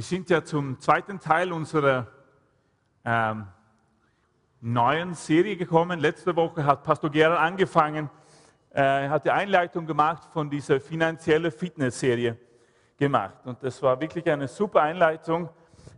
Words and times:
Wir 0.00 0.04
sind 0.04 0.30
ja 0.30 0.42
zum 0.42 0.80
zweiten 0.80 1.20
Teil 1.20 1.52
unserer 1.52 2.06
ähm, 3.04 3.46
neuen 4.62 5.12
Serie 5.12 5.58
gekommen. 5.58 6.00
Letzte 6.00 6.34
Woche 6.34 6.64
hat 6.64 6.84
Pastor 6.84 7.10
Gerard 7.10 7.38
angefangen, 7.38 8.08
äh, 8.72 9.10
hat 9.10 9.26
die 9.26 9.30
Einleitung 9.30 9.86
gemacht 9.86 10.32
von 10.32 10.48
dieser 10.48 10.80
finanziellen 10.80 11.52
Fitness-Serie 11.52 12.38
gemacht. 12.96 13.44
Und 13.44 13.62
das 13.62 13.82
war 13.82 14.00
wirklich 14.00 14.24
eine 14.30 14.48
super 14.48 14.80
Einleitung. 14.80 15.50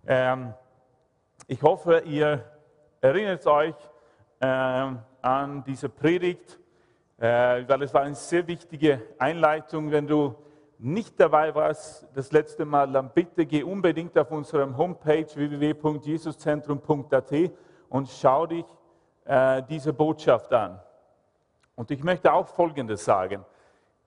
Ähm, 0.04 0.52
ich 1.46 1.62
hoffe, 1.62 2.02
ihr 2.04 2.44
erinnert 3.00 3.46
euch 3.46 3.76
äh, 4.40 4.46
an 4.46 5.62
diese 5.64 5.88
Predigt, 5.88 6.58
äh, 7.18 7.62
weil 7.68 7.82
es 7.82 7.94
war 7.94 8.02
eine 8.02 8.16
sehr 8.16 8.48
wichtige 8.48 9.00
Einleitung, 9.20 9.92
wenn 9.92 10.08
du 10.08 10.34
nicht 10.82 11.18
dabei 11.20 11.54
warst 11.54 12.08
das 12.12 12.32
letzte 12.32 12.64
Mal, 12.64 12.90
dann 12.90 13.10
bitte 13.10 13.46
geh 13.46 13.62
unbedingt 13.62 14.18
auf 14.18 14.32
unserem 14.32 14.76
Homepage 14.76 15.28
www.jesuszentrum.at 15.32 17.32
und 17.88 18.08
schau 18.08 18.46
dich 18.46 18.64
äh, 19.24 19.62
diese 19.68 19.92
Botschaft 19.92 20.52
an. 20.52 20.80
Und 21.76 21.92
ich 21.92 22.02
möchte 22.02 22.32
auch 22.32 22.48
Folgendes 22.48 23.04
sagen, 23.04 23.44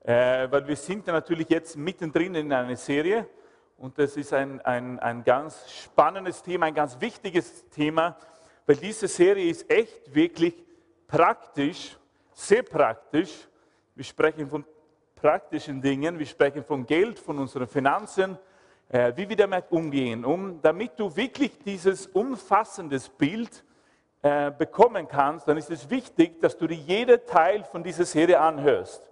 äh, 0.04 0.46
weil 0.50 0.68
wir 0.68 0.76
sind 0.76 1.06
natürlich 1.06 1.48
jetzt 1.48 1.78
mittendrin 1.78 2.34
in 2.34 2.52
einer 2.52 2.76
Serie 2.76 3.26
und 3.78 3.98
das 3.98 4.18
ist 4.18 4.34
ein, 4.34 4.60
ein, 4.60 4.98
ein 4.98 5.24
ganz 5.24 5.70
spannendes 5.70 6.42
Thema, 6.42 6.66
ein 6.66 6.74
ganz 6.74 7.00
wichtiges 7.00 7.70
Thema, 7.70 8.18
weil 8.66 8.76
diese 8.76 9.08
Serie 9.08 9.48
ist 9.48 9.70
echt 9.70 10.14
wirklich 10.14 10.54
praktisch, 11.08 11.96
sehr 12.32 12.62
praktisch. 12.62 13.48
Wir 13.94 14.04
sprechen 14.04 14.46
von 14.46 14.62
praktischen 15.16 15.80
Dingen. 15.80 16.18
Wir 16.18 16.26
sprechen 16.26 16.62
von 16.62 16.86
Geld, 16.86 17.18
von 17.18 17.38
unseren 17.38 17.66
Finanzen, 17.66 18.38
äh, 18.88 19.12
wie 19.16 19.28
wir 19.28 19.36
damit 19.36 19.64
umgehen, 19.70 20.24
um, 20.24 20.60
damit 20.62 20.92
du 20.98 21.14
wirklich 21.16 21.58
dieses 21.58 22.06
umfassende 22.06 23.00
Bild 23.18 23.64
äh, 24.22 24.50
bekommen 24.50 25.08
kannst, 25.08 25.48
dann 25.48 25.56
ist 25.56 25.70
es 25.70 25.88
wichtig, 25.90 26.40
dass 26.40 26.56
du 26.56 26.66
dir 26.66 26.76
jeden 26.76 27.24
Teil 27.26 27.64
von 27.64 27.82
dieser 27.82 28.04
Serie 28.04 28.38
anhörst. 28.38 29.10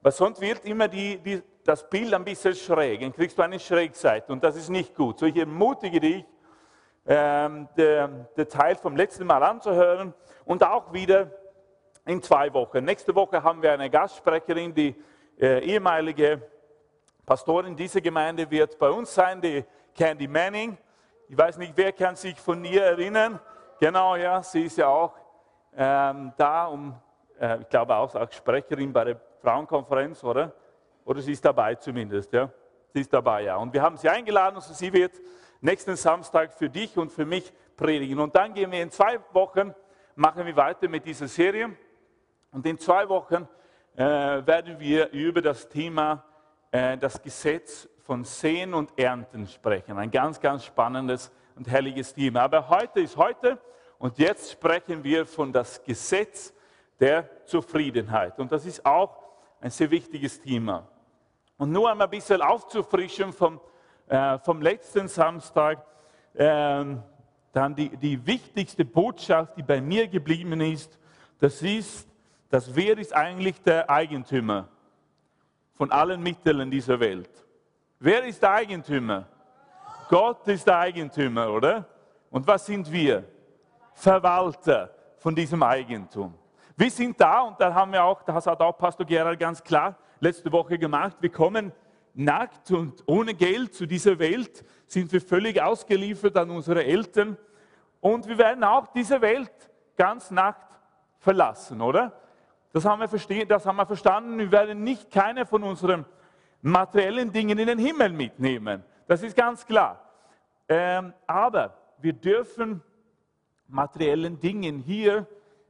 Weil 0.00 0.12
sonst 0.12 0.40
wird 0.40 0.64
immer 0.64 0.88
die, 0.88 1.18
die, 1.18 1.42
das 1.64 1.88
Bild 1.88 2.12
ein 2.12 2.24
bisschen 2.24 2.54
schräg, 2.54 3.00
dann 3.00 3.12
kriegst 3.12 3.38
du 3.38 3.42
eine 3.42 3.60
Schrägseite 3.60 4.32
und 4.32 4.42
das 4.42 4.56
ist 4.56 4.70
nicht 4.70 4.94
gut. 4.94 5.18
So 5.18 5.26
ich 5.26 5.36
ermutige 5.36 6.00
dich, 6.00 6.24
ähm, 7.06 7.68
den 7.76 8.48
Teil 8.48 8.76
vom 8.76 8.96
letzten 8.96 9.26
Mal 9.26 9.42
anzuhören 9.42 10.14
und 10.44 10.64
auch 10.64 10.92
wieder 10.92 11.30
in 12.04 12.22
zwei 12.22 12.52
Wochen. 12.52 12.84
Nächste 12.84 13.14
Woche 13.14 13.42
haben 13.42 13.62
wir 13.62 13.72
eine 13.72 13.90
Gastsprecherin, 13.90 14.74
die 14.74 14.94
ehemalige 15.42 16.40
Pastorin 17.26 17.74
dieser 17.74 18.00
Gemeinde 18.00 18.48
wird 18.50 18.78
bei 18.78 18.90
uns 18.90 19.14
sein, 19.14 19.40
die 19.40 19.64
Candy 19.94 20.28
Manning. 20.28 20.76
Ich 21.28 21.36
weiß 21.36 21.58
nicht, 21.58 21.72
wer 21.76 21.92
kann 21.92 22.14
sich 22.14 22.38
von 22.38 22.64
ihr 22.64 22.84
erinnern. 22.84 23.40
Genau, 23.80 24.16
ja, 24.16 24.42
sie 24.42 24.64
ist 24.64 24.78
ja 24.78 24.86
auch 24.86 25.14
ähm, 25.76 26.32
da, 26.36 26.66
um, 26.66 26.94
äh, 27.40 27.60
ich 27.60 27.68
glaube 27.68 27.94
auch 27.96 28.14
als 28.14 28.34
Sprecherin 28.36 28.92
bei 28.92 29.04
der 29.04 29.20
Frauenkonferenz, 29.40 30.22
oder? 30.22 30.52
Oder 31.04 31.20
sie 31.20 31.32
ist 31.32 31.44
dabei 31.44 31.74
zumindest, 31.74 32.32
ja. 32.32 32.48
Sie 32.92 33.00
ist 33.00 33.12
dabei, 33.12 33.42
ja. 33.42 33.56
Und 33.56 33.72
wir 33.72 33.82
haben 33.82 33.96
sie 33.96 34.08
eingeladen, 34.08 34.56
also 34.56 34.74
sie 34.74 34.92
wird 34.92 35.20
nächsten 35.60 35.96
Samstag 35.96 36.52
für 36.52 36.68
dich 36.68 36.96
und 36.96 37.10
für 37.10 37.24
mich 37.24 37.52
predigen. 37.76 38.20
Und 38.20 38.36
dann 38.36 38.54
gehen 38.54 38.70
wir 38.70 38.82
in 38.82 38.90
zwei 38.90 39.18
Wochen, 39.32 39.74
machen 40.14 40.44
wir 40.44 40.54
weiter 40.54 40.88
mit 40.88 41.04
dieser 41.04 41.26
Serie. 41.26 41.74
Und 42.52 42.66
in 42.66 42.78
zwei 42.78 43.08
Wochen 43.08 43.48
äh, 43.96 44.04
werden 44.04 44.78
wir 44.78 45.10
über 45.10 45.42
das 45.42 45.68
Thema 45.68 46.24
äh, 46.70 46.96
das 46.96 47.20
Gesetz 47.20 47.88
von 48.04 48.24
Sehen 48.24 48.74
und 48.74 48.98
Ernten 48.98 49.46
sprechen. 49.46 49.98
Ein 49.98 50.10
ganz, 50.10 50.40
ganz 50.40 50.64
spannendes 50.64 51.30
und 51.56 51.68
herrliches 51.68 52.14
Thema. 52.14 52.42
Aber 52.42 52.68
heute 52.68 53.00
ist 53.00 53.16
heute 53.16 53.58
und 53.98 54.18
jetzt 54.18 54.52
sprechen 54.52 55.04
wir 55.04 55.26
von 55.26 55.52
das 55.52 55.82
Gesetz 55.82 56.52
der 56.98 57.44
Zufriedenheit. 57.44 58.38
Und 58.38 58.50
das 58.50 58.66
ist 58.66 58.84
auch 58.84 59.16
ein 59.60 59.70
sehr 59.70 59.90
wichtiges 59.90 60.40
Thema. 60.40 60.88
Und 61.56 61.70
nur 61.70 61.90
einmal 61.90 62.06
ein 62.06 62.10
bisschen 62.10 62.42
aufzufrischen 62.42 63.32
vom, 63.32 63.60
äh, 64.08 64.38
vom 64.38 64.60
letzten 64.60 65.06
Samstag, 65.06 65.84
äh, 66.34 66.84
dann 67.52 67.74
die, 67.74 67.96
die 67.96 68.26
wichtigste 68.26 68.84
Botschaft, 68.84 69.56
die 69.56 69.62
bei 69.62 69.80
mir 69.80 70.08
geblieben 70.08 70.60
ist, 70.60 70.98
das 71.38 71.60
ist, 71.62 72.08
dass 72.52 72.76
wer 72.76 72.98
ist 72.98 73.16
eigentlich 73.16 73.62
der 73.62 73.88
Eigentümer 73.88 74.68
von 75.72 75.90
allen 75.90 76.22
Mitteln 76.22 76.70
dieser 76.70 77.00
Welt? 77.00 77.30
Wer 77.98 78.24
ist 78.24 78.42
der 78.42 78.52
Eigentümer? 78.52 79.26
Gott 80.10 80.46
ist 80.48 80.66
der 80.66 80.78
Eigentümer, 80.78 81.50
oder? 81.50 81.86
Und 82.30 82.46
was 82.46 82.66
sind 82.66 82.92
wir? 82.92 83.24
Verwalter 83.94 84.94
von 85.16 85.34
diesem 85.34 85.62
Eigentum. 85.62 86.34
Wir 86.76 86.90
sind 86.90 87.18
da 87.18 87.40
und 87.40 87.58
da 87.58 87.72
haben 87.72 87.90
wir 87.90 88.04
auch, 88.04 88.22
das 88.22 88.46
hat 88.46 88.60
auch 88.60 88.76
Pastor 88.76 89.06
Gerald 89.06 89.40
ganz 89.40 89.64
klar 89.64 89.96
letzte 90.20 90.52
Woche 90.52 90.78
gemacht, 90.78 91.16
wir 91.20 91.32
kommen 91.32 91.72
nackt 92.12 92.70
und 92.70 93.02
ohne 93.06 93.32
Geld 93.32 93.74
zu 93.74 93.86
dieser 93.86 94.18
Welt, 94.18 94.62
sind 94.86 95.10
wir 95.10 95.22
völlig 95.22 95.58
ausgeliefert 95.62 96.36
an 96.36 96.50
unsere 96.50 96.84
Eltern 96.84 97.38
und 98.02 98.28
wir 98.28 98.36
werden 98.36 98.62
auch 98.62 98.88
diese 98.88 99.22
Welt 99.22 99.70
ganz 99.96 100.30
nackt 100.30 100.78
verlassen, 101.18 101.80
oder? 101.80 102.12
Das 102.72 102.84
haben, 102.86 103.00
wir 103.00 103.46
das 103.46 103.66
haben 103.66 103.76
wir 103.76 103.86
verstanden. 103.86 104.38
Wir 104.38 104.50
werden 104.50 104.82
nicht 104.82 105.10
keine 105.10 105.44
von 105.44 105.62
unseren 105.62 106.06
materiellen 106.62 107.30
Dingen 107.30 107.58
in 107.58 107.66
den 107.66 107.78
Himmel 107.78 108.12
mitnehmen. 108.12 108.82
Das 109.06 109.22
ist 109.22 109.36
ganz 109.36 109.66
klar. 109.66 110.00
Ähm, 110.68 111.12
aber 111.26 111.76
wir 111.98 112.14
dürfen 112.14 112.82
materiellen 113.68 114.40
Dingen 114.40 114.78
hier 114.78 115.26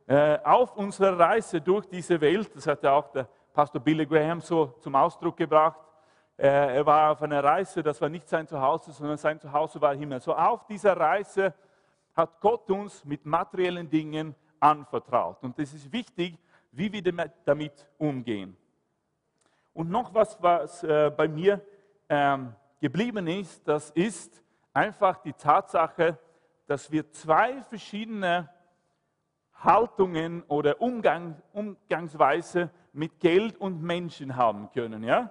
äh, 0.06 0.38
auf 0.44 0.76
unserer 0.76 1.18
Reise 1.18 1.60
durch 1.60 1.86
diese 1.86 2.20
Welt, 2.20 2.54
das 2.54 2.66
hat 2.66 2.82
ja 2.82 2.92
auch 2.92 3.10
der 3.12 3.28
Pastor 3.52 3.80
Billy 3.80 4.06
Graham 4.06 4.40
so 4.40 4.74
zum 4.80 4.94
Ausdruck 4.94 5.36
gebracht, 5.36 5.80
äh, 6.36 6.76
er 6.76 6.86
war 6.86 7.12
auf 7.12 7.22
einer 7.22 7.42
Reise, 7.42 7.82
das 7.82 8.00
war 8.00 8.08
nicht 8.08 8.28
sein 8.28 8.46
Zuhause, 8.46 8.92
sondern 8.92 9.16
sein 9.16 9.40
Zuhause 9.40 9.80
war 9.80 9.94
Himmel. 9.94 10.20
So 10.20 10.34
auf 10.34 10.66
dieser 10.66 10.96
Reise 10.96 11.54
hat 12.14 12.40
Gott 12.40 12.70
uns 12.70 13.04
mit 13.04 13.24
materiellen 13.24 13.88
Dingen 13.88 14.34
anvertraut. 14.60 15.42
Und 15.42 15.58
das 15.58 15.72
ist 15.72 15.92
wichtig, 15.92 16.38
wie 16.72 16.90
wir 16.90 17.02
damit 17.44 17.88
umgehen. 17.98 18.56
Und 19.74 19.90
noch 19.90 20.12
was, 20.12 20.42
was 20.42 20.82
äh, 20.82 21.12
bei 21.14 21.28
mir 21.28 21.64
ähm, 22.08 22.54
geblieben 22.80 23.26
ist, 23.26 23.66
das 23.68 23.90
ist 23.90 24.42
einfach 24.72 25.18
die 25.22 25.32
Tatsache, 25.34 26.18
dass 26.66 26.90
wir 26.90 27.10
zwei 27.10 27.62
verschiedene 27.62 28.48
Haltungen 29.54 30.42
oder 30.48 30.80
Umgang, 30.80 31.40
Umgangsweise 31.52 32.70
mit 32.92 33.20
Geld 33.20 33.56
und 33.58 33.82
Menschen 33.82 34.34
haben 34.34 34.70
können. 34.72 35.04
Ja? 35.04 35.30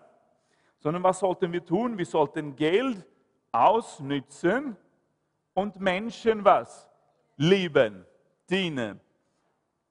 Sondern 0.79 1.03
was 1.03 1.19
sollten 1.19 1.51
wir 1.51 1.65
tun? 1.65 1.97
Wir 1.97 2.05
sollten 2.05 2.55
Geld 2.55 3.05
ausnützen 3.51 4.77
und 5.53 5.79
Menschen 5.79 6.45
was? 6.45 6.87
Lieben, 7.35 8.05
dienen 8.49 9.01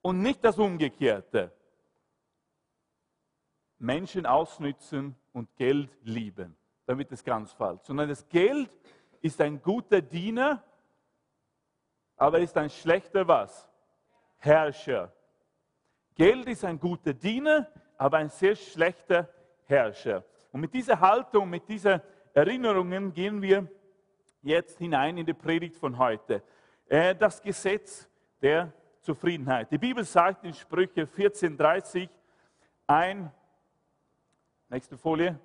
und 0.02 0.22
nicht 0.22 0.44
das 0.44 0.58
Umgekehrte. 0.58 1.52
Menschen 3.78 4.26
ausnützen 4.26 5.16
und 5.32 5.54
Geld 5.56 5.90
lieben. 6.02 6.56
Damit 6.86 7.10
ist 7.12 7.24
ganz 7.24 7.52
falsch. 7.52 7.80
Sondern 7.84 8.08
das 8.08 8.28
Geld 8.28 8.70
ist 9.20 9.40
ein 9.40 9.60
guter 9.62 10.00
Diener, 10.00 10.62
aber 12.16 12.40
ist 12.40 12.56
ein 12.56 12.70
schlechter 12.70 13.26
was? 13.26 13.68
Herrscher. 14.36 15.12
Geld 16.14 16.46
ist 16.48 16.64
ein 16.64 16.78
guter 16.78 17.14
Diener, 17.14 17.68
aber 17.96 18.18
ein 18.18 18.28
sehr 18.28 18.56
schlechter 18.56 19.28
Herrscher. 19.64 20.24
Und 20.52 20.60
mit 20.60 20.74
dieser 20.74 20.98
Haltung, 20.98 21.48
mit 21.48 21.68
diesen 21.68 22.00
Erinnerungen 22.34 23.12
gehen 23.12 23.40
wir 23.40 23.70
jetzt 24.42 24.78
hinein 24.78 25.18
in 25.18 25.26
die 25.26 25.34
Predigt 25.34 25.76
von 25.76 25.96
heute. 25.96 26.42
Äh, 26.86 27.14
das 27.14 27.40
Gesetz 27.40 28.08
der 28.42 28.72
Zufriedenheit. 29.10 29.72
Die 29.72 29.78
Bibel 29.78 30.04
sagt 30.04 30.44
in 30.44 30.54
Sprüche 30.54 31.02
14,30 31.02 32.08
ein, 32.86 33.32
nächste 34.68 34.96
Folie, 34.96 35.36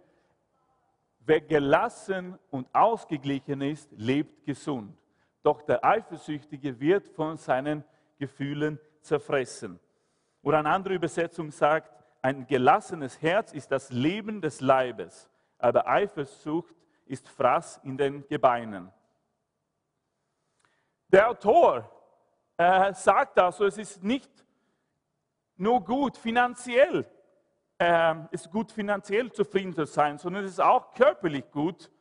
wer 1.22 1.42
gelassen 1.42 2.38
und 2.52 2.68
ausgeglichen 2.76 3.62
ist, 3.62 3.92
lebt 3.94 4.46
gesund. 4.46 4.96
Doch 5.42 5.64
der 5.64 5.84
Eifersüchtige 5.84 6.80
wird 6.80 7.08
von 7.08 7.38
seinen 7.38 7.84
Gefühlen 8.20 8.80
zerfressen. 9.02 9.80
Oder 10.44 10.60
eine 10.60 10.70
andere 10.70 10.94
Übersetzung 10.94 11.50
sagt, 11.50 11.92
ein 12.22 12.46
gelassenes 12.46 13.20
Herz 13.20 13.52
ist 13.52 13.72
das 13.72 13.90
Leben 13.90 14.42
des 14.42 14.62
Leibes, 14.62 15.28
aber 15.58 15.88
Eifersucht 15.88 16.76
ist 17.08 17.28
Fraß 17.30 17.80
in 17.82 17.98
den 17.98 18.28
Gebeinen. 18.28 18.92
Der 21.08 21.32
Autor 21.32 21.90
äh, 22.58 22.94
sagt 22.94 23.40
also, 23.40 23.66
es 23.66 23.78
ist 23.78 24.04
nicht 24.04 24.30
nur 25.58 25.84
gut 25.84 26.18
finanziell, 26.18 27.06
äh, 27.78 28.16
ist 28.32 28.52
gut 28.52 28.72
finanziell 28.72 29.32
zufrieden 29.32 29.74
zu 29.74 29.86
sein, 29.86 30.18
sondern 30.18 30.46
es 30.46 30.52
ist 30.52 30.62
auch 30.62 30.94
körperlich 30.94 31.50
gut, 31.52 31.92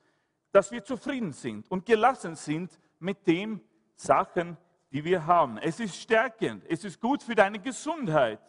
dass 0.52 0.70
wir 0.70 0.84
zufrieden 0.84 1.32
sind 1.32 1.70
und 1.70 1.84
gelassen 1.86 2.36
sind 2.36 2.78
mit 2.98 3.26
den 3.26 3.60
Sachen, 3.96 4.56
die 4.92 5.04
wir 5.04 5.26
haben. 5.26 5.58
Es 5.58 5.80
ist 5.80 5.96
stärkend, 5.96 6.64
es 6.68 6.84
ist 6.84 7.00
gut 7.00 7.22
für 7.22 7.34
deine 7.34 7.58
Gesundheit, 7.58 8.40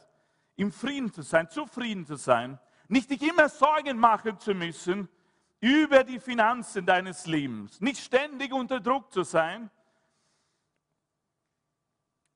im 0.55 0.71
Frieden 0.71 1.11
zu 1.11 1.21
sein, 1.21 1.49
zufrieden 1.49 2.05
zu 2.05 2.15
sein, 2.15 2.59
nicht 2.87 3.09
dich 3.09 3.21
immer 3.21 3.49
Sorgen 3.49 3.97
machen 3.97 4.39
zu 4.39 4.53
müssen 4.53 5.09
über 5.59 6.03
die 6.03 6.19
Finanzen 6.19 6.85
deines 6.85 7.25
Lebens, 7.25 7.81
nicht 7.81 7.99
ständig 7.99 8.53
unter 8.53 8.79
Druck 8.79 9.11
zu 9.11 9.23
sein. 9.23 9.71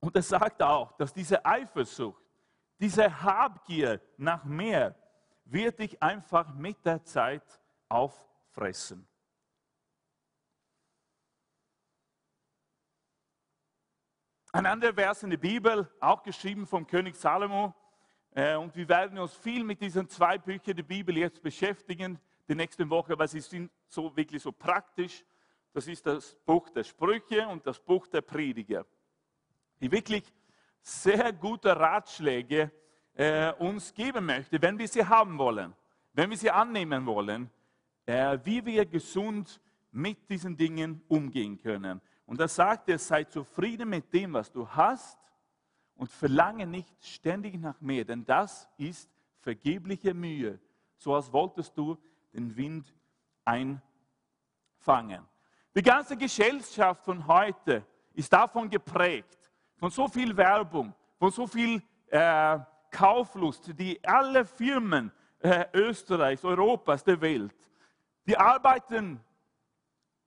Und 0.00 0.16
er 0.16 0.22
sagt 0.22 0.62
auch, 0.62 0.92
dass 0.92 1.12
diese 1.12 1.44
Eifersucht, 1.44 2.22
diese 2.78 3.22
Habgier 3.22 4.00
nach 4.16 4.44
mehr, 4.44 4.94
wird 5.44 5.78
dich 5.78 6.02
einfach 6.02 6.54
mit 6.54 6.84
der 6.84 7.04
Zeit 7.04 7.60
auffressen. 7.88 9.06
Ein 14.52 14.66
anderer 14.66 14.94
Vers 14.94 15.22
in 15.22 15.30
der 15.30 15.36
Bibel, 15.36 15.88
auch 16.00 16.22
geschrieben 16.22 16.66
vom 16.66 16.86
König 16.86 17.14
Salomo. 17.14 17.74
Äh, 18.32 18.56
und 18.56 18.74
wir 18.74 18.88
werden 18.88 19.18
uns 19.18 19.34
viel 19.34 19.62
mit 19.62 19.80
diesen 19.80 20.08
zwei 20.08 20.38
Büchern 20.38 20.76
der 20.76 20.82
Bibel 20.82 21.16
jetzt 21.16 21.40
beschäftigen, 21.42 22.18
die 22.48 22.54
nächste 22.56 22.88
Woche, 22.90 23.16
weil 23.16 23.28
sie 23.28 23.40
sind 23.40 23.70
so 23.86 24.16
wirklich 24.16 24.42
so 24.42 24.50
praktisch. 24.50 25.24
Das 25.72 25.86
ist 25.86 26.04
das 26.04 26.34
Buch 26.44 26.68
der 26.70 26.82
Sprüche 26.82 27.46
und 27.46 27.64
das 27.64 27.78
Buch 27.78 28.08
der 28.08 28.22
Prediger, 28.22 28.84
wirklich 29.88 30.24
sehr 30.82 31.32
gute 31.32 31.76
Ratschläge 31.76 32.70
äh, 33.14 33.52
uns 33.52 33.94
geben 33.94 34.26
möchte, 34.26 34.60
wenn 34.60 34.78
wir 34.78 34.88
sie 34.88 35.04
haben 35.04 35.38
wollen, 35.38 35.74
wenn 36.12 36.30
wir 36.30 36.36
sie 36.36 36.50
annehmen 36.50 37.06
wollen, 37.06 37.50
äh, 38.06 38.38
wie 38.44 38.64
wir 38.64 38.86
gesund 38.86 39.60
mit 39.92 40.28
diesen 40.28 40.56
Dingen 40.56 41.02
umgehen 41.08 41.58
können. 41.58 42.00
Und 42.26 42.40
da 42.40 42.48
sagt 42.48 42.88
er, 42.88 42.98
sei 42.98 43.24
zufrieden 43.24 43.88
mit 43.88 44.12
dem, 44.12 44.32
was 44.34 44.50
du 44.50 44.68
hast 44.68 45.18
und 45.94 46.10
verlange 46.10 46.66
nicht 46.66 47.04
ständig 47.04 47.58
nach 47.60 47.80
mehr, 47.80 48.04
denn 48.04 48.24
das 48.24 48.68
ist 48.76 49.10
vergebliche 49.40 50.14
Mühe, 50.14 50.58
so 50.96 51.14
als 51.14 51.32
wolltest 51.32 51.76
du 51.76 51.98
den 52.32 52.56
Wind 52.56 52.94
einfangen. 53.44 53.80
Die 55.74 55.82
ganze 55.82 56.16
Gesellschaft 56.16 57.04
von 57.04 57.26
heute 57.26 57.84
ist 58.14 58.32
davon 58.32 58.70
geprägt, 58.70 59.38
von 59.80 59.90
so 59.90 60.06
viel 60.06 60.36
Werbung, 60.36 60.94
von 61.18 61.32
so 61.32 61.46
viel 61.46 61.82
äh, 62.08 62.58
Kauflust, 62.90 63.76
die 63.78 63.98
alle 64.04 64.44
Firmen 64.44 65.10
äh, 65.40 65.66
Österreichs, 65.72 66.44
Europas, 66.44 67.02
der 67.02 67.20
Welt, 67.20 67.54
die 68.26 68.36
arbeiten 68.36 69.20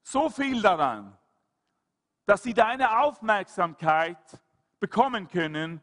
so 0.02 0.30
viel 0.30 0.62
daran, 0.62 1.18
dass 2.26 2.44
sie 2.44 2.54
deine 2.54 3.00
Aufmerksamkeit 3.00 4.18
bekommen 4.82 5.30
können 5.30 5.82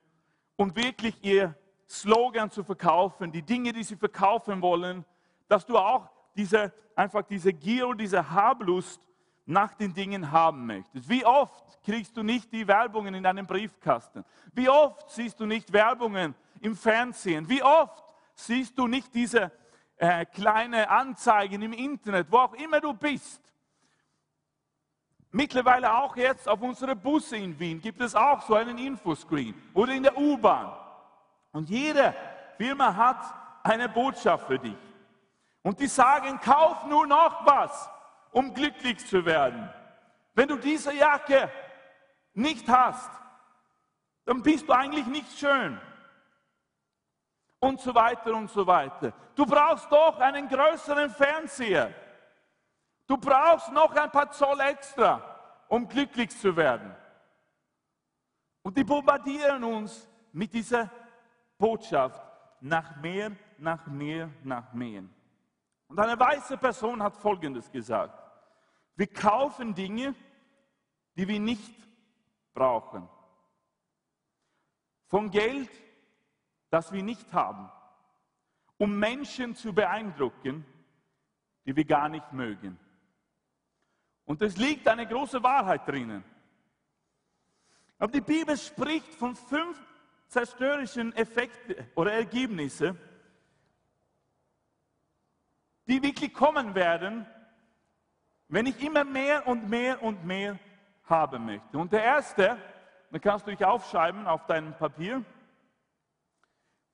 um 0.61 0.77
wirklich 0.77 1.15
ihr 1.25 1.55
Slogan 1.89 2.51
zu 2.51 2.63
verkaufen, 2.63 3.33
die 3.33 3.41
Dinge, 3.41 3.73
die 3.73 3.83
sie 3.83 3.97
verkaufen 3.97 4.61
wollen, 4.61 5.07
dass 5.49 5.65
du 5.65 5.79
auch 5.79 6.11
diese, 6.37 6.71
einfach 6.95 7.23
diese 7.23 7.51
Gier 7.55 7.89
und 7.89 7.99
diese 7.99 8.31
Hablust 8.31 9.01
nach 9.47 9.75
den 9.75 9.93
Dingen 9.95 10.31
haben 10.31 10.67
möchtest. 10.67 11.09
Wie 11.09 11.25
oft 11.25 11.83
kriegst 11.85 12.17
du 12.17 12.23
nicht 12.23 12.53
die 12.53 12.67
Werbungen 12.67 13.15
in 13.15 13.23
deinem 13.23 13.47
Briefkasten? 13.47 14.25
Wie 14.53 14.69
oft 14.69 15.11
siehst 15.11 15.41
du 15.41 15.47
nicht 15.47 15.73
Werbungen 15.73 16.35
im 16.61 16.77
Fernsehen? 16.77 17.49
Wie 17.49 17.63
oft 17.63 18.05
siehst 18.35 18.79
du 18.79 18.87
nicht 18.87 19.13
diese 19.15 19.51
äh, 19.97 20.25
kleine 20.27 20.89
Anzeigen 20.89 21.63
im 21.63 21.73
Internet, 21.73 22.31
wo 22.31 22.39
auch 22.39 22.55
immer 22.55 22.81
du 22.81 22.93
bist? 22.93 23.41
Mittlerweile 25.33 25.97
auch 25.97 26.17
jetzt 26.17 26.49
auf 26.49 26.61
unsere 26.61 26.97
Busse 26.97 27.37
in 27.37 27.59
Wien 27.59 27.81
gibt 27.81 28.01
es 28.01 28.15
auch 28.15 28.43
so 28.43 28.55
einen 28.55 28.79
Infoscreen 28.79 29.55
oder 29.75 29.93
in 29.93 30.03
der 30.03 30.17
U-Bahn. 30.19 30.73
Und 31.53 31.71
jede 31.71 32.15
Firma 32.57 32.95
hat 32.95 33.23
eine 33.63 33.89
Botschaft 33.89 34.47
für 34.47 34.59
dich. 34.59 34.77
Und 35.63 35.79
die 35.79 35.87
sagen, 35.87 36.41
kauf 36.41 36.85
nur 36.87 37.07
noch 37.07 37.47
was, 37.47 37.89
um 38.33 38.55
glücklich 38.55 39.05
zu 39.07 39.25
werden. 39.25 39.69
Wenn 40.35 40.49
du 40.49 40.57
diese 40.57 40.95
Jacke 40.95 41.51
nicht 42.35 42.69
hast, 42.69 43.11
dann 44.25 44.43
bist 44.43 44.69
du 44.69 44.73
eigentlich 44.73 45.07
nicht 45.07 45.39
schön. 45.39 45.81
Und 47.59 47.81
so 47.81 47.95
weiter 47.95 48.33
und 48.35 48.51
so 48.51 48.67
weiter. 48.67 49.13
Du 49.35 49.45
brauchst 49.45 49.91
doch 49.93 50.19
einen 50.19 50.49
größeren 50.49 51.11
Fernseher. 51.11 51.93
Du 53.07 53.17
brauchst 53.17 53.71
noch 53.73 53.95
ein 53.95 54.11
paar 54.11 54.31
Zoll 54.31 54.61
extra, 54.61 55.21
um 55.69 55.89
glücklich 55.89 56.31
zu 56.31 56.57
werden. 56.57 56.95
Und 58.63 58.77
die 58.77 58.85
bombardieren 58.85 59.65
uns 59.65 60.09
mit 60.33 60.53
dieser 60.53 60.91
Botschaft 61.59 62.23
nach 62.61 62.97
mehr, 62.97 63.33
nach 63.59 63.87
mehr, 63.87 64.31
nach 64.43 64.73
mehr. 64.73 65.03
Und 65.89 65.99
eine 65.99 66.19
weiße 66.19 66.57
Person 66.57 67.03
hat 67.03 67.17
Folgendes 67.17 67.71
gesagt. 67.71 68.20
Wir 69.01 69.11
kaufen 69.11 69.75
Dinge, 69.75 70.15
die 71.17 71.27
wir 71.27 71.41
nicht 71.41 71.75
brauchen. 72.53 73.09
Von 75.07 75.31
Geld, 75.31 75.71
das 76.69 76.93
wir 76.93 77.03
nicht 77.03 77.33
haben, 77.33 77.71
um 78.77 78.99
Menschen 78.99 79.57
zu 79.57 79.73
beeindrucken, 79.73 80.67
die 81.65 81.75
wir 81.75 81.87
gar 81.87 82.11
nicht 82.11 82.31
mögen. 82.35 82.79
Und 84.27 84.43
es 84.43 84.59
liegt 84.59 84.87
eine 84.87 85.07
große 85.07 85.43
Wahrheit 85.43 85.89
drinnen. 85.89 86.23
Aber 87.97 88.13
die 88.13 88.21
Bibel 88.21 88.55
spricht 88.59 89.15
von 89.15 89.35
fünf 89.35 89.81
zerstörerischen 90.27 91.17
Effekten 91.17 91.75
oder 91.95 92.13
Ergebnissen, 92.13 92.99
die 95.87 96.03
wirklich 96.03 96.35
kommen 96.35 96.75
werden, 96.75 97.27
wenn 98.51 98.67
ich 98.67 98.83
immer 98.83 99.05
mehr 99.05 99.47
und 99.47 99.71
mehr 99.71 100.03
und 100.03 100.25
mehr 100.25 100.59
haben 101.05 101.47
möchte. 101.47 101.79
Und 101.79 101.93
der 101.93 102.03
erste, 102.03 102.59
dann 103.11 103.21
kannst 103.21 103.47
du 103.47 103.51
dich 103.53 103.65
aufschreiben 103.65 104.27
auf 104.27 104.45
deinem 104.47 104.77
Papier, 104.77 105.25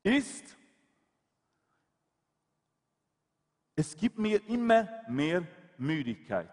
ist, 0.03 0.57
es 3.75 3.97
gibt 3.97 4.19
mir 4.19 4.47
immer 4.49 4.89
mehr 5.09 5.47
Müdigkeit. 5.79 6.51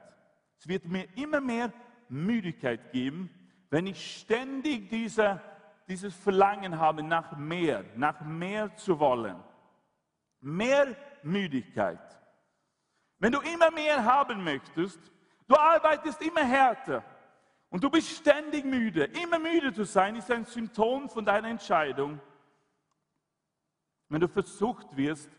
Es 0.59 0.67
wird 0.67 0.85
mir 0.85 1.05
immer 1.17 1.41
mehr 1.41 1.71
Müdigkeit 2.07 2.91
geben, 2.91 3.29
wenn 3.69 3.87
ich 3.87 4.19
ständig 4.19 4.89
diese, 4.89 5.41
dieses 5.87 6.15
Verlangen 6.15 6.79
habe 6.79 7.03
nach 7.03 7.37
mehr, 7.37 7.83
nach 7.95 8.21
mehr 8.21 8.73
zu 8.77 8.99
wollen. 8.99 9.37
Mehr 10.39 10.95
Müdigkeit. 11.23 12.22
Wenn 13.23 13.31
du 13.31 13.39
immer 13.39 13.71
mehr 13.71 14.03
haben 14.03 14.43
möchtest, 14.43 14.99
du 15.47 15.55
arbeitest 15.55 16.21
immer 16.21 16.43
härter 16.43 17.03
und 17.69 17.81
du 17.81 17.89
bist 17.89 18.09
ständig 18.09 18.65
müde. 18.65 19.05
Immer 19.05 19.39
müde 19.39 19.71
zu 19.71 19.85
sein 19.85 20.17
ist 20.17 20.29
ein 20.29 20.43
Symptom 20.43 21.09
von 21.09 21.23
deiner 21.23 21.47
Entscheidung. 21.47 22.19
Wenn 24.09 24.19
du 24.19 24.27
versucht 24.27 24.97
wirst, 24.97 25.29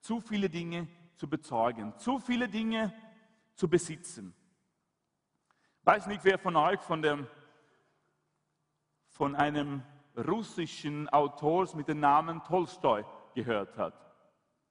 zu 0.00 0.20
viele 0.20 0.50
Dinge 0.50 0.88
zu 1.14 1.28
bezeugen, 1.28 1.96
zu 1.98 2.18
viele 2.18 2.48
Dinge 2.48 2.92
zu 3.54 3.68
besitzen 3.68 4.34
weiß 5.88 6.06
nicht, 6.06 6.22
wer 6.22 6.38
von 6.38 6.54
euch 6.54 6.80
von, 6.82 7.00
dem, 7.00 7.26
von 9.06 9.34
einem 9.34 9.82
russischen 10.18 11.08
Autor 11.08 11.66
mit 11.74 11.88
dem 11.88 11.98
Namen 11.98 12.44
Tolstoi 12.44 13.06
gehört 13.34 13.74
hat. 13.78 13.94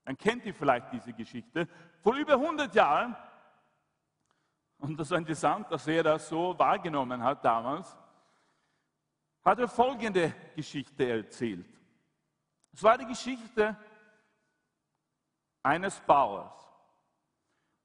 Dann 0.07 0.17
kennt 0.17 0.45
ihr 0.45 0.53
vielleicht 0.53 0.93
diese 0.93 1.11
Geschichte. 1.11 1.67
Vor 2.01 2.15
über 2.15 2.35
100 2.35 2.73
Jahren, 2.73 3.13
und 4.77 4.97
das 4.97 5.11
ist 5.11 5.17
interessant, 5.17 5.69
dass 5.69 5.85
er 5.85 6.01
das 6.01 6.29
so 6.29 6.57
wahrgenommen 6.57 7.21
hat 7.21 7.43
damals, 7.43 7.97
hat 9.43 9.59
er 9.59 9.67
folgende 9.67 10.33
Geschichte 10.55 11.09
erzählt. 11.09 11.67
Es 12.71 12.81
war 12.81 12.97
die 12.97 13.05
Geschichte 13.05 13.75
eines 15.61 15.99
Bauers. 15.99 16.53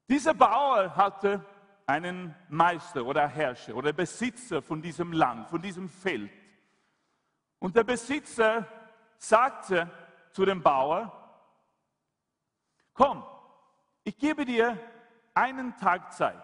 Dieser 0.08 0.34
Bauer 0.34 0.94
hatte 0.94 1.44
einen 1.86 2.36
Meister 2.48 3.04
oder 3.04 3.26
Herrscher 3.26 3.74
oder 3.74 3.92
Besitzer 3.92 4.62
von 4.62 4.80
diesem 4.80 5.12
Land, 5.12 5.48
von 5.48 5.60
diesem 5.60 5.88
Feld. 5.88 6.30
Und 7.58 7.74
der 7.74 7.82
Besitzer 7.82 8.64
sagte 9.18 9.90
zu 10.30 10.44
dem 10.44 10.62
Bauer, 10.62 11.18
komm, 12.94 13.25
ich 14.04 14.16
gebe 14.18 14.44
dir 14.44 14.78
einen 15.34 15.76
Tag 15.76 16.12
Zeit. 16.12 16.42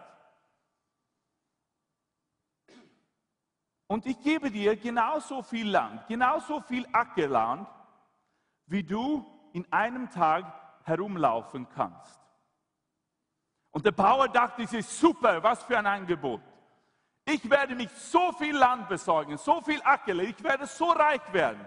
Und 3.86 4.04
ich 4.04 4.20
gebe 4.22 4.50
dir 4.50 4.76
genauso 4.76 5.42
viel 5.42 5.70
Land, 5.70 6.06
genauso 6.08 6.60
viel 6.60 6.86
Ackerland, 6.92 7.66
wie 8.66 8.82
du 8.82 9.24
in 9.54 9.70
einem 9.72 10.10
Tag 10.10 10.44
herumlaufen 10.84 11.66
kannst. 11.70 12.20
Und 13.70 13.86
der 13.86 13.92
Bauer 13.92 14.28
dachte, 14.28 14.62
das 14.62 14.72
ist 14.74 14.98
super, 14.98 15.42
was 15.42 15.62
für 15.62 15.78
ein 15.78 15.86
Angebot. 15.86 16.42
Ich 17.24 17.48
werde 17.48 17.74
mich 17.74 17.90
so 17.90 18.32
viel 18.32 18.56
Land 18.56 18.88
besorgen, 18.88 19.36
so 19.38 19.60
viel 19.60 19.80
Ackerle, 19.82 20.24
ich 20.24 20.42
werde 20.42 20.66
so 20.66 20.90
reich 20.90 21.32
werden. 21.32 21.66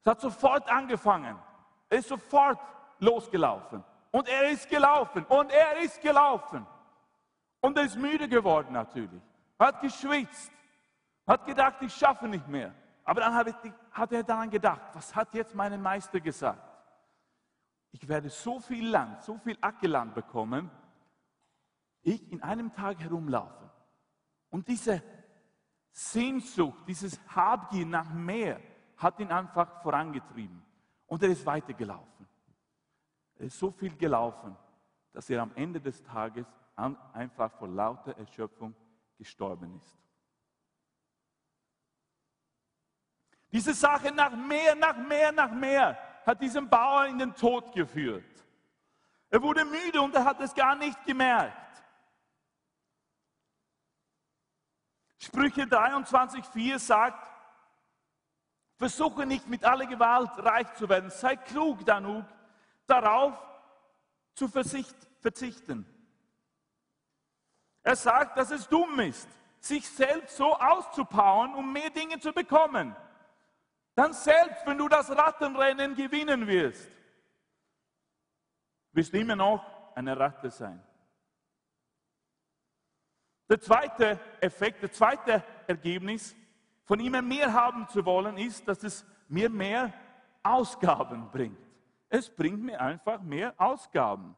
Es 0.00 0.06
hat 0.06 0.20
sofort 0.20 0.68
angefangen. 0.68 1.38
Er 1.88 1.98
ist 1.98 2.08
sofort 2.08 2.58
losgelaufen. 3.00 3.82
Und 4.10 4.28
er 4.28 4.50
ist 4.50 4.68
gelaufen. 4.68 5.24
Und 5.26 5.52
er 5.52 5.78
ist 5.78 6.00
gelaufen. 6.00 6.66
Und 7.60 7.76
er 7.76 7.84
ist 7.84 7.96
müde 7.96 8.28
geworden 8.28 8.72
natürlich. 8.72 9.22
Hat 9.58 9.80
geschwitzt. 9.80 10.52
Hat 11.26 11.44
gedacht, 11.46 11.76
ich 11.82 11.94
schaffe 11.94 12.26
nicht 12.28 12.48
mehr. 12.48 12.74
Aber 13.04 13.20
dann 13.20 13.34
hat 13.92 14.12
er 14.12 14.22
daran 14.22 14.50
gedacht, 14.50 14.82
was 14.92 15.14
hat 15.14 15.34
jetzt 15.34 15.54
mein 15.54 15.80
Meister 15.80 16.20
gesagt? 16.20 16.62
Ich 17.92 18.06
werde 18.08 18.28
so 18.28 18.60
viel 18.60 18.88
Land, 18.88 19.24
so 19.24 19.36
viel 19.38 19.58
Ackerland 19.60 20.14
bekommen, 20.14 20.70
ich 22.02 22.30
in 22.30 22.42
einem 22.42 22.72
Tag 22.72 23.00
herumlaufen. 23.00 23.68
Und 24.48 24.68
diese 24.68 25.02
Sehnsucht, 25.90 26.84
dieses 26.86 27.20
Habgier 27.34 27.86
nach 27.86 28.12
mehr 28.12 28.60
hat 28.96 29.18
ihn 29.18 29.32
einfach 29.32 29.82
vorangetrieben. 29.82 30.62
Und 31.06 31.22
er 31.22 31.30
ist 31.30 31.44
weitergelaufen. 31.44 32.28
So 33.48 33.70
viel 33.70 33.96
gelaufen, 33.96 34.56
dass 35.12 35.30
er 35.30 35.42
am 35.42 35.52
Ende 35.54 35.80
des 35.80 36.02
Tages 36.02 36.46
einfach 37.12 37.52
vor 37.52 37.68
lauter 37.68 38.16
Erschöpfung 38.16 38.74
gestorben 39.16 39.76
ist. 39.76 39.96
Diese 43.52 43.74
Sache 43.74 44.12
nach 44.12 44.34
mehr, 44.36 44.74
nach 44.76 44.96
mehr, 44.96 45.32
nach 45.32 45.50
mehr 45.50 45.98
hat 46.24 46.40
diesen 46.40 46.68
Bauer 46.68 47.06
in 47.06 47.18
den 47.18 47.34
Tod 47.34 47.72
geführt. 47.72 48.24
Er 49.28 49.42
wurde 49.42 49.64
müde 49.64 50.00
und 50.00 50.14
er 50.14 50.24
hat 50.24 50.40
es 50.40 50.54
gar 50.54 50.76
nicht 50.76 51.04
gemerkt. 51.04 51.56
Sprüche 55.18 55.62
23,4 55.62 56.78
sagt, 56.78 57.30
versuche 58.76 59.26
nicht 59.26 59.48
mit 59.48 59.64
aller 59.64 59.86
Gewalt 59.86 60.30
reich 60.38 60.72
zu 60.74 60.88
werden, 60.88 61.10
sei 61.10 61.36
klug 61.36 61.84
genug, 61.84 62.24
darauf 62.90 63.34
zu 64.34 64.48
verzichten. 64.48 65.86
Er 67.82 67.96
sagt, 67.96 68.36
dass 68.36 68.50
es 68.50 68.68
dumm 68.68 69.00
ist, 69.00 69.28
sich 69.58 69.88
selbst 69.88 70.36
so 70.36 70.54
auszupowern, 70.56 71.54
um 71.54 71.72
mehr 71.72 71.90
Dinge 71.90 72.18
zu 72.18 72.32
bekommen. 72.32 72.96
Dann 73.94 74.12
selbst, 74.12 74.66
wenn 74.66 74.78
du 74.78 74.88
das 74.88 75.10
Rattenrennen 75.10 75.94
gewinnen 75.94 76.46
wirst, 76.46 76.88
wirst 78.92 79.12
du 79.12 79.18
immer 79.18 79.36
noch 79.36 79.94
eine 79.94 80.18
Ratte 80.18 80.50
sein. 80.50 80.82
Der 83.48 83.60
zweite 83.60 84.18
Effekt, 84.40 84.82
der 84.82 84.92
zweite 84.92 85.44
Ergebnis, 85.66 86.36
von 86.84 87.00
immer 87.00 87.22
mehr 87.22 87.52
haben 87.52 87.88
zu 87.88 88.04
wollen, 88.04 88.38
ist, 88.38 88.66
dass 88.66 88.82
es 88.82 89.04
mir 89.28 89.50
mehr 89.50 89.92
Ausgaben 90.42 91.30
bringt. 91.30 91.69
Es 92.10 92.28
bringt 92.28 92.60
mir 92.60 92.80
einfach 92.80 93.22
mehr 93.22 93.54
Ausgaben. 93.56 94.36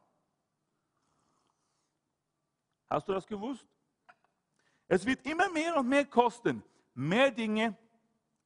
Hast 2.87 3.07
du 3.07 3.13
das 3.13 3.25
gewusst? 3.25 3.67
Es 4.87 5.03
wird 5.05 5.25
immer 5.25 5.49
mehr 5.49 5.75
und 5.77 5.89
mehr 5.89 6.05
kosten, 6.05 6.63
mehr 6.93 7.31
Dinge 7.31 7.75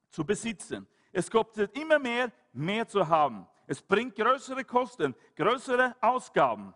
zu 0.09 0.25
besitzen. 0.25 0.87
Es 1.11 1.29
kostet 1.29 1.75
immer 1.75 1.99
mehr, 1.99 2.31
mehr 2.53 2.87
zu 2.87 3.05
haben. 3.05 3.45
Es 3.65 3.81
bringt 3.81 4.15
größere 4.15 4.63
Kosten, 4.63 5.13
größere 5.35 5.97
Ausgaben. 5.99 6.73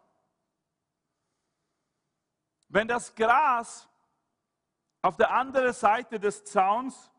Wenn 2.68 2.90
das 2.90 3.16
Gras 3.16 3.88
auf 5.02 5.16
der 5.16 5.32
anderen 5.32 5.72
Seite 5.72 6.20
des 6.20 6.44
Zauns 6.44 7.10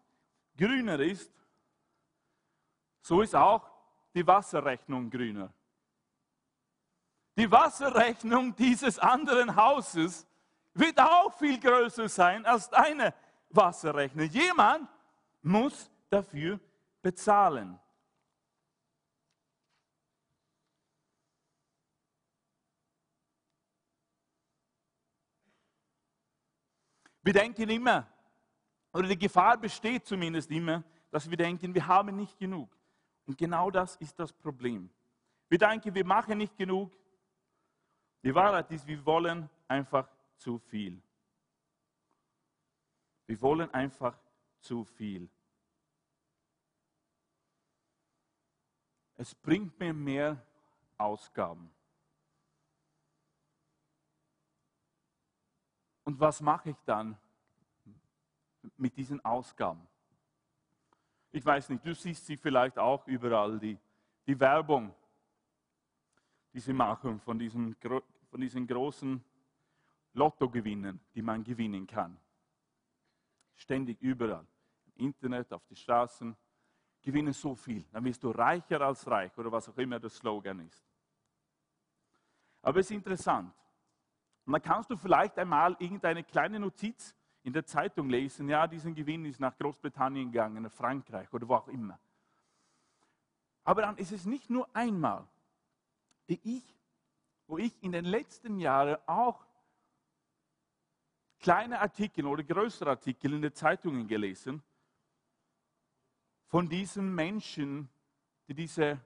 grüner 0.59 1.01
ist, 1.01 1.33
so 3.01 3.23
ist 3.23 3.35
auch 3.35 3.72
die 4.15 4.27
Wasserrechnung 4.27 5.11
grüner. 5.11 5.53
Die 7.37 7.51
Wasserrechnung 7.51 8.55
dieses 8.55 8.99
anderen 8.99 9.57
Hauses 9.57 10.27
wird 10.75 10.99
auch 11.01 11.33
viel 11.39 11.59
größer 11.59 12.09
sein 12.09 12.45
als 12.45 12.69
deine 12.69 13.15
Wasserrechnung. 13.49 14.27
Jemand 14.29 14.89
muss 15.43 15.91
dafür 16.11 16.61
bezahlen. 17.01 17.79
Wir 27.25 27.33
denken 27.33 27.69
immer, 27.71 28.07
oder 28.93 29.09
die 29.09 29.19
Gefahr 29.19 29.57
besteht 29.57 30.07
zumindest 30.07 30.51
immer, 30.51 30.83
dass 31.11 31.31
wir 31.31 31.37
denken, 31.37 31.73
wir 31.73 31.87
haben 31.87 32.17
nicht 32.17 32.37
genug. 32.39 32.77
Und 33.27 33.39
genau 33.39 33.71
das 33.71 33.97
ist 33.97 34.19
das 34.19 34.33
Problem. 34.33 34.91
Wir 35.49 35.59
denken, 35.59 35.95
wir 35.95 36.05
machen 36.05 36.39
nicht 36.39 36.57
genug. 36.57 36.93
Die 38.23 38.35
Wahrheit 38.35 38.71
ist, 38.71 38.87
wir 38.87 39.05
wollen 39.05 39.49
einfach 39.69 40.09
zu 40.37 40.59
viel. 40.59 41.01
Wir 43.27 43.41
wollen 43.41 43.73
einfach 43.73 44.19
zu 44.61 44.85
viel. 44.85 45.29
Es 49.17 49.35
bringt 49.35 49.79
mir 49.79 49.95
mehr 49.95 50.45
Ausgaben. 50.99 51.71
Und 56.05 56.19
was 56.19 56.41
mache 56.41 56.71
ich 56.71 56.77
dann 56.85 57.17
mit 58.77 58.97
diesen 58.97 59.25
Ausgaben? 59.25 59.87
Ich 61.33 61.45
weiß 61.45 61.71
nicht, 61.71 61.85
du 61.85 61.95
siehst 61.95 62.27
sie 62.27 62.37
vielleicht 62.37 62.79
auch 62.79 63.07
überall, 63.07 63.59
die, 63.59 63.79
die 64.27 64.39
Werbung, 64.39 64.95
die 66.53 66.61
sie 66.61 66.75
machen 66.75 67.19
von 67.21 67.39
diesen, 67.39 67.75
von 68.31 68.41
diesen 68.41 68.67
großen 68.67 69.25
Lottogewinnen, 70.13 71.01
die 71.15 71.23
man 71.23 71.43
gewinnen 71.43 71.87
kann. 71.87 72.19
Ständig 73.55 74.01
überall. 74.03 74.47
Im 74.95 75.07
Internet, 75.07 75.53
auf 75.55 75.65
die 75.67 75.77
Straßen. 75.77 76.37
Gewinne 77.01 77.33
so 77.33 77.55
viel. 77.55 77.85
Dann 77.91 78.05
wirst 78.05 78.23
du 78.23 78.31
reicher 78.31 78.81
als 78.83 79.07
reich 79.11 79.37
oder 79.39 79.51
was 79.51 79.69
auch 79.69 79.79
immer 79.79 79.99
der 79.99 80.11
Slogan 80.11 80.61
ist. 80.61 80.87
Aber 82.61 82.79
es 82.79 82.87
ist 82.87 82.93
interessant. 82.93 83.53
Und 84.45 84.53
dann 84.53 84.63
kannst 84.63 84.91
du 84.91 84.97
vielleicht 84.97 85.39
einmal 85.39 85.75
irgendeine 85.79 86.23
kleine 86.23 86.61
Notiz 86.61 87.15
in 87.43 87.53
der 87.53 87.67
Zeitung 87.67 88.09
lesen, 88.09 88.49
ja, 88.49 88.67
diesen 88.67 88.95
Gewinn 88.95 89.25
ist 89.25 89.41
nach 89.41 89.57
Großbritannien 89.57 90.31
gegangen, 90.31 90.63
nach 90.63 90.73
Frankreich 90.73 91.33
oder 91.33 91.49
wo 91.49 91.55
auch 91.55 91.69
immer. 91.69 91.99
Aber 93.65 93.83
dann 93.83 93.97
ist 93.97 94.13
es 94.13 94.25
nicht 94.25 94.51
nur 94.51 94.69
einmal, 94.75 95.27
die 96.29 96.41
ich, 96.43 96.65
wo 97.47 97.59
ich 97.59 97.73
in 97.83 97.93
den 97.93 98.05
letzten 98.05 98.59
Jahren 98.59 98.97
auch 99.07 99.45
kleine 101.39 101.81
Artikel 101.81 102.27
oder 102.27 102.45
größere 102.45 102.91
Artikel 102.91 103.33
in 103.35 103.43
den 103.43 103.55
Zeitungen 103.55 104.07
gelesen 104.07 104.63
von 106.47 106.69
diesen 106.69 107.15
Menschen, 107.15 107.89
die 108.47 108.55
diese 108.55 109.01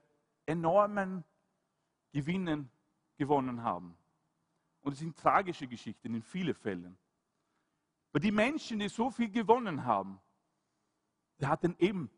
enormen 0.44 1.24
Gewinnen 2.12 2.70
gewonnen 3.16 3.62
haben. 3.62 3.96
Und 4.82 4.92
es 4.92 4.98
sind 4.98 5.16
tragische 5.16 5.66
Geschichten 5.66 6.14
in 6.14 6.22
vielen 6.22 6.54
Fällen. 6.54 6.98
Aber 8.16 8.22
die 8.22 8.32
Menschen, 8.32 8.78
die 8.78 8.88
so 8.88 9.10
viel 9.10 9.28
gewonnen 9.28 9.84
haben, 9.84 10.18
die 11.38 11.46
hatten 11.46 11.76
eben 11.78 12.10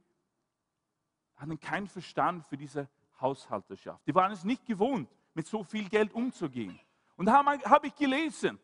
hatten 1.34 1.58
keinen 1.58 1.88
Verstand 1.88 2.46
für 2.46 2.56
diese 2.56 2.88
Haushalterschaft. 3.20 4.06
Die 4.06 4.14
waren 4.14 4.30
es 4.30 4.44
nicht 4.44 4.64
gewohnt, 4.64 5.10
mit 5.34 5.48
so 5.48 5.64
viel 5.64 5.88
Geld 5.88 6.12
umzugehen. 6.14 6.78
Und 7.16 7.26
da 7.26 7.32
habe 7.32 7.58
hab 7.68 7.84
ich 7.84 7.96
gelesen, 7.96 8.60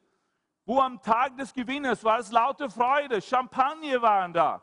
wo 0.64 0.78
am 0.78 1.02
Tag 1.02 1.36
des 1.36 1.52
Gewinnes 1.52 2.04
war 2.04 2.20
es 2.20 2.30
lauter 2.30 2.70
Freude, 2.70 3.20
Champagner 3.20 4.00
waren 4.00 4.32
da. 4.32 4.62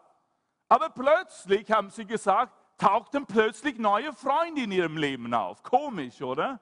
Aber 0.70 0.92
plötzlich, 0.92 1.70
haben 1.70 1.90
sie 1.90 2.06
gesagt, 2.06 2.54
tauchten 2.78 3.26
plötzlich 3.26 3.80
neue 3.80 4.14
Freunde 4.14 4.64
in 4.64 4.72
ihrem 4.72 4.96
Leben 4.96 5.34
auf. 5.34 5.62
Komisch, 5.62 6.22
oder? 6.22 6.62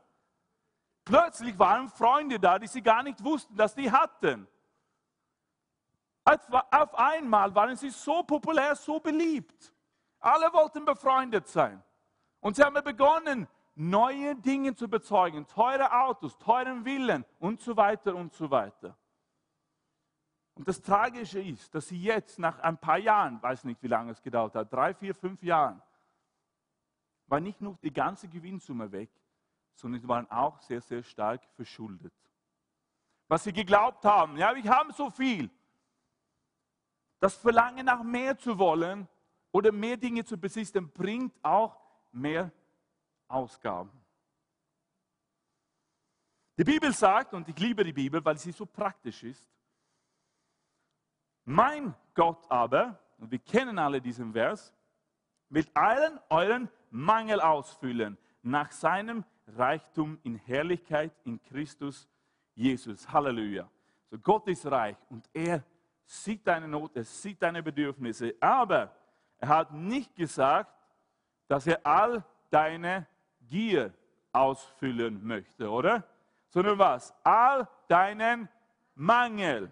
Plötzlich 1.05 1.59
waren 1.59 1.87
Freunde 1.87 2.39
da, 2.39 2.57
die 2.57 2.65
sie 2.65 2.81
gar 2.81 3.03
nicht 3.03 3.23
wussten, 3.23 3.55
dass 3.55 3.75
die 3.75 3.91
hatten. 3.91 4.47
Auf 6.71 6.95
einmal 6.95 7.53
waren 7.55 7.75
sie 7.75 7.89
so 7.89 8.23
populär, 8.23 8.75
so 8.75 8.99
beliebt. 8.99 9.73
Alle 10.19 10.51
wollten 10.53 10.85
befreundet 10.85 11.47
sein. 11.47 11.81
Und 12.39 12.55
sie 12.55 12.63
haben 12.63 12.83
begonnen, 12.83 13.47
neue 13.75 14.35
Dinge 14.35 14.75
zu 14.75 14.87
bezeugen. 14.89 15.47
Teure 15.47 15.91
Autos, 15.91 16.37
teuren 16.37 16.83
Villen 16.83 17.25
und 17.39 17.61
so 17.61 17.75
weiter 17.75 18.15
und 18.15 18.33
so 18.33 18.49
weiter. 18.51 18.97
Und 20.55 20.67
das 20.67 20.81
Tragische 20.81 21.41
ist, 21.41 21.73
dass 21.73 21.87
sie 21.87 22.01
jetzt 22.01 22.37
nach 22.37 22.59
ein 22.59 22.77
paar 22.77 22.97
Jahren, 22.97 23.41
weiß 23.41 23.63
nicht, 23.63 23.81
wie 23.81 23.87
lange 23.87 24.11
es 24.11 24.21
gedauert 24.21 24.55
hat, 24.55 24.71
drei, 24.73 24.93
vier, 24.93 25.15
fünf 25.15 25.41
Jahren, 25.41 25.81
war 27.27 27.39
nicht 27.39 27.61
nur 27.61 27.77
die 27.81 27.93
ganze 27.93 28.27
Gewinnsumme 28.27 28.91
weg, 28.91 29.09
sondern 29.73 30.01
sie 30.01 30.07
waren 30.07 30.29
auch 30.29 30.59
sehr, 30.59 30.81
sehr 30.81 31.01
stark 31.01 31.41
verschuldet. 31.55 32.13
was 33.29 33.43
sie 33.43 33.53
geglaubt 33.53 34.03
haben. 34.03 34.35
Ja, 34.37 34.53
ich 34.53 34.67
habe 34.67 34.91
so 34.91 35.09
viel. 35.09 35.49
Das 37.19 37.35
Verlangen 37.35 37.85
nach 37.85 38.03
mehr 38.03 38.37
zu 38.37 38.57
wollen 38.57 39.07
oder 39.51 39.71
mehr 39.71 39.97
Dinge 39.97 40.23
zu 40.23 40.37
besitzen, 40.37 40.89
bringt 40.89 41.33
auch 41.43 41.77
mehr 42.11 42.51
Ausgaben. 43.27 43.91
Die 46.57 46.63
Bibel 46.63 46.91
sagt, 46.91 47.33
und 47.33 47.47
ich 47.47 47.57
liebe 47.57 47.83
die 47.83 47.93
Bibel, 47.93 48.23
weil 48.23 48.37
sie 48.37 48.51
so 48.51 48.65
praktisch 48.65 49.23
ist, 49.23 49.49
mein 51.45 51.95
Gott 52.13 52.45
aber, 52.49 52.99
und 53.17 53.31
wir 53.31 53.39
kennen 53.39 53.79
alle 53.79 54.01
diesen 54.01 54.33
Vers, 54.33 54.73
wird 55.49 55.69
allen 55.75 56.19
euren 56.29 56.69
Mangel 56.91 57.41
ausfüllen 57.41 58.17
nach 58.43 58.71
seinem 58.71 59.23
Reichtum 59.47 60.19
in 60.23 60.35
Herrlichkeit 60.35 61.11
in 61.23 61.41
Christus 61.41 62.07
Jesus. 62.55 63.11
Halleluja. 63.11 63.69
So 64.11 64.19
Gott 64.19 64.47
ist 64.47 64.65
reich 64.65 64.97
und 65.09 65.29
er 65.33 65.63
sieht 66.09 66.47
deine 66.47 66.67
Not, 66.67 66.95
er 66.95 67.03
sieht 67.03 67.39
deine 67.41 67.61
Bedürfnisse, 67.61 68.33
aber 68.39 68.95
er 69.37 69.47
hat 69.47 69.71
nicht 69.71 70.15
gesagt, 70.15 70.73
dass 71.47 71.67
er 71.67 71.85
all 71.85 72.23
deine 72.49 73.05
Gier 73.41 73.93
ausfüllen 74.31 75.23
möchte, 75.23 75.69
oder? 75.69 76.03
Sondern 76.47 76.79
was? 76.79 77.13
All 77.23 77.67
deinen 77.87 78.49
Mangel. 78.95 79.71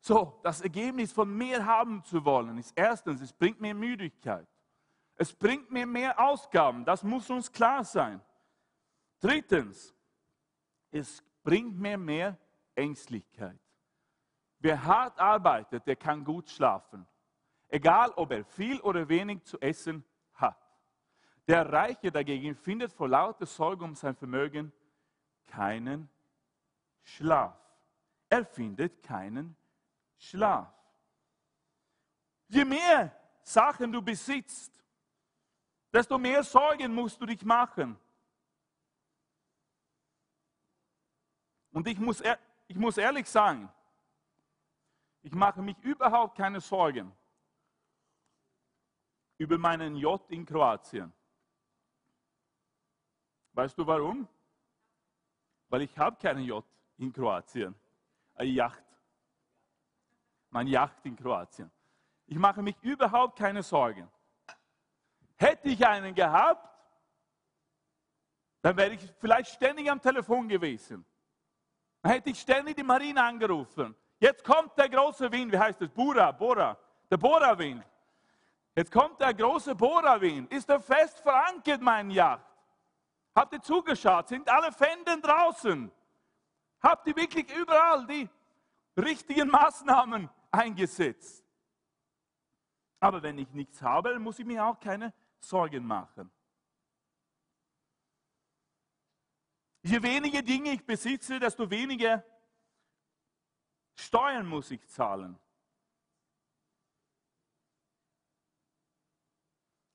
So, 0.00 0.38
das 0.42 0.60
Ergebnis 0.60 1.12
von 1.12 1.34
mehr 1.34 1.64
haben 1.64 2.04
zu 2.04 2.22
wollen 2.26 2.58
ist 2.58 2.72
erstens, 2.76 3.22
es 3.22 3.32
bringt 3.32 3.58
mir 3.58 3.74
Müdigkeit. 3.74 4.46
Es 5.14 5.32
bringt 5.32 5.70
mir 5.70 5.86
mehr 5.86 6.20
Ausgaben, 6.20 6.84
das 6.84 7.02
muss 7.02 7.30
uns 7.30 7.50
klar 7.50 7.84
sein. 7.84 8.20
Drittens, 9.20 9.94
es 10.92 11.24
bringt 11.42 11.78
mir 11.78 11.98
mehr 11.98 12.38
Ängstlichkeit. 12.74 13.58
Wer 14.58 14.84
hart 14.84 15.18
arbeitet, 15.18 15.86
der 15.86 15.96
kann 15.96 16.22
gut 16.22 16.48
schlafen. 16.48 17.06
Egal, 17.68 18.10
ob 18.16 18.30
er 18.30 18.44
viel 18.44 18.80
oder 18.80 19.08
wenig 19.08 19.42
zu 19.44 19.58
essen 19.60 20.04
hat. 20.34 20.56
Der 21.48 21.72
Reiche 21.72 22.12
dagegen 22.12 22.54
findet 22.54 22.92
vor 22.92 23.08
lauter 23.08 23.46
Sorge 23.46 23.82
um 23.82 23.94
sein 23.94 24.14
Vermögen 24.14 24.72
keinen 25.46 26.08
Schlaf. 27.02 27.58
Er 28.28 28.44
findet 28.44 29.02
keinen 29.02 29.56
Schlaf. 30.16 30.72
Je 32.48 32.64
mehr 32.64 33.16
Sachen 33.42 33.90
du 33.90 34.00
besitzt, 34.00 34.84
desto 35.92 36.18
mehr 36.18 36.44
Sorgen 36.44 36.94
musst 36.94 37.20
du 37.20 37.26
dich 37.26 37.44
machen. 37.44 37.98
Und 41.72 41.88
ich 41.88 41.98
muss, 41.98 42.22
ich 42.68 42.76
muss 42.76 42.98
ehrlich 42.98 43.28
sagen, 43.28 43.68
ich 45.22 45.32
mache 45.32 45.62
mich 45.62 45.78
überhaupt 45.82 46.36
keine 46.36 46.60
Sorgen 46.60 47.12
über 49.38 49.58
meinen 49.58 49.96
Yacht 49.96 50.30
in 50.30 50.44
Kroatien. 50.44 51.12
Weißt 53.54 53.76
du 53.76 53.86
warum? 53.86 54.28
Weil 55.68 55.82
ich 55.82 55.98
habe 55.98 56.16
keinen 56.16 56.44
Yacht 56.44 56.68
in 56.98 57.12
Kroatien, 57.12 57.74
eine 58.34 58.50
Yacht. 58.50 58.84
Mein 60.50 60.66
Yacht 60.66 61.04
in 61.06 61.16
Kroatien. 61.16 61.70
Ich 62.26 62.36
mache 62.36 62.62
mich 62.62 62.76
überhaupt 62.82 63.38
keine 63.38 63.62
Sorgen. 63.62 64.08
Hätte 65.36 65.68
ich 65.68 65.86
einen 65.86 66.14
gehabt, 66.14 66.68
dann 68.60 68.76
wäre 68.76 68.94
ich 68.94 69.12
vielleicht 69.18 69.50
ständig 69.50 69.90
am 69.90 70.00
Telefon 70.00 70.48
gewesen. 70.48 71.04
Dann 72.02 72.12
hätte 72.12 72.30
ich 72.30 72.40
ständig 72.40 72.76
die 72.76 72.82
Marine 72.82 73.22
angerufen. 73.22 73.94
Jetzt 74.18 74.44
kommt 74.44 74.76
der 74.76 74.88
große 74.88 75.30
Wind, 75.30 75.52
wie 75.52 75.58
heißt 75.58 75.80
es? 75.82 75.88
Bura, 75.88 76.32
Bora, 76.32 76.76
der 77.10 77.16
Bora-Wind. 77.16 77.84
Jetzt 78.74 78.90
kommt 78.90 79.20
der 79.20 79.34
große 79.34 79.74
Bora-Wind. 79.74 80.52
Ist 80.52 80.68
er 80.68 80.80
fest 80.80 81.20
verankert, 81.20 81.80
mein 81.80 82.10
Yacht? 82.10 82.46
Habt 83.34 83.52
ihr 83.54 83.62
zugeschaut? 83.62 84.28
Sind 84.28 84.48
alle 84.48 84.72
Fänden 84.72 85.22
draußen? 85.22 85.90
Habt 86.82 87.06
ihr 87.06 87.16
wirklich 87.16 87.50
überall 87.54 88.06
die 88.06 88.28
richtigen 88.96 89.48
Maßnahmen 89.48 90.28
eingesetzt? 90.50 91.44
Aber 93.00 93.22
wenn 93.22 93.38
ich 93.38 93.50
nichts 93.52 93.80
habe, 93.82 94.18
muss 94.18 94.38
ich 94.38 94.46
mir 94.46 94.64
auch 94.64 94.78
keine 94.78 95.12
Sorgen 95.38 95.84
machen. 95.84 96.30
Je 99.82 100.00
weniger 100.00 100.42
Dinge 100.42 100.72
ich 100.72 100.86
besitze, 100.86 101.40
desto 101.40 101.68
weniger 101.68 102.24
Steuern 103.94 104.46
muss 104.46 104.70
ich 104.70 104.86
zahlen. 104.88 105.38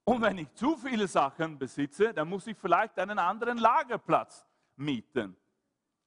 Und 0.03 0.21
wenn 0.21 0.37
ich 0.37 0.53
zu 0.53 0.77
viele 0.77 1.07
Sachen 1.07 1.57
besitze, 1.57 2.13
dann 2.13 2.29
muss 2.29 2.47
ich 2.47 2.57
vielleicht 2.57 2.97
einen 2.99 3.19
anderen 3.19 3.57
Lagerplatz 3.57 4.45
mieten. 4.75 5.35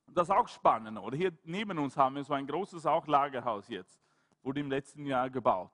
Das 0.07 0.29
ist 0.29 0.35
auch 0.35 0.49
spannend, 0.49 0.99
oder? 0.99 1.17
Hier 1.17 1.37
neben 1.45 1.79
uns 1.79 1.97
haben 1.97 2.17
wir 2.17 2.25
so 2.25 2.35
ein 2.35 2.47
großes 2.47 2.87
auch 2.87 3.07
Lagerhaus 3.07 3.69
jetzt, 3.69 4.01
wurde 4.43 4.61
im 4.61 4.71
letzten 4.71 5.05
Jahr 5.05 5.29
gebaut. 5.31 5.71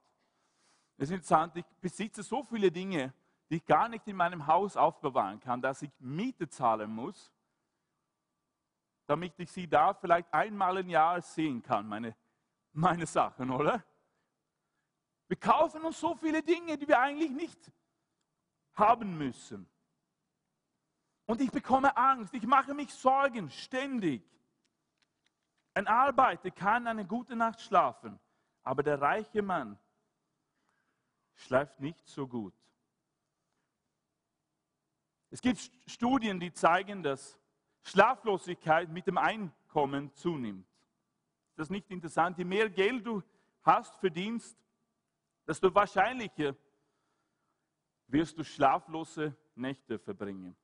Es 0.97 1.05
ist 1.09 1.15
interessant, 1.15 1.57
ich 1.57 1.65
besitze 1.81 2.23
so 2.23 2.43
viele 2.43 2.71
Dinge, 2.71 3.15
die 3.49 3.57
ich 3.57 3.65
gar 3.65 3.89
nicht 3.89 4.07
in 4.09 4.17
meinem 4.17 4.47
Haus 4.47 4.77
aufbewahren 4.77 5.41
kann, 5.41 5.61
dass 5.63 5.83
ich 5.83 5.91
Miete 6.01 6.49
zahlen 6.49 6.91
muss 6.91 7.33
damit 9.07 9.39
ich 9.39 9.51
sie 9.51 9.67
da 9.67 9.95
vielleicht 9.95 10.33
einmal 10.33 10.79
im 10.79 10.89
Jahr 10.89 11.23
sehen 11.23 11.63
kann, 11.63 11.87
meine, 11.87 12.17
meine 12.73 13.07
Sachen, 13.07 13.51
oder? 13.51 13.85
Wir 15.29 15.37
kaufen 15.37 15.83
uns 15.85 15.99
so 15.99 16.15
viele 16.15 16.43
Dinge, 16.43 16.77
die 16.77 16.87
wir 16.87 17.01
eigentlich 17.01 17.31
nicht 17.31 17.73
haben 18.75 19.17
müssen. 19.17 19.69
Und 21.25 21.41
ich 21.41 21.51
bekomme 21.51 21.97
Angst, 21.97 22.35
ich 22.35 22.47
mache 22.47 22.75
mich 22.75 22.93
Sorgen 22.93 23.51
ständig. 23.51 24.23
Ein 25.75 25.89
Arbeiter 25.89 26.51
kann 26.51 26.87
eine 26.87 27.05
gute 27.05 27.35
Nacht 27.35 27.61
schlafen, 27.61 28.19
aber 28.63 28.83
der 28.83 29.01
reiche 29.01 29.43
Mann 29.43 29.79
schläft 31.35 31.81
nicht 31.81 32.07
so 32.09 32.27
gut. 32.27 32.55
Es 35.31 35.41
gibt 35.41 35.59
Studien, 35.87 36.39
die 36.39 36.53
zeigen, 36.53 37.03
dass 37.03 37.39
Schlaflosigkeit 37.87 38.91
mit 38.91 39.07
dem 39.07 39.17
Einkommen 39.17 40.13
zunimmt. 40.13 40.67
Ist 41.51 41.59
das 41.59 41.71
nicht 41.71 41.89
interessant? 41.91 42.37
Je 42.37 42.45
mehr 42.45 42.69
Geld 42.69 43.07
du 43.07 43.23
hast, 43.63 43.97
verdienst, 43.99 44.59
desto 45.47 45.73
wahrscheinlicher 45.73 46.57
wirst 48.09 48.37
du 48.37 48.45
schlaflose 48.45 49.37
Nächte 49.55 50.01
verbringen. 50.01 50.57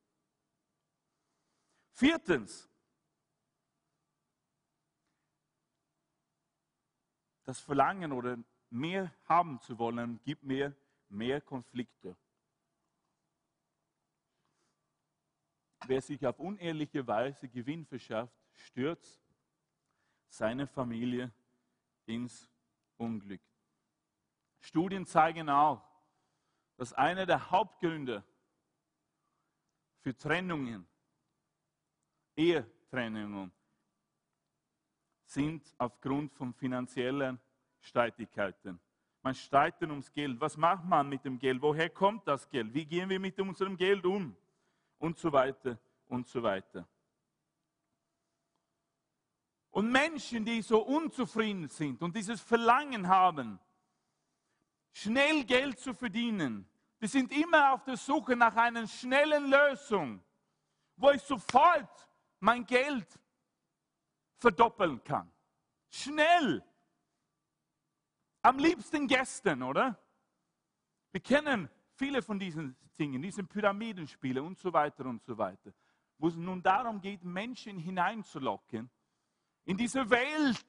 Viertens, 1.93 2.69
das 7.45 7.61
Verlangen 7.61 8.13
oder 8.13 8.37
mehr 8.69 9.15
haben 9.27 9.61
zu 9.61 9.79
wollen, 9.79 10.21
gibt 10.25 10.43
mir 10.43 10.75
mehr 11.09 11.41
Konflikte. 11.41 12.17
Wer 15.87 16.01
sich 16.01 16.27
auf 16.27 16.39
unehrliche 16.39 17.07
Weise 17.07 17.49
Gewinn 17.49 17.85
verschafft, 17.85 18.35
stürzt 18.53 19.21
seine 20.29 20.67
Familie 20.67 21.33
ins 22.07 22.51
Unglück. 22.97 23.41
Studien 24.61 25.05
zeigen 25.07 25.49
auch, 25.49 25.83
dass 26.77 26.93
einer 26.93 27.27
der 27.27 27.51
Hauptgründe 27.51 28.25
für 30.01 30.17
Trennungen, 30.17 30.87
Ehetrennungen, 32.37 33.53
sind 35.25 35.75
aufgrund 35.79 36.33
von 36.35 36.53
finanziellen 36.53 37.41
Streitigkeiten. 37.81 38.81
Man 39.23 39.35
streitet 39.35 39.89
ums 39.89 40.13
Geld. 40.13 40.41
Was 40.41 40.57
macht 40.57 40.85
man 40.85 41.09
mit 41.09 41.25
dem 41.25 41.39
Geld? 41.39 41.63
Woher 41.63 41.89
kommt 41.89 42.27
das 42.27 42.49
Geld? 42.49 42.75
Wie 42.75 42.85
gehen 42.85 43.09
wir 43.09 43.21
mit 43.21 43.39
unserem 43.41 43.77
Geld 43.77 44.05
um? 44.05 44.37
Und 45.03 45.19
so 45.19 45.33
weiter 45.33 45.77
und 46.07 46.29
so 46.29 46.43
weiter. 46.43 46.89
Und 49.73 49.91
Menschen, 49.91 50.45
die 50.45 50.63
so 50.63 50.81
unzufrieden 50.81 51.69
sind 51.69 52.01
und 52.03 52.15
dieses 52.15 52.41
Verlangen 52.41 53.09
haben, 53.09 53.59
schnell 54.93 55.45
Geld 55.45 55.81
zu 55.81 55.93
verdienen, 55.93 56.69
die 57.01 57.09
sind 57.09 57.33
immer 57.33 57.73
auf 57.73 57.83
der 57.83 57.97
Suche 57.97 58.37
nach 58.37 58.55
einer 58.55 58.87
schnellen 58.87 59.51
Lösung, 59.51 60.23
wo 60.97 61.11
ich 61.11 61.23
sofort 61.23 62.09
mein 62.39 62.65
Geld 62.65 63.19
verdoppeln 64.37 65.03
kann. 65.03 65.33
Schnell. 65.91 66.65
Am 68.43 68.57
liebsten 68.59 69.09
gestern, 69.09 69.65
oder? 69.65 69.99
Wir 71.11 71.21
kennen 71.21 71.69
viele 71.95 72.23
von 72.23 72.39
diesen 72.39 72.77
Dingen, 73.03 73.21
diesen 73.21 73.49
Pyramidenspiele 73.49 74.41
und 74.41 74.57
so 74.59 74.73
weiter 74.73 75.07
und 75.07 75.21
so 75.25 75.37
weiter, 75.37 75.73
wo 76.19 76.29
es 76.29 76.37
nun 76.37 76.63
darum 76.63 77.01
geht, 77.01 77.25
Menschen 77.25 77.77
hineinzulocken 77.79 78.89
in 79.65 79.77
diese 79.77 80.09
Welt 80.09 80.65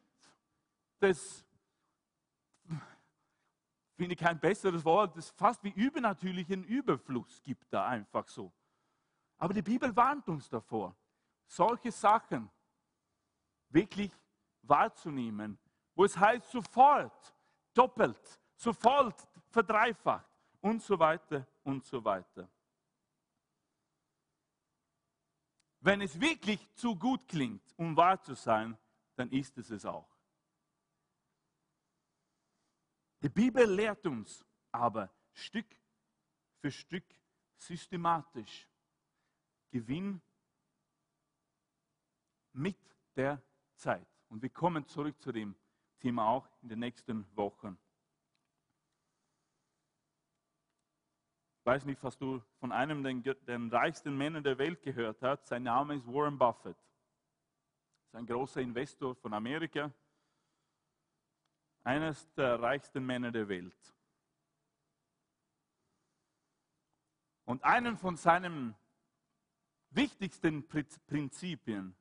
des, 0.99 1.45
finde 3.95 4.13
ich 4.13 4.17
kein 4.19 4.39
besseres 4.39 4.83
Wort, 4.83 5.15
das 5.15 5.29
fast 5.29 5.63
wie 5.63 5.69
übernatürlichen 5.69 6.63
Überfluss 6.63 7.39
gibt 7.43 7.71
da 7.71 7.85
einfach 7.85 8.27
so. 8.27 8.51
Aber 9.37 9.53
die 9.53 9.61
Bibel 9.61 9.95
warnt 9.95 10.27
uns 10.27 10.49
davor, 10.49 10.95
solche 11.45 11.91
Sachen 11.91 12.49
wirklich 13.69 14.11
wahrzunehmen, 14.63 15.59
wo 15.93 16.05
es 16.05 16.17
heißt 16.17 16.49
sofort, 16.49 17.35
doppelt, 17.75 18.41
sofort 18.55 19.27
verdreifacht 19.49 20.32
und 20.63 20.81
so 20.81 20.97
weiter 20.97 21.45
und 21.63 21.83
so 21.85 22.03
weiter. 22.03 22.49
Wenn 25.81 26.01
es 26.01 26.19
wirklich 26.19 26.73
zu 26.73 26.95
gut 26.95 27.27
klingt, 27.27 27.61
um 27.75 27.95
wahr 27.97 28.21
zu 28.21 28.33
sein, 28.33 28.77
dann 29.15 29.29
ist 29.31 29.57
es 29.57 29.69
es 29.69 29.85
auch. 29.85 30.09
Die 33.21 33.29
Bibel 33.29 33.69
lehrt 33.69 34.05
uns 34.07 34.45
aber 34.71 35.13
Stück 35.33 35.67
für 36.59 36.71
Stück 36.71 37.05
systematisch 37.57 38.67
Gewinn 39.69 40.21
mit 42.53 42.77
der 43.15 43.41
Zeit. 43.75 44.07
Und 44.29 44.41
wir 44.41 44.49
kommen 44.49 44.87
zurück 44.87 45.21
zu 45.21 45.33
dem 45.33 45.55
Thema 45.99 46.27
auch 46.27 46.47
in 46.61 46.69
den 46.69 46.79
nächsten 46.79 47.25
Wochen. 47.35 47.77
Weiß 51.65 51.85
nicht, 51.85 52.03
was 52.03 52.17
du 52.17 52.41
von 52.59 52.71
einem 52.71 53.03
der 53.03 53.35
den 53.35 53.69
reichsten 53.69 54.17
Männern 54.17 54.43
der 54.43 54.57
Welt 54.57 54.81
gehört 54.81 55.21
hast. 55.21 55.47
Sein 55.47 55.63
Name 55.63 55.95
ist 55.95 56.07
Warren 56.07 56.37
Buffett. 56.37 56.77
Ist 58.07 58.15
ein 58.15 58.25
großer 58.25 58.61
Investor 58.61 59.15
von 59.15 59.33
Amerika. 59.33 59.91
Eines 61.83 62.31
der 62.33 62.61
reichsten 62.61 63.05
Männer 63.05 63.31
der 63.31 63.47
Welt. 63.47 63.93
Und 67.45 67.63
einen 67.63 67.97
von 67.97 68.15
seinen 68.15 68.75
wichtigsten 69.89 70.65
Prinzipien 70.67 71.95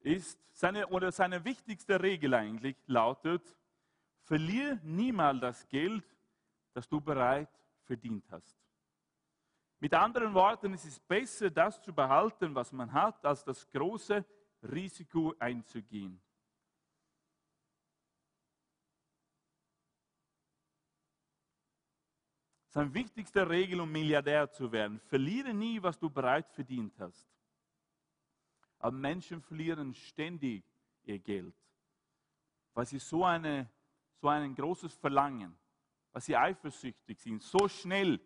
ist, 0.00 0.38
seine, 0.52 0.86
oder 0.88 1.10
seine 1.10 1.44
wichtigste 1.44 2.00
Regel 2.00 2.34
eigentlich 2.34 2.76
lautet, 2.86 3.42
verlier 4.22 4.78
niemals 4.82 5.40
das 5.40 5.68
Geld, 5.68 6.04
das 6.74 6.88
du 6.88 7.00
bereit 7.00 7.48
verdient 7.86 8.24
hast. 8.30 8.58
Mit 9.78 9.92
anderen 9.94 10.32
Worten, 10.34 10.74
es 10.74 10.84
ist 10.84 11.06
besser, 11.06 11.50
das 11.50 11.80
zu 11.82 11.92
behalten, 11.92 12.54
was 12.54 12.72
man 12.72 12.92
hat, 12.92 13.24
als 13.24 13.44
das 13.44 13.70
große 13.70 14.24
Risiko 14.62 15.34
einzugehen. 15.38 16.20
Seine 22.68 22.92
wichtigste 22.92 23.48
Regel, 23.48 23.80
um 23.80 23.90
Milliardär 23.90 24.50
zu 24.50 24.70
werden. 24.70 25.00
Verliere 25.00 25.54
nie, 25.54 25.82
was 25.82 25.98
du 25.98 26.10
bereit 26.10 26.50
verdient 26.50 26.98
hast. 26.98 27.26
Aber 28.78 28.96
Menschen 28.96 29.40
verlieren 29.40 29.94
ständig 29.94 30.62
ihr 31.04 31.18
Geld, 31.18 31.54
weil 32.74 32.84
sie 32.84 32.98
so, 32.98 33.24
eine, 33.24 33.70
so 34.20 34.28
ein 34.28 34.54
großes 34.54 34.94
Verlangen 34.94 35.56
weil 36.16 36.22
sie 36.22 36.34
eifersüchtig 36.34 37.20
sind, 37.20 37.42
so 37.42 37.68
schnell 37.68 38.18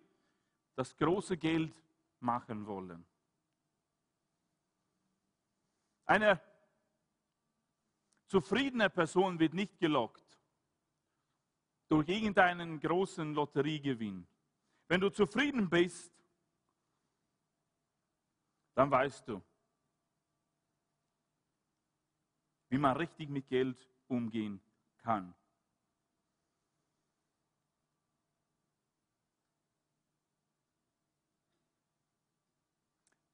das 0.76 0.96
große 0.96 1.36
Geld 1.36 1.74
machen 2.20 2.64
wollen. 2.64 3.04
Eine 6.04 6.40
zufriedene 8.28 8.88
Person 8.90 9.40
wird 9.40 9.54
nicht 9.54 9.76
gelockt 9.80 10.38
durch 11.88 12.08
irgendeinen 12.08 12.78
großen 12.78 13.34
Lotteriegewinn. 13.34 14.24
Wenn 14.86 15.00
du 15.00 15.10
zufrieden 15.10 15.68
bist, 15.68 16.12
dann 18.76 18.88
weißt 18.88 19.26
du, 19.26 19.42
wie 22.68 22.78
man 22.78 22.96
richtig 22.96 23.28
mit 23.30 23.48
Geld 23.48 23.84
umgehen 24.06 24.60
kann. 24.98 25.34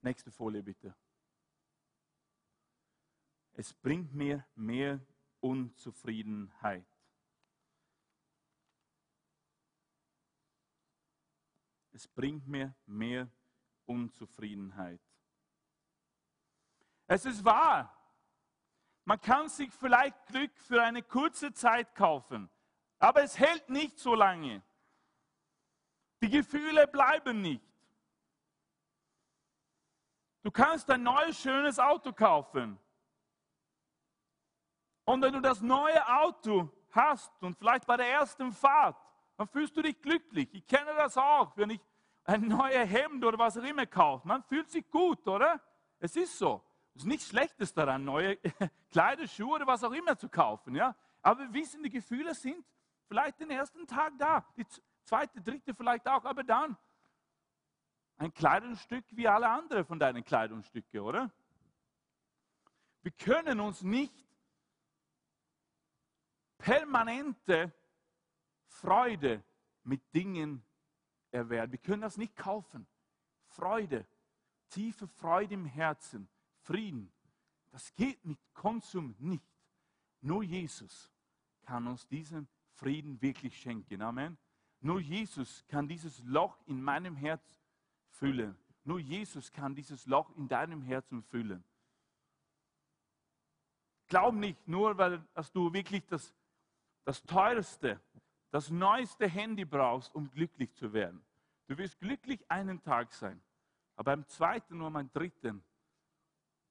Nächste 0.06 0.30
Folie 0.30 0.62
bitte. 0.62 0.94
Es 3.54 3.74
bringt 3.74 4.14
mir 4.14 4.46
mehr 4.54 5.04
Unzufriedenheit. 5.40 6.86
Es 11.90 12.06
bringt 12.06 12.46
mir 12.46 12.72
mehr 12.86 13.28
Unzufriedenheit. 13.84 15.00
Es 17.08 17.24
ist 17.24 17.44
wahr. 17.44 17.92
Man 19.06 19.20
kann 19.20 19.48
sich 19.48 19.72
vielleicht 19.72 20.24
Glück 20.26 20.56
für 20.56 20.84
eine 20.84 21.02
kurze 21.02 21.52
Zeit 21.52 21.96
kaufen, 21.96 22.48
aber 23.00 23.24
es 23.24 23.40
hält 23.40 23.68
nicht 23.70 23.98
so 23.98 24.14
lange. 24.14 24.62
Die 26.22 26.30
Gefühle 26.30 26.86
bleiben 26.86 27.40
nicht. 27.42 27.75
Du 30.46 30.52
kannst 30.52 30.88
ein 30.92 31.02
neues, 31.02 31.40
schönes 31.40 31.80
Auto 31.80 32.12
kaufen. 32.12 32.78
Und 35.04 35.20
wenn 35.20 35.32
du 35.32 35.40
das 35.40 35.60
neue 35.60 36.06
Auto 36.20 36.70
hast 36.92 37.32
und 37.42 37.58
vielleicht 37.58 37.84
bei 37.84 37.96
der 37.96 38.08
ersten 38.08 38.52
Fahrt, 38.52 38.96
dann 39.36 39.48
fühlst 39.48 39.76
du 39.76 39.82
dich 39.82 40.00
glücklich. 40.00 40.48
Ich 40.54 40.64
kenne 40.68 40.94
das 40.96 41.18
auch, 41.18 41.56
wenn 41.56 41.70
ich 41.70 41.80
ein 42.22 42.46
neues 42.46 42.88
Hemd 42.88 43.24
oder 43.24 43.36
was 43.36 43.58
auch 43.58 43.64
immer 43.64 43.86
kaufe. 43.86 44.28
Man 44.28 44.44
fühlt 44.44 44.70
sich 44.70 44.88
gut, 44.88 45.26
oder? 45.26 45.60
Es 45.98 46.14
ist 46.14 46.38
so. 46.38 46.62
Es 46.94 47.02
ist 47.02 47.08
nichts 47.08 47.26
Schlechtes 47.26 47.74
daran, 47.74 48.04
neue 48.04 48.36
Kleider, 48.92 49.26
Schuhe 49.26 49.56
oder 49.56 49.66
was 49.66 49.82
auch 49.82 49.90
immer 49.90 50.16
zu 50.16 50.28
kaufen. 50.28 50.76
Ja? 50.76 50.94
Aber 51.22 51.40
wir 51.40 51.54
wissen, 51.54 51.82
die 51.82 51.90
Gefühle 51.90 52.36
sind 52.36 52.64
vielleicht 53.08 53.40
den 53.40 53.50
ersten 53.50 53.84
Tag 53.88 54.12
da, 54.16 54.46
die 54.56 54.64
zweite, 55.02 55.40
dritte 55.40 55.74
vielleicht 55.74 56.06
auch, 56.06 56.24
aber 56.24 56.44
dann 56.44 56.76
ein 58.16 58.32
Kleidungsstück 58.32 59.04
wie 59.10 59.28
alle 59.28 59.48
anderen 59.48 59.84
von 59.84 59.98
deinen 59.98 60.24
Kleidungsstücke, 60.24 61.02
oder? 61.02 61.30
Wir 63.02 63.12
können 63.12 63.60
uns 63.60 63.82
nicht 63.82 64.14
permanente 66.58 67.72
Freude 68.66 69.44
mit 69.84 70.02
Dingen 70.14 70.64
erwerben. 71.30 71.72
Wir 71.72 71.78
können 71.78 72.02
das 72.02 72.16
nicht 72.16 72.34
kaufen. 72.34 72.86
Freude, 73.46 74.06
tiefe 74.68 75.06
Freude 75.06 75.54
im 75.54 75.66
Herzen, 75.66 76.28
Frieden, 76.60 77.12
das 77.70 77.94
geht 77.94 78.24
mit 78.24 78.38
Konsum 78.54 79.14
nicht. 79.18 79.46
Nur 80.20 80.42
Jesus 80.42 81.12
kann 81.62 81.86
uns 81.86 82.08
diesen 82.08 82.48
Frieden 82.72 83.20
wirklich 83.20 83.56
schenken. 83.60 84.02
Amen. 84.02 84.38
Nur 84.80 85.00
Jesus 85.00 85.64
kann 85.68 85.86
dieses 85.86 86.18
Loch 86.24 86.58
in 86.66 86.82
meinem 86.82 87.16
Herz 87.16 87.56
füllen. 88.18 88.56
Nur 88.84 88.98
Jesus 89.00 89.52
kann 89.52 89.74
dieses 89.74 90.06
Loch 90.06 90.30
in 90.36 90.48
deinem 90.48 90.82
Herzen 90.82 91.22
füllen. 91.22 91.64
Glaub 94.08 94.34
nicht 94.34 94.68
nur, 94.68 94.96
weil 94.96 95.24
dass 95.34 95.50
du 95.50 95.72
wirklich 95.72 96.06
das, 96.06 96.32
das 97.04 97.22
teuerste, 97.24 98.00
das 98.50 98.70
neueste 98.70 99.26
Handy 99.26 99.64
brauchst, 99.64 100.14
um 100.14 100.30
glücklich 100.30 100.72
zu 100.74 100.92
werden. 100.92 101.24
Du 101.66 101.76
wirst 101.76 101.98
glücklich 101.98 102.48
einen 102.48 102.80
Tag 102.82 103.12
sein, 103.12 103.40
aber 103.96 104.16
beim 104.16 104.28
zweiten 104.28 104.80
oder 104.80 104.92
beim 104.92 105.12
dritten, 105.12 105.64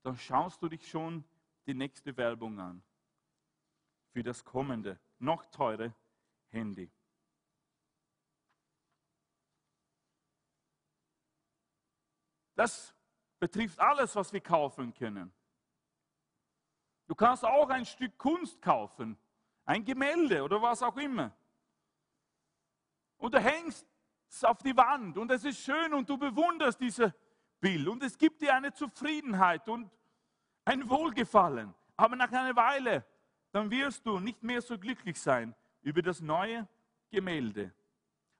dann 0.03 0.17
schaust 0.17 0.61
du 0.61 0.69
dich 0.69 0.87
schon 0.87 1.23
die 1.67 1.73
nächste 1.73 2.15
Werbung 2.15 2.59
an 2.59 2.81
für 4.11 4.23
das 4.23 4.45
kommende, 4.45 4.97
noch 5.19 5.45
teure 5.47 5.93
Handy. 6.47 6.89
Das 12.55 12.95
betrifft 13.39 13.79
alles, 13.79 14.15
was 14.15 14.33
wir 14.33 14.41
kaufen 14.41 14.93
können. 14.93 15.31
Du 17.07 17.13
kannst 17.13 17.45
auch 17.45 17.69
ein 17.69 17.85
Stück 17.85 18.17
Kunst 18.17 18.61
kaufen, 18.61 19.17
ein 19.65 19.83
Gemälde 19.83 20.41
oder 20.43 20.61
was 20.61 20.81
auch 20.81 20.97
immer. 20.97 21.35
Und 23.17 23.33
du 23.33 23.39
hängst 23.39 23.85
es 24.27 24.43
auf 24.43 24.57
die 24.59 24.75
Wand 24.75 25.17
und 25.17 25.31
es 25.31 25.43
ist 25.43 25.59
schön 25.59 25.93
und 25.93 26.09
du 26.09 26.17
bewunderst 26.17 26.79
dieses 26.79 27.11
Bild 27.59 27.87
und 27.87 28.03
es 28.03 28.17
gibt 28.17 28.41
dir 28.41 28.55
eine 28.55 28.73
Zufriedenheit 28.73 29.67
und 29.69 29.89
ein 30.65 30.89
Wohlgefallen. 30.89 31.73
Aber 31.95 32.15
nach 32.15 32.31
einer 32.31 32.55
Weile, 32.55 33.05
dann 33.51 33.69
wirst 33.69 34.05
du 34.05 34.19
nicht 34.19 34.43
mehr 34.43 34.61
so 34.61 34.77
glücklich 34.77 35.19
sein 35.19 35.55
über 35.81 36.01
das 36.01 36.21
neue 36.21 36.67
Gemälde. 37.09 37.73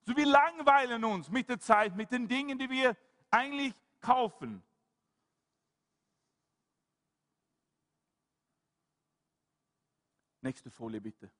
So 0.02 0.16
wir 0.16 0.26
langweilen 0.26 1.04
uns 1.04 1.30
mit 1.30 1.48
der 1.48 1.60
Zeit, 1.60 1.96
mit 1.96 2.12
den 2.12 2.28
Dingen, 2.28 2.58
die 2.58 2.70
wir 2.70 2.98
eigentlich 3.32 3.74
kaufen. 4.06 4.62
Nächste 10.42 10.70
Folie 10.70 11.02
bitte. 11.02 11.32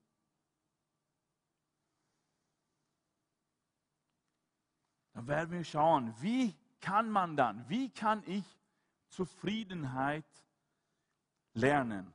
Dann 5.12 5.28
werden 5.28 5.52
wir 5.52 5.64
schauen, 5.64 6.12
wie 6.20 6.56
kann 6.80 7.08
man 7.08 7.36
dann, 7.36 7.68
wie 7.68 7.88
kann 7.90 8.24
ich 8.26 8.44
Zufriedenheit 9.08 10.26
lernen? 11.54 12.12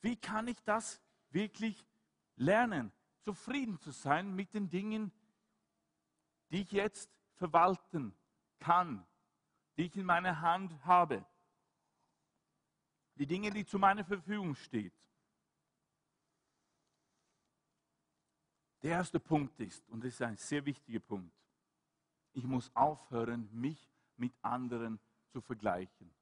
Wie 0.00 0.16
kann 0.16 0.48
ich 0.48 0.60
das 0.64 1.02
wirklich 1.30 1.86
lernen, 2.36 2.90
zufrieden 3.20 3.78
zu 3.78 3.90
sein 3.90 4.34
mit 4.34 4.54
den 4.54 4.70
Dingen, 4.70 5.12
die 6.50 6.62
ich 6.62 6.72
jetzt 6.72 7.10
verwalten 7.34 8.16
kann, 8.58 9.06
die 9.78 9.84
ich 9.86 9.96
in 9.96 10.04
meiner 10.04 10.40
Hand 10.40 10.74
habe, 10.84 11.24
die 13.14 13.26
Dinge, 13.26 13.52
die 13.52 13.64
zu 13.64 13.78
meiner 13.78 14.04
Verfügung 14.04 14.56
stehen. 14.56 14.92
Der 18.82 18.90
erste 18.92 19.20
Punkt 19.20 19.58
ist, 19.60 19.88
und 19.88 20.04
das 20.04 20.14
ist 20.14 20.22
ein 20.22 20.36
sehr 20.36 20.64
wichtiger 20.64 20.98
Punkt, 20.98 21.32
ich 22.32 22.44
muss 22.44 22.74
aufhören, 22.74 23.48
mich 23.52 23.92
mit 24.16 24.32
anderen 24.42 25.00
zu 25.28 25.40
vergleichen. 25.40 26.12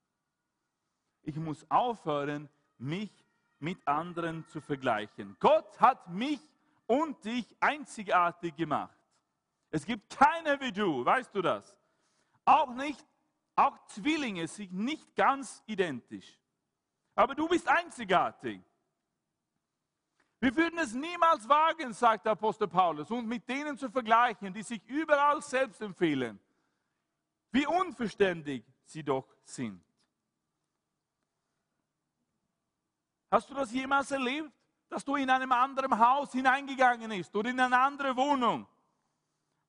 Ich 1.22 1.36
muss 1.36 1.68
aufhören, 1.70 2.48
mich 2.76 3.26
mit 3.58 3.86
anderen 3.86 4.46
zu 4.48 4.60
vergleichen. 4.60 5.34
Gott 5.40 5.80
hat 5.80 6.08
mich 6.08 6.40
und 6.86 7.24
dich 7.24 7.56
einzigartig 7.60 8.54
gemacht. 8.54 8.96
Es 9.70 9.84
gibt 9.84 10.10
keine 10.10 10.60
wie 10.60 10.72
du, 10.72 11.04
weißt 11.04 11.34
du 11.34 11.42
das? 11.42 11.76
Auch 12.44 12.74
nicht, 12.74 13.04
auch 13.56 13.78
Zwillinge 13.86 14.46
sind 14.46 14.72
nicht 14.72 15.16
ganz 15.16 15.62
identisch. 15.66 16.38
Aber 17.14 17.34
du 17.34 17.48
bist 17.48 17.66
einzigartig. 17.66 18.60
Wir 20.38 20.54
würden 20.54 20.78
es 20.78 20.92
niemals 20.92 21.48
wagen, 21.48 21.94
sagt 21.94 22.26
der 22.26 22.32
Apostel 22.32 22.68
Paulus, 22.68 23.10
uns 23.10 23.26
mit 23.26 23.48
denen 23.48 23.78
zu 23.78 23.90
vergleichen, 23.90 24.52
die 24.52 24.62
sich 24.62 24.84
überall 24.86 25.40
selbst 25.40 25.80
empfehlen. 25.80 26.38
Wie 27.50 27.66
unverständlich 27.66 28.62
sie 28.84 29.02
doch 29.02 29.26
sind. 29.42 29.82
Hast 33.30 33.48
du 33.48 33.54
das 33.54 33.72
jemals 33.72 34.10
erlebt, 34.10 34.52
dass 34.90 35.04
du 35.04 35.16
in 35.16 35.30
einem 35.30 35.50
anderen 35.50 35.98
Haus 35.98 36.32
hineingegangen 36.32 37.08
bist 37.08 37.34
oder 37.34 37.48
in 37.50 37.58
eine 37.58 37.78
andere 37.78 38.14
Wohnung 38.14 38.68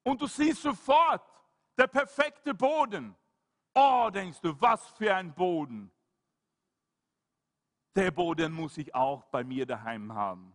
und 0.04 0.22
du 0.22 0.28
siehst 0.28 0.62
sofort 0.62 1.26
der 1.78 1.88
perfekte 1.88 2.54
Boden? 2.54 3.16
Oh, 3.80 4.10
denkst 4.10 4.42
du, 4.42 4.60
was 4.60 4.88
für 4.90 5.14
ein 5.14 5.32
Boden. 5.32 5.92
Der 7.96 8.10
Boden 8.10 8.52
muss 8.52 8.76
ich 8.80 8.94
auch 8.96 9.26
bei 9.26 9.44
mir 9.44 9.68
daheim 9.68 10.12
haben. 10.16 10.52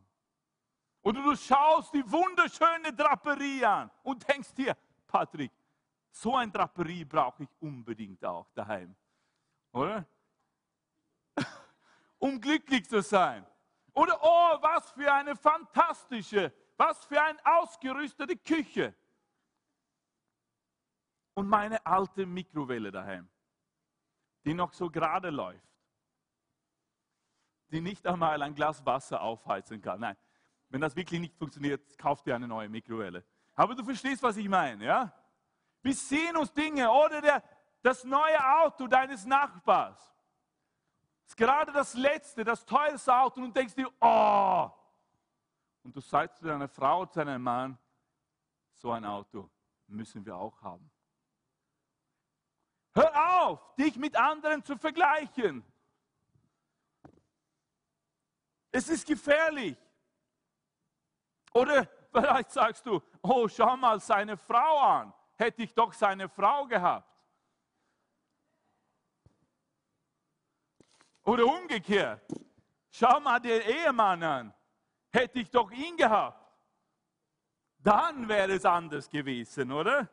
Oder 1.02 1.22
du 1.22 1.36
schaust 1.36 1.94
die 1.94 2.02
wunderschöne 2.10 2.92
Draperie 2.92 3.64
an 3.64 3.92
und 4.02 4.28
denkst 4.28 4.52
dir, 4.54 4.76
Patrick, 5.06 5.52
so 6.10 6.34
ein 6.34 6.50
Draperie 6.50 7.04
brauche 7.04 7.44
ich 7.44 7.48
unbedingt 7.60 8.24
auch 8.24 8.50
daheim. 8.56 8.92
Oder? 9.70 10.04
um 12.18 12.40
glücklich 12.40 12.88
zu 12.88 13.02
sein. 13.02 13.46
Oder, 13.94 14.18
oh, 14.20 14.58
was 14.60 14.90
für 14.90 15.12
eine 15.12 15.36
fantastische, 15.36 16.52
was 16.76 17.04
für 17.04 17.22
eine 17.22 17.38
ausgerüstete 17.44 18.36
Küche. 18.36 18.96
Und 21.34 21.48
meine 21.48 21.84
alte 21.86 22.26
Mikrowelle 22.26 22.90
daheim, 22.90 23.28
die 24.44 24.54
noch 24.54 24.72
so 24.72 24.90
gerade 24.90 25.30
läuft, 25.30 25.68
die 27.70 27.80
nicht 27.80 28.06
einmal 28.06 28.42
ein 28.42 28.54
Glas 28.54 28.84
Wasser 28.84 29.20
aufheizen 29.22 29.80
kann. 29.80 30.00
Nein, 30.00 30.16
wenn 30.68 30.80
das 30.80 30.94
wirklich 30.94 31.20
nicht 31.20 31.36
funktioniert, 31.36 31.96
kauft 31.98 32.26
dir 32.26 32.34
eine 32.34 32.48
neue 32.48 32.68
Mikrowelle. 32.68 33.24
Aber 33.54 33.74
du 33.74 33.84
verstehst, 33.84 34.22
was 34.22 34.36
ich 34.36 34.48
meine, 34.48 34.84
ja? 34.84 35.12
Wir 35.82 35.94
sehen 35.94 36.36
uns 36.36 36.52
Dinge 36.52 36.90
oder 36.90 37.20
der, 37.20 37.42
das 37.82 38.04
neue 38.04 38.38
Auto 38.62 38.86
deines 38.86 39.24
Nachbars. 39.24 40.12
Ist 41.26 41.36
gerade 41.36 41.72
das 41.72 41.94
letzte, 41.94 42.44
das 42.44 42.64
teuerste 42.64 43.14
Auto 43.14 43.40
und 43.42 43.56
denkst 43.56 43.74
dir, 43.74 43.90
oh! 44.00 44.70
Und 45.82 45.96
du 45.96 46.00
sagst 46.00 46.38
zu 46.38 46.44
deiner 46.44 46.68
Frau, 46.68 47.06
zu 47.06 47.18
deinem 47.18 47.42
Mann, 47.42 47.78
so 48.74 48.92
ein 48.92 49.04
Auto 49.04 49.50
müssen 49.86 50.24
wir 50.24 50.36
auch 50.36 50.60
haben. 50.62 50.90
Hör 52.94 53.42
auf, 53.42 53.74
dich 53.76 53.96
mit 53.96 54.16
anderen 54.16 54.62
zu 54.64 54.76
vergleichen. 54.76 55.64
Es 58.70 58.88
ist 58.88 59.06
gefährlich. 59.06 59.76
Oder 61.54 61.86
vielleicht 62.10 62.50
sagst 62.50 62.86
du, 62.86 63.00
oh, 63.22 63.48
schau 63.48 63.76
mal 63.76 64.00
seine 64.00 64.36
Frau 64.36 64.78
an. 64.78 65.12
Hätte 65.36 65.62
ich 65.62 65.74
doch 65.74 65.92
seine 65.92 66.28
Frau 66.28 66.66
gehabt. 66.66 67.08
Oder 71.24 71.46
umgekehrt, 71.46 72.20
schau 72.90 73.20
mal 73.20 73.38
den 73.38 73.62
Ehemann 73.62 74.22
an. 74.22 74.54
Hätte 75.10 75.38
ich 75.38 75.50
doch 75.50 75.70
ihn 75.70 75.96
gehabt. 75.96 76.40
Dann 77.78 78.28
wäre 78.28 78.52
es 78.52 78.64
anders 78.64 79.08
gewesen, 79.08 79.72
oder? 79.72 80.08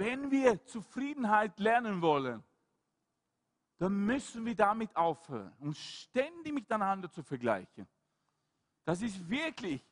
Wenn 0.00 0.30
wir 0.30 0.64
Zufriedenheit 0.64 1.58
lernen 1.58 2.00
wollen, 2.00 2.42
dann 3.76 3.92
müssen 4.06 4.46
wir 4.46 4.54
damit 4.54 4.96
aufhören, 4.96 5.52
uns 5.58 5.78
ständig 5.78 6.54
miteinander 6.54 7.10
zu 7.10 7.22
vergleichen. 7.22 7.86
Das 8.82 9.02
ist 9.02 9.28
wirklich 9.28 9.84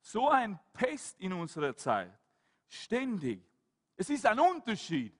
so 0.00 0.28
ein 0.28 0.58
Pest 0.72 1.20
in 1.20 1.32
unserer 1.32 1.76
Zeit. 1.76 2.12
Ständig. 2.66 3.40
Es 3.94 4.10
ist 4.10 4.26
ein 4.26 4.40
Unterschied, 4.40 5.16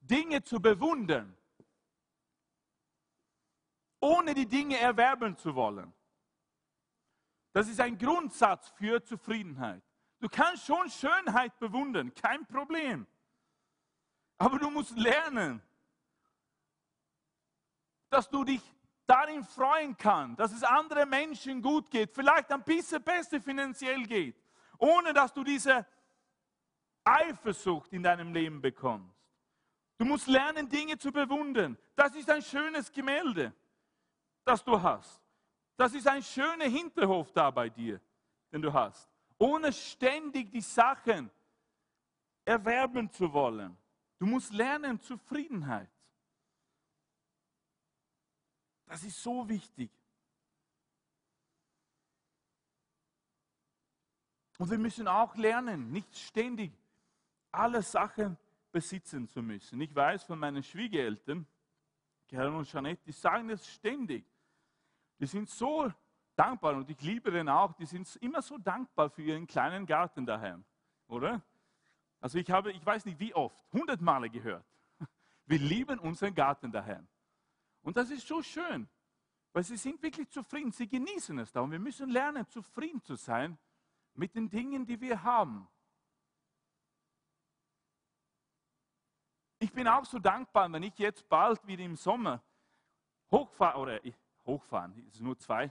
Dinge 0.00 0.42
zu 0.42 0.58
bewundern, 0.58 1.36
ohne 4.00 4.34
die 4.34 4.46
Dinge 4.46 4.80
erwerben 4.80 5.36
zu 5.36 5.54
wollen. 5.54 5.94
Das 7.52 7.68
ist 7.68 7.78
ein 7.78 7.96
Grundsatz 7.96 8.70
für 8.70 9.00
Zufriedenheit. 9.04 9.84
Du 10.18 10.28
kannst 10.28 10.66
schon 10.66 10.90
Schönheit 10.90 11.56
bewundern, 11.60 12.12
kein 12.16 12.44
Problem. 12.46 13.06
Aber 14.38 14.58
du 14.58 14.70
musst 14.70 14.96
lernen, 14.96 15.62
dass 18.10 18.28
du 18.28 18.44
dich 18.44 18.62
darin 19.06 19.44
freuen 19.44 19.96
kannst, 19.96 20.40
dass 20.40 20.52
es 20.52 20.62
anderen 20.62 21.08
Menschen 21.08 21.60
gut 21.60 21.90
geht, 21.90 22.10
vielleicht 22.14 22.50
ein 22.50 22.62
bisschen 22.62 23.02
besser 23.02 23.40
finanziell 23.40 24.02
geht, 24.04 24.36
ohne 24.78 25.12
dass 25.12 25.32
du 25.32 25.44
diese 25.44 25.86
Eifersucht 27.04 27.92
in 27.92 28.02
deinem 28.02 28.32
Leben 28.32 28.60
bekommst. 28.60 29.14
Du 29.98 30.04
musst 30.04 30.26
lernen, 30.26 30.68
Dinge 30.68 30.98
zu 30.98 31.12
bewundern. 31.12 31.78
Das 31.94 32.14
ist 32.14 32.28
ein 32.30 32.42
schönes 32.42 32.90
Gemälde, 32.90 33.52
das 34.44 34.64
du 34.64 34.80
hast. 34.80 35.20
Das 35.76 35.92
ist 35.94 36.06
ein 36.06 36.22
schöner 36.22 36.66
Hinterhof 36.66 37.30
da 37.32 37.50
bei 37.50 37.68
dir, 37.68 38.00
den 38.52 38.62
du 38.62 38.72
hast. 38.72 39.08
Ohne 39.38 39.72
ständig 39.72 40.50
die 40.50 40.60
Sachen 40.60 41.30
erwerben 42.44 43.10
zu 43.10 43.32
wollen. 43.32 43.76
Du 44.18 44.26
musst 44.26 44.52
lernen 44.52 45.00
Zufriedenheit. 45.00 45.90
Das 48.86 49.02
ist 49.02 49.22
so 49.22 49.48
wichtig. 49.48 49.90
Und 54.58 54.70
wir 54.70 54.78
müssen 54.78 55.08
auch 55.08 55.34
lernen, 55.34 55.90
nicht 55.90 56.16
ständig 56.16 56.72
alle 57.50 57.82
Sachen 57.82 58.36
besitzen 58.70 59.28
zu 59.28 59.42
müssen. 59.42 59.80
Ich 59.80 59.94
weiß 59.94 60.24
von 60.24 60.38
meinen 60.38 60.62
Schwiegereltern, 60.62 61.46
Karen 62.28 62.54
und 62.54 62.70
Jeanette, 62.70 63.02
die 63.04 63.12
sagen 63.12 63.48
das 63.48 63.66
ständig. 63.68 64.24
Die 65.18 65.26
sind 65.26 65.48
so 65.48 65.92
dankbar 66.34 66.74
und 66.74 66.90
ich 66.90 67.00
liebe 67.00 67.30
den 67.30 67.48
auch, 67.48 67.72
die 67.74 67.86
sind 67.86 68.14
immer 68.16 68.42
so 68.42 68.58
dankbar 68.58 69.10
für 69.10 69.22
ihren 69.22 69.46
kleinen 69.46 69.86
Garten 69.86 70.26
daheim, 70.26 70.64
oder? 71.06 71.42
Also 72.24 72.38
ich 72.38 72.50
habe, 72.50 72.72
ich 72.72 72.86
weiß 72.86 73.04
nicht 73.04 73.20
wie 73.20 73.34
oft, 73.34 73.62
hundert 73.70 74.00
Male 74.00 74.30
gehört, 74.30 74.64
wir 75.44 75.58
lieben 75.58 75.98
unseren 75.98 76.34
Garten 76.34 76.72
daheim. 76.72 77.06
Und 77.82 77.98
das 77.98 78.08
ist 78.08 78.26
so 78.26 78.40
schön, 78.40 78.88
weil 79.52 79.62
sie 79.62 79.76
sind 79.76 80.02
wirklich 80.02 80.30
zufrieden, 80.30 80.72
sie 80.72 80.88
genießen 80.88 81.38
es 81.38 81.52
da. 81.52 81.60
Und 81.60 81.70
wir 81.70 81.78
müssen 81.78 82.08
lernen, 82.08 82.48
zufrieden 82.48 83.02
zu 83.02 83.16
sein 83.16 83.58
mit 84.14 84.34
den 84.34 84.48
Dingen, 84.48 84.86
die 84.86 84.98
wir 85.02 85.22
haben. 85.22 85.68
Ich 89.58 89.74
bin 89.74 89.86
auch 89.86 90.06
so 90.06 90.18
dankbar, 90.18 90.72
wenn 90.72 90.82
ich 90.82 90.98
jetzt 90.98 91.28
bald 91.28 91.66
wieder 91.66 91.84
im 91.84 91.94
Sommer 91.94 92.42
hochfahre, 93.30 93.78
oder 93.78 94.00
hochfahren, 94.46 94.94
es 95.08 95.16
sind 95.16 95.26
nur 95.26 95.38
zwei, 95.38 95.70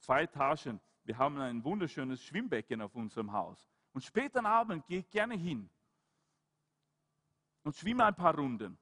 zwei 0.00 0.24
Etagen, 0.24 0.80
Wir 1.04 1.16
haben 1.16 1.38
ein 1.38 1.62
wunderschönes 1.62 2.24
Schwimmbecken 2.24 2.82
auf 2.82 2.96
unserem 2.96 3.30
Haus. 3.30 3.70
Und 3.92 4.02
später 4.02 4.38
am 4.38 4.46
Abend 4.46 4.86
gehe 4.86 5.00
ich 5.00 5.10
gerne 5.10 5.34
hin 5.34 5.68
und 7.62 7.76
schwimme 7.76 8.04
ein 8.04 8.14
paar 8.14 8.34
Runden, 8.34 8.78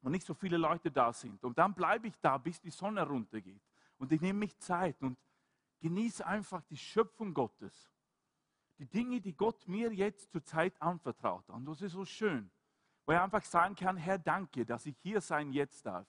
wo 0.00 0.08
nicht 0.08 0.24
so 0.24 0.34
viele 0.34 0.56
Leute 0.56 0.90
da 0.90 1.12
sind. 1.12 1.42
Und 1.44 1.58
dann 1.58 1.74
bleibe 1.74 2.06
ich 2.06 2.18
da, 2.20 2.38
bis 2.38 2.60
die 2.60 2.70
Sonne 2.70 3.06
runtergeht. 3.06 3.62
Und 3.98 4.12
ich 4.12 4.20
nehme 4.20 4.38
mich 4.38 4.56
Zeit 4.58 5.02
und 5.02 5.18
genieße 5.80 6.24
einfach 6.24 6.62
die 6.64 6.76
Schöpfung 6.76 7.34
Gottes. 7.34 7.90
Die 8.78 8.86
Dinge, 8.86 9.20
die 9.20 9.34
Gott 9.34 9.66
mir 9.66 9.92
jetzt 9.92 10.30
zur 10.30 10.44
Zeit 10.44 10.80
anvertraut. 10.80 11.48
Und 11.50 11.66
das 11.66 11.82
ist 11.82 11.92
so 11.92 12.04
schön, 12.04 12.48
wo 13.04 13.12
ich 13.12 13.18
einfach 13.18 13.42
sagen 13.42 13.74
kann, 13.74 13.96
Herr, 13.96 14.18
danke, 14.18 14.64
dass 14.64 14.86
ich 14.86 14.96
hier 14.98 15.20
sein 15.20 15.52
jetzt 15.52 15.84
darf 15.84 16.06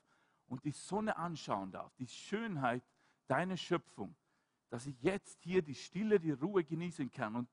und 0.47 0.63
die 0.63 0.71
Sonne 0.71 1.15
anschauen 1.15 1.71
darf, 1.71 1.95
die 1.95 2.07
Schönheit 2.07 2.83
deiner 3.27 3.57
Schöpfung, 3.57 4.15
dass 4.69 4.85
ich 4.85 5.01
jetzt 5.01 5.41
hier 5.41 5.63
die 5.63 5.75
Stille, 5.75 6.19
die 6.19 6.31
Ruhe 6.31 6.63
genießen 6.63 7.09
kann 7.09 7.35
und 7.35 7.49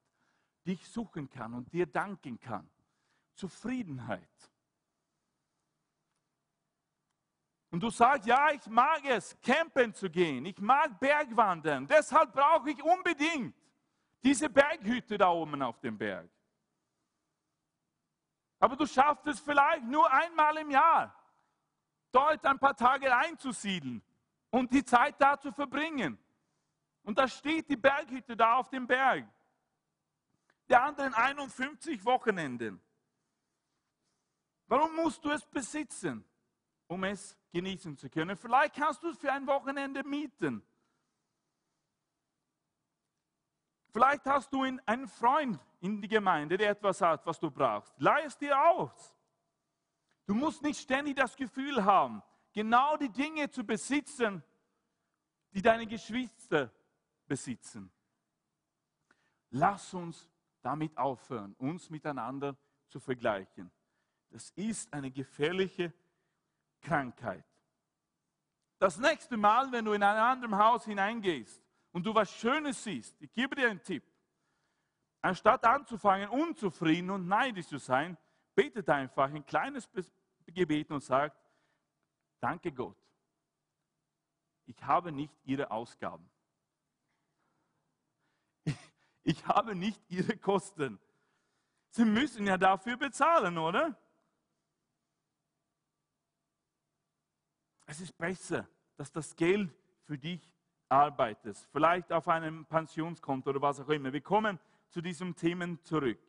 dich 0.67 0.87
suchen 0.89 1.29
kann 1.31 1.55
und 1.55 1.73
dir 1.73 1.87
danken 1.87 2.39
kann. 2.41 2.69
Zufriedenheit. 3.35 4.51
Und 7.71 7.83
du 7.83 7.91
sagst, 7.91 8.27
ja, 8.27 8.51
ich 8.53 8.67
mag 8.67 9.05
es, 9.05 9.39
campen 9.43 9.93
zu 9.93 10.09
gehen, 10.09 10.47
ich 10.47 10.59
mag 10.61 10.99
Bergwandern, 10.99 11.87
deshalb 11.87 12.33
brauche 12.33 12.71
ich 12.71 12.83
unbedingt 12.83 13.55
diese 14.23 14.49
Berghütte 14.49 15.19
da 15.19 15.29
oben 15.29 15.61
auf 15.63 15.79
dem 15.81 15.99
Berg. 15.99 16.31
Aber 18.59 18.77
du 18.77 18.87
schaffst 18.87 19.27
es 19.27 19.41
vielleicht 19.41 19.85
nur 19.85 20.11
einmal 20.11 20.57
im 20.57 20.71
Jahr, 20.71 21.15
dort 22.11 22.45
ein 22.47 22.59
paar 22.59 22.75
Tage 22.75 23.15
einzusiedeln 23.15 24.03
und 24.51 24.73
die 24.73 24.85
Zeit 24.85 25.21
da 25.21 25.39
zu 25.39 25.53
verbringen. 25.53 26.19
Und 27.03 27.19
da 27.19 27.29
steht 27.29 27.69
die 27.69 27.77
Berghütte 27.77 28.37
da 28.37 28.55
auf 28.55 28.71
dem 28.71 28.87
Berg. 28.87 29.29
Die 30.69 30.77
anderen 30.77 31.15
51 31.15 32.05
Wochenenden. 32.05 32.81
Warum 34.67 34.97
musst 34.97 35.25
du 35.25 35.31
es 35.31 35.45
besitzen, 35.47 36.25
um 36.89 37.05
es 37.05 37.37
genießen 37.53 37.97
zu 37.97 38.11
können? 38.11 38.37
Vielleicht 38.37 38.75
kannst 38.75 39.03
du 39.03 39.11
es 39.11 39.19
für 39.19 39.33
ein 39.33 39.47
Wochenende 39.47 40.03
mieten. 40.03 40.63
Vielleicht 43.93 44.27
hast 44.27 44.53
du 44.53 44.63
einen 44.63 45.09
Freund 45.09 45.59
in 45.81 46.03
die 46.03 46.09
Gemeinde, 46.09 46.57
der 46.57 46.71
etwas 46.71 47.01
hat, 47.01 47.25
was 47.25 47.39
du 47.39 47.51
brauchst. 47.51 47.95
Leih 47.99 48.25
es 48.25 48.37
dir 48.37 48.61
aus. 48.61 49.15
Du 50.27 50.35
musst 50.35 50.63
nicht 50.63 50.81
ständig 50.81 51.17
das 51.17 51.37
Gefühl 51.37 51.85
haben, 51.85 52.23
genau 52.53 52.97
die 52.97 53.09
Dinge 53.09 53.49
zu 53.49 53.65
besitzen, 53.65 54.43
die 55.53 55.63
deine 55.63 55.87
Geschwister 55.87 56.73
besitzen. 57.27 57.91
Lass 59.51 59.95
uns 59.95 60.29
damit 60.67 60.99
aufhören, 60.99 61.55
uns 61.59 61.89
miteinander 61.91 62.57
zu 62.89 62.99
vergleichen. 62.99 63.71
Das 64.31 64.51
ist 64.51 64.93
eine 64.93 65.13
gefährliche 65.13 65.93
Krankheit. 66.81 67.45
Das 68.79 68.99
nächste 68.99 69.37
Mal, 69.37 69.71
wenn 69.71 69.85
du 69.85 69.93
in 69.93 70.03
ein 70.03 70.17
anderes 70.17 70.59
Haus 70.59 70.85
hineingehst, 70.85 71.63
und 71.93 72.05
du 72.05 72.15
was 72.15 72.31
Schönes 72.33 72.83
siehst, 72.83 73.17
ich 73.23 73.33
gebe 73.33 73.55
dir 73.55 73.71
einen 73.71 73.83
Tipp. 73.83 74.05
Anstatt 75.23 75.65
anzufangen, 75.65 76.29
unzufrieden 76.29 77.11
und 77.11 77.27
neidisch 77.27 77.69
zu 77.69 77.79
sein, 77.79 78.19
betet 78.55 78.89
einfach 78.91 79.33
ein 79.33 79.47
kleines 79.47 79.89
Gebet 80.47 80.91
und 80.91 81.03
sagt, 81.03 81.41
danke 82.41 82.73
Gott, 82.73 82.99
ich 84.67 84.83
habe 84.83 85.13
nicht 85.13 85.33
Ihre 85.45 85.71
Ausgaben. 85.71 86.29
Ich, 89.27 89.45
habe 89.45 89.75
nicht 89.75 90.01
Ihre 90.09 90.37
Kosten. 90.37 91.01
Sie 91.91 92.05
müssen 92.05 92.47
ja 92.47 92.57
dafür 92.57 92.97
bezahlen, 92.97 93.59
oder? 93.59 93.99
Es 97.87 98.01
ist 98.01 98.17
besser, 98.17 98.69
dass 98.97 99.11
das 99.11 99.35
Geld 99.35 99.75
für 100.05 100.17
dich 100.17 100.41
arbeitest, 100.89 101.67
vielleicht 101.73 102.13
auf 102.13 102.29
einem 102.29 102.67
Pensionskonto 102.67 103.51
oder 103.51 103.63
was 103.63 103.81
auch 103.81 103.89
immer. 103.89 104.13
Wir 104.13 104.21
kommen 104.21 104.61
zu 104.91 105.01
diesem 105.01 105.35
Themen 105.35 105.83
zurück. 105.83 106.21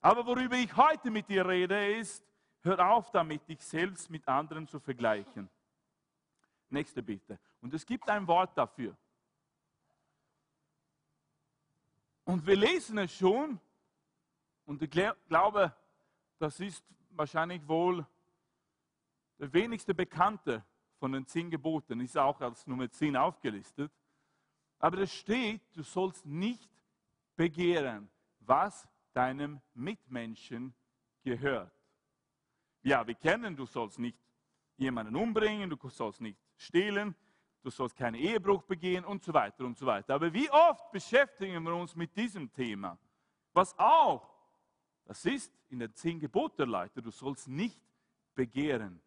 Aber 0.00 0.24
worüber 0.24 0.54
ich 0.54 0.76
heute 0.76 1.10
mit 1.10 1.28
dir 1.28 1.48
rede, 1.48 1.96
ist, 1.96 2.24
hör 2.62 2.92
auf 2.92 3.10
damit, 3.10 3.48
dich 3.48 3.60
selbst 3.64 4.08
mit 4.08 4.26
anderen 4.28 4.68
zu 4.68 4.78
vergleichen. 4.78 5.50
Nächste 6.68 7.02
Bitte. 7.02 7.40
Und 7.60 7.74
es 7.74 7.84
gibt 7.84 8.08
ein 8.08 8.24
Wort 8.28 8.56
dafür. 8.56 8.96
Und 12.30 12.46
wir 12.46 12.54
lesen 12.54 12.96
es 12.98 13.12
schon. 13.12 13.58
Und 14.64 14.80
ich 14.82 14.90
glaube, 15.26 15.74
das 16.38 16.60
ist 16.60 16.84
wahrscheinlich 17.10 17.66
wohl 17.66 18.06
der 19.40 19.52
wenigste 19.52 19.92
Bekannte 19.92 20.64
von 21.00 21.10
den 21.10 21.26
zehn 21.26 21.50
Geboten 21.50 21.98
ist 21.98 22.16
auch 22.16 22.40
als 22.40 22.68
Nummer 22.68 22.88
zehn 22.88 23.16
aufgelistet. 23.16 23.90
Aber 24.78 24.98
es 24.98 25.12
steht, 25.12 25.60
du 25.74 25.82
sollst 25.82 26.24
nicht 26.24 26.70
begehren, 27.34 28.08
was 28.38 28.86
deinem 29.12 29.60
Mitmenschen 29.74 30.72
gehört. 31.24 31.72
Ja, 32.84 33.04
wir 33.04 33.16
kennen, 33.16 33.56
du 33.56 33.66
sollst 33.66 33.98
nicht 33.98 34.18
jemanden 34.76 35.16
umbringen, 35.16 35.68
du 35.68 35.76
sollst 35.88 36.20
nicht 36.20 36.38
stehlen, 36.56 37.16
du 37.62 37.70
sollst 37.70 37.96
keinen 37.96 38.14
Ehebruch 38.14 38.62
begehen 38.62 39.04
und 39.04 39.22
so 39.22 39.32
weiter 39.32 39.64
und 39.64 39.76
so 39.76 39.86
weiter. 39.86 40.14
Aber 40.14 40.32
wie 40.32 40.50
oft 40.50 40.90
beschäftigen 40.90 41.62
wir 41.62 41.74
uns 41.74 41.94
mit 41.94 42.16
diesem 42.16 42.52
Thema? 42.52 42.98
Was 43.52 43.78
auch, 43.78 44.34
das 45.04 45.24
ist 45.24 45.52
in 45.68 45.80
den 45.80 45.94
zehn 45.94 46.18
Geboten, 46.18 46.68
Leute, 46.68 47.02
du 47.02 47.10
sollst 47.10 47.48
nicht 47.48 47.80
begehren. 48.34 49.00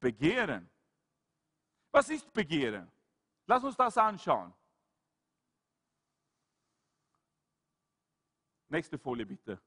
Begehren 0.00 0.70
was 1.94 2.08
ist 2.08 2.32
Begehren? 2.32 2.90
Lass 3.46 3.62
uns 3.62 3.76
das 3.76 3.96
anschauen. 3.96 4.52
Nächste 8.68 8.98
Folie 8.98 9.24
bitte. 9.24 9.60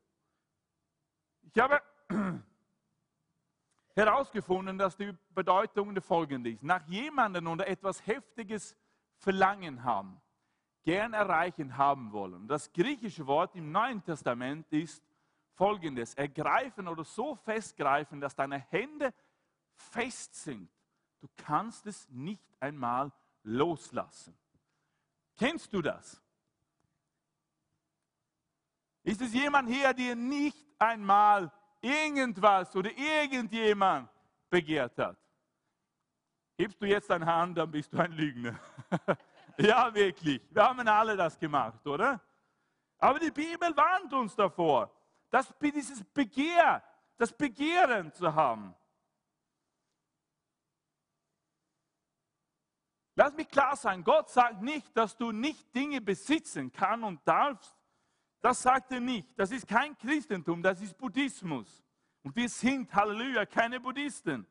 Ich 1.41 1.57
habe 1.57 1.81
herausgefunden, 3.97 4.77
dass 4.77 4.95
die 4.95 5.13
Bedeutung 5.31 5.93
der 5.93 6.01
folgende 6.01 6.51
ist. 6.51 6.63
Nach 6.63 6.87
jemandem 6.87 7.47
oder 7.47 7.67
etwas 7.67 8.05
Heftiges 8.05 8.77
Verlangen 9.17 9.83
haben, 9.83 10.21
gern 10.83 11.13
erreichen 11.13 11.77
haben 11.77 12.11
wollen. 12.11 12.47
Das 12.47 12.71
griechische 12.71 13.27
Wort 13.27 13.55
im 13.55 13.71
Neuen 13.71 14.03
Testament 14.03 14.71
ist 14.71 15.03
folgendes. 15.53 16.13
Ergreifen 16.13 16.87
oder 16.87 17.03
so 17.03 17.35
festgreifen, 17.35 18.21
dass 18.21 18.35
deine 18.35 18.59
Hände 18.69 19.13
fest 19.73 20.35
sind 20.35 20.69
Du 21.19 21.27
kannst 21.35 21.85
es 21.85 22.07
nicht 22.09 22.55
einmal 22.59 23.11
loslassen. 23.43 24.37
Kennst 25.35 25.73
du 25.73 25.81
das? 25.81 26.21
Ist 29.03 29.21
es 29.21 29.33
jemand 29.33 29.69
hier, 29.69 29.93
der 29.93 30.15
nicht 30.15 30.67
einmal 30.77 31.51
irgendwas 31.81 32.75
oder 32.75 32.91
irgendjemand 32.91 34.09
begehrt 34.49 34.97
hat? 34.97 35.17
Hebst 36.57 36.81
du 36.81 36.85
jetzt 36.85 37.09
deine 37.09 37.25
Hand, 37.25 37.57
dann 37.57 37.69
bist 37.69 37.93
du 37.93 37.99
ein 37.99 38.11
Lügner. 38.11 38.59
ja, 39.57 39.93
wirklich. 39.93 40.41
Wir 40.49 40.63
haben 40.63 40.87
alle 40.87 41.15
das 41.15 41.37
gemacht, 41.37 41.85
oder? 41.85 42.19
Aber 42.97 43.19
die 43.19 43.31
Bibel 43.31 43.75
warnt 43.77 44.11
uns 44.13 44.35
davor, 44.35 44.91
dass 45.29 45.53
dieses 45.59 46.03
Begehr, 46.03 46.83
das 47.15 47.31
Begehren 47.31 48.11
zu 48.11 48.33
haben. 48.33 48.73
Lass 53.13 53.33
mich 53.33 53.49
klar 53.49 53.75
sein, 53.75 54.03
Gott 54.03 54.29
sagt 54.29 54.61
nicht, 54.61 54.95
dass 54.95 55.17
du 55.17 55.31
nicht 55.31 55.73
Dinge 55.75 56.01
besitzen 56.01 56.71
kann 56.71 57.03
und 57.03 57.19
darfst. 57.27 57.76
Das 58.41 58.61
sagt 58.61 58.91
er 58.91 58.99
nicht. 58.99 59.27
Das 59.35 59.51
ist 59.51 59.67
kein 59.67 59.97
Christentum, 59.97 60.61
das 60.61 60.81
ist 60.81 60.97
Buddhismus. 60.97 61.83
Und 62.23 62.35
wir 62.35 62.49
sind, 62.49 62.93
Halleluja, 62.93 63.45
keine 63.45 63.79
Buddhisten. 63.79 64.45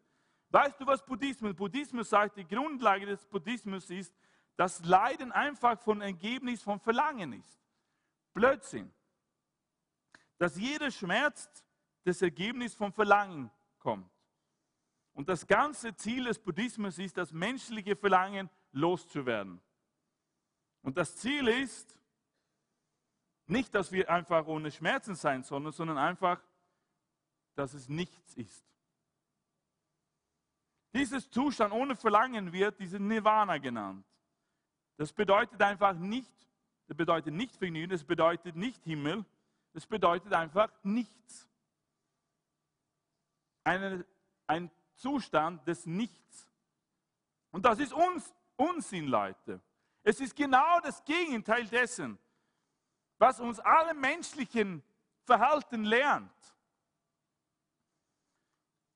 Weißt 0.51 0.81
du, 0.81 0.87
was 0.87 1.05
Buddhismus? 1.05 1.55
Buddhismus 1.55 2.11
sagt, 2.11 2.37
die 2.37 2.47
Grundlage 2.47 3.07
des 3.07 3.25
Buddhismus 3.27 3.91
ist, 3.91 4.15
dass 4.57 4.85
Leiden 4.85 5.33
einfach 5.33 5.79
von 5.81 6.01
Ergebnis 6.01 6.63
von 6.63 6.81
Verlangen 6.81 7.35
ist. 7.35 7.61
Blödsinn. 8.33 8.93
Dass 10.39 10.57
jeder 10.57 10.91
Schmerz 10.91 11.49
das 12.05 12.23
Ergebnis 12.23 12.75
von 12.75 12.93
Verlangen 12.93 13.51
kommt. 13.79 14.11
Und 15.13 15.29
das 15.29 15.47
ganze 15.47 15.95
Ziel 15.97 16.25
des 16.25 16.39
Buddhismus 16.39 16.99
ist, 16.99 17.17
das 17.17 17.33
menschliche 17.33 17.97
Verlangen 17.97 18.51
loszuwerden. 18.73 19.61
Und 20.83 20.97
das 20.97 21.17
Ziel 21.17 21.49
ist 21.49 21.97
nicht, 23.47 23.75
dass 23.75 23.93
wir 23.93 24.11
einfach 24.11 24.47
ohne 24.47 24.71
Schmerzen 24.71 25.15
sein 25.15 25.43
sollen, 25.43 25.71
sondern 25.73 25.99
einfach, 25.99 26.41
dass 27.55 27.75
es 27.75 27.89
nichts 27.89 28.35
ist. 28.35 28.65
Dieses 30.93 31.31
Zustand 31.31 31.73
ohne 31.73 31.95
Verlangen 31.95 32.53
wird 32.53 32.81
diese 32.81 32.99
Nirvana 32.99 33.59
genannt. 33.59 34.05
Das 34.97 35.13
bedeutet 35.13 35.61
einfach 35.63 35.95
nicht, 35.95 36.33
das 36.87 36.97
bedeutet 36.97 37.35
nicht 37.35 37.55
Vergnügen, 37.57 37.91
das 37.91 38.03
bedeutet 38.03 38.57
nicht 38.57 38.83
Himmel, 38.85 39.25
das 39.75 39.87
bedeutet 39.87 40.33
einfach 40.33 40.73
nichts. 40.83 41.47
Eine, 43.63 44.07
ein 44.47 44.71
Zustand 44.95 45.67
des 45.69 45.85
Nichts. 45.87 46.49
Und 47.51 47.65
das 47.65 47.79
ist 47.79 47.93
uns, 47.93 48.35
Unsinn, 48.57 49.09
Leute. 49.09 49.61
Es 50.03 50.21
ist 50.21 50.35
genau 50.35 50.81
das 50.81 51.05
Gegenteil 51.05 51.67
dessen, 51.67 52.19
was 53.19 53.41
uns 53.41 53.61
alle 53.61 53.95
menschlichen 53.95 54.83
Verhalten 55.25 55.85
lernt. 55.85 56.33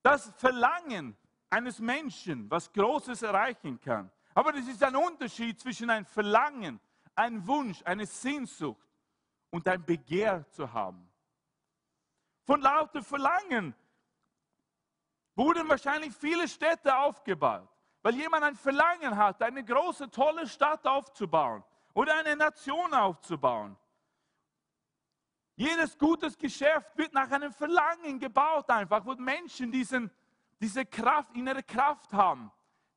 Das 0.03 0.31
Verlangen 0.37 1.17
eines 1.51 1.79
Menschen, 1.79 2.51
was 2.51 2.73
Großes 2.73 3.23
erreichen 3.23 3.81
kann. 3.81 4.11
Aber 4.35 4.53
das 4.53 4.67
ist 4.67 4.83
ein 4.83 4.97
Unterschied 4.97 5.61
zwischen 5.61 5.91
ein 5.91 6.05
Verlangen, 6.05 6.81
ein 7.15 7.47
Wunsch, 7.47 7.83
eine 7.85 8.07
Sehnsucht 8.07 8.87
und 9.51 9.67
ein 9.67 9.85
Begehr 9.85 10.49
zu 10.51 10.73
haben. 10.73 11.11
Von 12.45 12.61
lauter 12.63 13.03
Verlangen 13.03 13.75
wurden 15.35 15.69
wahrscheinlich 15.69 16.15
viele 16.15 16.49
Städte 16.49 16.97
aufgebaut, 16.97 17.69
weil 18.03 18.15
jemand 18.15 18.45
ein 18.45 18.57
Verlangen 18.57 19.17
hat, 19.17 19.43
eine 19.43 19.65
große, 19.65 20.11
tolle 20.11 20.47
Stadt 20.47 20.87
aufzubauen 20.87 21.63
oder 21.93 22.15
eine 22.17 22.37
Nation 22.37 22.95
aufzubauen. 22.95 23.77
Jedes 25.61 25.99
gutes 25.99 26.39
Geschäft 26.39 26.97
wird 26.97 27.13
nach 27.13 27.31
einem 27.31 27.53
Verlangen 27.53 28.19
gebaut, 28.19 28.71
einfach, 28.71 29.05
wo 29.05 29.15
Menschen 29.17 29.71
diesen, 29.71 30.11
diese 30.59 30.87
Kraft, 30.87 31.37
innere 31.37 31.63
Kraft 31.63 32.11
haben, 32.15 32.51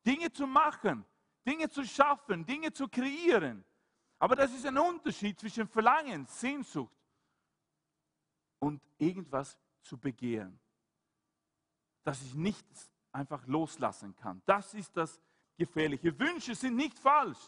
Dinge 0.05 0.31
zu 0.31 0.47
machen, 0.47 1.03
Dinge 1.45 1.69
zu 1.69 1.83
schaffen, 1.83 2.45
Dinge 2.45 2.71
zu 2.71 2.87
kreieren. 2.87 3.65
Aber 4.17 4.37
das 4.37 4.53
ist 4.53 4.65
ein 4.65 4.77
Unterschied 4.77 5.37
zwischen 5.37 5.67
Verlangen, 5.67 6.25
Sehnsucht 6.25 6.95
und 8.59 8.81
irgendwas 8.97 9.57
zu 9.81 9.97
begehren. 9.97 10.57
Dass 12.05 12.21
ich 12.21 12.33
nichts 12.33 12.89
einfach 13.11 13.45
loslassen 13.45 14.15
kann. 14.15 14.41
Das 14.45 14.73
ist 14.73 14.95
das 14.95 15.19
Gefährliche. 15.57 16.17
Wünsche 16.17 16.55
sind 16.55 16.77
nicht 16.77 16.97
falsch. 16.97 17.45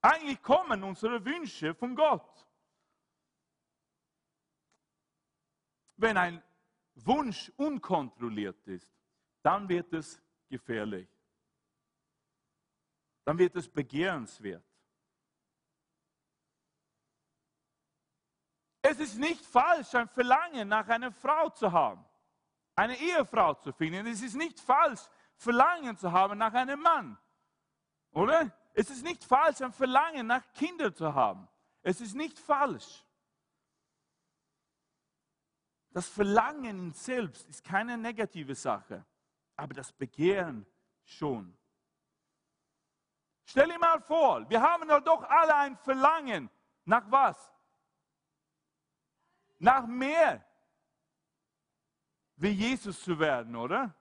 Eigentlich 0.00 0.42
kommen 0.42 0.82
unsere 0.82 1.24
Wünsche 1.24 1.76
von 1.76 1.94
Gott. 1.94 2.48
Wenn 6.02 6.16
ein 6.16 6.42
Wunsch 6.96 7.52
unkontrolliert 7.56 8.66
ist, 8.66 8.90
dann 9.40 9.68
wird 9.68 9.92
es 9.92 10.20
gefährlich. 10.48 11.08
Dann 13.24 13.38
wird 13.38 13.54
es 13.54 13.68
begehrenswert. 13.68 14.64
Es 18.82 18.98
ist 18.98 19.16
nicht 19.16 19.44
falsch, 19.46 19.94
ein 19.94 20.08
Verlangen 20.08 20.68
nach 20.68 20.88
einer 20.88 21.12
Frau 21.12 21.50
zu 21.50 21.70
haben, 21.70 22.04
eine 22.74 22.98
Ehefrau 22.98 23.54
zu 23.54 23.72
finden. 23.72 24.04
Es 24.08 24.22
ist 24.22 24.34
nicht 24.34 24.58
falsch, 24.58 25.02
Verlangen 25.36 25.96
zu 25.96 26.10
haben 26.10 26.36
nach 26.36 26.52
einem 26.52 26.80
Mann. 26.80 27.16
Oder? 28.10 28.52
Es 28.74 28.90
ist 28.90 29.04
nicht 29.04 29.22
falsch, 29.22 29.60
ein 29.60 29.72
Verlangen 29.72 30.26
nach 30.26 30.52
Kindern 30.52 30.92
zu 30.92 31.14
haben. 31.14 31.46
Es 31.80 32.00
ist 32.00 32.16
nicht 32.16 32.40
falsch. 32.40 33.04
Das 35.92 36.08
Verlangen 36.08 36.92
selbst 36.92 37.48
ist 37.48 37.64
keine 37.64 37.98
negative 37.98 38.54
Sache, 38.54 39.04
aber 39.56 39.74
das 39.74 39.92
Begehren 39.92 40.66
schon. 41.04 41.56
Stell 43.44 43.68
dir 43.68 43.78
mal 43.78 44.00
vor, 44.00 44.48
wir 44.48 44.62
haben 44.62 44.88
doch 45.04 45.22
alle 45.24 45.54
ein 45.56 45.76
Verlangen 45.76 46.48
nach 46.84 47.10
was? 47.10 47.52
Nach 49.58 49.86
mehr. 49.86 50.44
Wie 52.36 52.50
Jesus 52.50 53.02
zu 53.02 53.18
werden, 53.18 53.54
oder? 53.54 53.94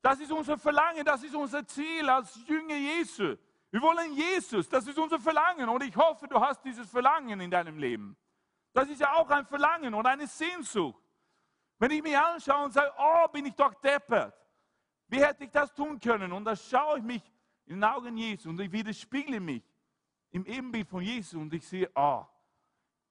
Das 0.00 0.20
ist 0.20 0.30
unser 0.30 0.56
Verlangen, 0.56 1.04
das 1.04 1.24
ist 1.24 1.34
unser 1.34 1.66
Ziel 1.66 2.08
als 2.08 2.36
Jünger 2.46 2.76
Jesu. 2.76 3.36
Wir 3.72 3.82
wollen 3.82 4.14
Jesus, 4.14 4.68
das 4.68 4.86
ist 4.86 4.98
unser 4.98 5.18
Verlangen 5.18 5.68
und 5.68 5.82
ich 5.82 5.96
hoffe, 5.96 6.28
du 6.28 6.40
hast 6.40 6.64
dieses 6.64 6.88
Verlangen 6.88 7.40
in 7.40 7.50
deinem 7.50 7.76
Leben. 7.76 8.16
Das 8.76 8.90
ist 8.90 9.00
ja 9.00 9.14
auch 9.14 9.30
ein 9.30 9.46
Verlangen 9.46 9.94
und 9.94 10.06
eine 10.06 10.26
Sehnsucht. 10.26 11.02
Wenn 11.78 11.92
ich 11.92 12.02
mich 12.02 12.14
anschaue 12.14 12.66
und 12.66 12.72
sage, 12.74 12.92
oh, 12.98 13.26
bin 13.28 13.46
ich 13.46 13.54
doch 13.54 13.72
deppert. 13.80 14.34
Wie 15.08 15.24
hätte 15.24 15.44
ich 15.44 15.50
das 15.50 15.74
tun 15.74 15.98
können? 15.98 16.30
Und 16.30 16.44
da 16.44 16.54
schaue 16.54 16.98
ich 16.98 17.02
mich 17.02 17.22
in 17.64 17.76
den 17.76 17.84
Augen 17.84 18.14
Jesu 18.18 18.50
und 18.50 18.60
ich 18.60 18.70
widerspiegle 18.70 19.40
mich 19.40 19.62
im 20.30 20.44
Ebenbild 20.44 20.86
von 20.86 21.00
Jesu 21.00 21.40
und 21.40 21.54
ich 21.54 21.66
sehe, 21.66 21.90
oh, 21.94 22.26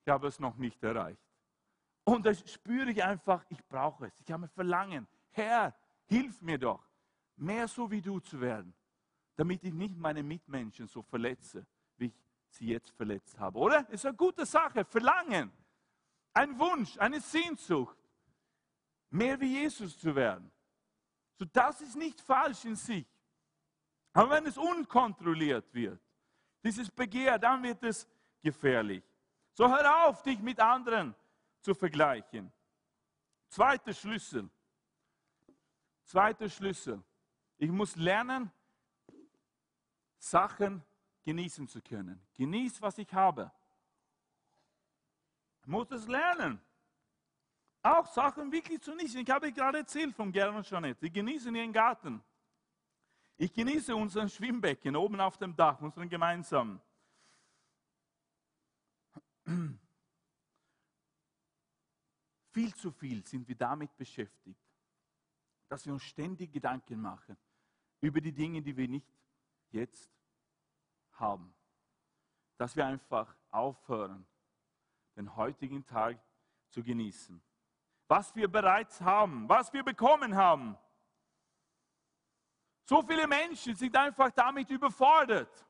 ich 0.03 0.11
habe 0.11 0.27
es 0.27 0.39
noch 0.39 0.55
nicht 0.55 0.83
erreicht. 0.83 1.19
Und 2.03 2.27
da 2.27 2.33
spüre 2.35 2.91
ich 2.91 3.03
einfach, 3.03 3.43
ich 3.49 3.65
brauche 3.65 4.05
es. 4.05 4.19
Ich 4.19 4.31
habe 4.31 4.45
ein 4.45 4.49
Verlangen. 4.49 5.07
Herr, 5.31 5.73
hilf 6.05 6.43
mir 6.43 6.59
doch, 6.59 6.87
mehr 7.37 7.67
so 7.67 7.89
wie 7.89 8.03
du 8.03 8.19
zu 8.19 8.39
werden, 8.39 8.71
damit 9.35 9.63
ich 9.63 9.73
nicht 9.73 9.97
meine 9.97 10.21
Mitmenschen 10.21 10.85
so 10.85 11.01
verletze, 11.01 11.65
sie 12.55 12.67
jetzt 12.67 12.91
verletzt 12.91 13.37
habe. 13.39 13.57
Oder? 13.59 13.87
Ist 13.89 14.05
eine 14.05 14.15
gute 14.15 14.45
Sache. 14.45 14.85
Verlangen. 14.85 15.51
Ein 16.33 16.57
Wunsch, 16.59 16.97
eine 16.97 17.21
Sehnsucht, 17.21 17.97
mehr 19.09 19.39
wie 19.39 19.61
Jesus 19.61 19.97
zu 19.97 20.13
werden. 20.13 20.51
So, 21.37 21.45
das 21.45 21.81
ist 21.81 21.95
nicht 21.95 22.19
falsch 22.19 22.65
in 22.65 22.75
sich. 22.75 23.05
Aber 24.13 24.31
wenn 24.31 24.45
es 24.45 24.57
unkontrolliert 24.57 25.73
wird, 25.73 25.99
dieses 26.63 26.89
Begehr, 26.89 27.37
dann 27.37 27.63
wird 27.63 27.83
es 27.83 28.07
gefährlich. 28.41 29.03
So 29.53 29.67
hör 29.67 30.07
auf, 30.07 30.23
dich 30.23 30.39
mit 30.39 30.59
anderen 30.59 31.15
zu 31.61 31.73
vergleichen. 31.73 32.51
Zweiter 33.47 33.93
Schlüssel. 33.93 34.49
Zweiter 36.03 36.49
Schlüssel. 36.49 37.01
Ich 37.57 37.69
muss 37.69 37.95
lernen, 37.95 38.51
Sachen 40.17 40.83
genießen 41.25 41.67
zu 41.67 41.81
können. 41.81 42.21
Genieß, 42.35 42.81
was 42.81 42.97
ich 42.99 43.11
habe. 43.13 43.51
Muss 45.65 45.91
es 45.91 46.07
lernen. 46.07 46.61
Auch 47.81 48.05
Sachen 48.07 48.51
wirklich 48.51 48.81
zu 48.81 48.91
genießen. 48.91 49.19
Ich 49.21 49.29
habe 49.29 49.51
gerade 49.51 49.79
erzählt 49.79 50.15
von 50.15 50.31
Gern 50.31 50.55
und 50.55 50.67
Jeanette. 50.67 51.01
Sie 51.01 51.11
genießen 51.11 51.53
ihren 51.53 51.73
Garten. 51.73 52.23
Ich 53.37 53.51
genieße 53.51 53.95
unseren 53.95 54.29
Schwimmbecken 54.29 54.95
oben 54.95 55.19
auf 55.19 55.37
dem 55.37 55.55
Dach, 55.55 55.81
unseren 55.81 56.07
gemeinsamen. 56.07 56.79
Viel 62.51 62.73
zu 62.75 62.91
viel 62.91 63.25
sind 63.25 63.47
wir 63.47 63.55
damit 63.55 63.95
beschäftigt, 63.97 64.61
dass 65.67 65.85
wir 65.85 65.93
uns 65.93 66.03
ständig 66.03 66.51
Gedanken 66.53 67.01
machen 67.01 67.35
über 67.99 68.21
die 68.21 68.31
Dinge, 68.31 68.61
die 68.61 68.77
wir 68.77 68.87
nicht 68.87 69.07
jetzt 69.71 70.09
haben. 71.19 71.53
Dass 72.57 72.75
wir 72.75 72.85
einfach 72.85 73.35
aufhören, 73.51 74.25
den 75.15 75.35
heutigen 75.35 75.85
Tag 75.85 76.17
zu 76.69 76.83
genießen. 76.83 77.41
Was 78.07 78.35
wir 78.35 78.47
bereits 78.47 79.01
haben, 79.01 79.47
was 79.49 79.71
wir 79.73 79.83
bekommen 79.83 80.35
haben. 80.35 80.77
So 82.83 83.01
viele 83.01 83.27
Menschen 83.27 83.75
sind 83.75 83.95
einfach 83.95 84.31
damit 84.31 84.69
überfordert, 84.69 85.65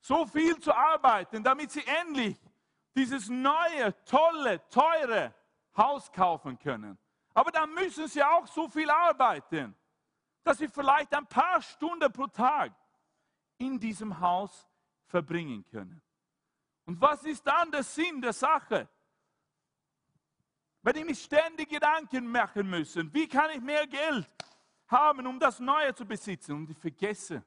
so 0.00 0.26
viel 0.26 0.58
zu 0.60 0.74
arbeiten, 0.74 1.42
damit 1.42 1.70
sie 1.70 1.84
endlich 1.86 2.38
dieses 2.94 3.28
neue, 3.28 3.94
tolle, 4.04 4.68
teure 4.68 5.34
Haus 5.76 6.12
kaufen 6.12 6.58
können. 6.58 6.98
Aber 7.32 7.50
dann 7.50 7.72
müssen 7.72 8.06
sie 8.06 8.22
auch 8.22 8.46
so 8.46 8.68
viel 8.68 8.90
arbeiten, 8.90 9.74
dass 10.42 10.58
sie 10.58 10.68
vielleicht 10.68 11.12
ein 11.14 11.26
paar 11.26 11.62
Stunden 11.62 12.12
pro 12.12 12.26
Tag 12.26 12.72
in 13.58 13.78
diesem 13.78 14.20
Haus 14.20 14.68
verbringen 15.06 15.64
können. 15.66 16.02
Und 16.86 17.00
was 17.00 17.24
ist 17.24 17.46
dann 17.46 17.70
der 17.70 17.82
Sinn 17.82 18.20
der 18.20 18.32
Sache? 18.32 18.88
Wenn 20.82 20.96
ich 20.96 21.04
mich 21.04 21.24
ständig 21.24 21.70
Gedanken 21.70 22.26
machen 22.26 22.68
müssen, 22.68 23.12
wie 23.14 23.26
kann 23.26 23.50
ich 23.50 23.60
mehr 23.60 23.86
Geld 23.86 24.28
haben, 24.88 25.26
um 25.26 25.40
das 25.40 25.60
Neue 25.60 25.94
zu 25.94 26.04
besitzen? 26.04 26.56
Und 26.56 26.70
ich 26.70 26.76
vergesse 26.76 27.42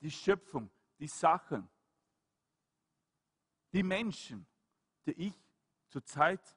die 0.00 0.10
Schöpfung, 0.10 0.70
die 0.98 1.08
Sachen, 1.08 1.68
die 3.72 3.82
Menschen, 3.82 4.46
die 5.06 5.12
ich 5.12 5.34
zurzeit 5.88 6.56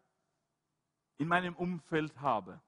in 1.18 1.30
meinem 1.30 1.56
Umfeld 1.56 2.20
habe. 2.20 2.62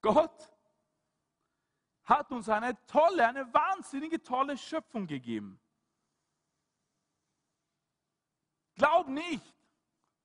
Gott 0.00 0.57
hat 2.08 2.32
uns 2.32 2.48
eine 2.48 2.76
tolle, 2.86 3.26
eine 3.26 3.52
wahnsinnige 3.52 4.22
tolle 4.22 4.56
Schöpfung 4.56 5.06
gegeben. 5.06 5.60
Glaub 8.74 9.08
nicht, 9.08 9.54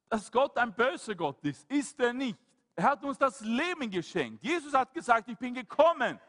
dass 0.07 0.31
Gott 0.31 0.57
ein 0.57 0.73
böser 0.73 1.15
Gott 1.15 1.43
ist. 1.43 1.69
Ist 1.69 1.99
er 1.99 2.13
nicht. 2.13 2.37
Er 2.75 2.85
hat 2.85 3.03
uns 3.03 3.17
das 3.17 3.41
Leben 3.41 3.89
geschenkt. 3.91 4.43
Jesus 4.43 4.73
hat 4.73 4.93
gesagt, 4.93 5.27
ich 5.27 5.37
bin 5.37 5.53
gekommen, 5.53 6.19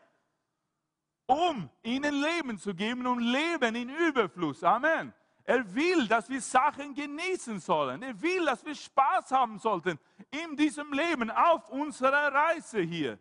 um 1.27 1.71
ihnen 1.83 2.15
Leben 2.21 2.59
zu 2.59 2.75
geben 2.75 3.07
und 3.07 3.21
Leben 3.21 3.75
in 3.77 3.89
Überfluss. 3.89 4.65
Amen. 4.65 5.15
Er 5.45 5.75
will, 5.75 6.09
dass 6.09 6.29
wir 6.29 6.41
Sachen 6.41 6.95
genießen 6.95 7.61
sollen. 7.61 8.03
Er 8.03 8.21
will, 8.21 8.45
dass 8.47 8.65
wir 8.65 8.75
Spaß 8.75 9.31
haben 9.31 9.59
sollten 9.59 9.99
in 10.31 10.57
diesem 10.57 10.93
Leben, 10.93 11.31
auf 11.31 11.69
unserer 11.69 12.33
Reise 12.33 12.81
hier. 12.81 13.19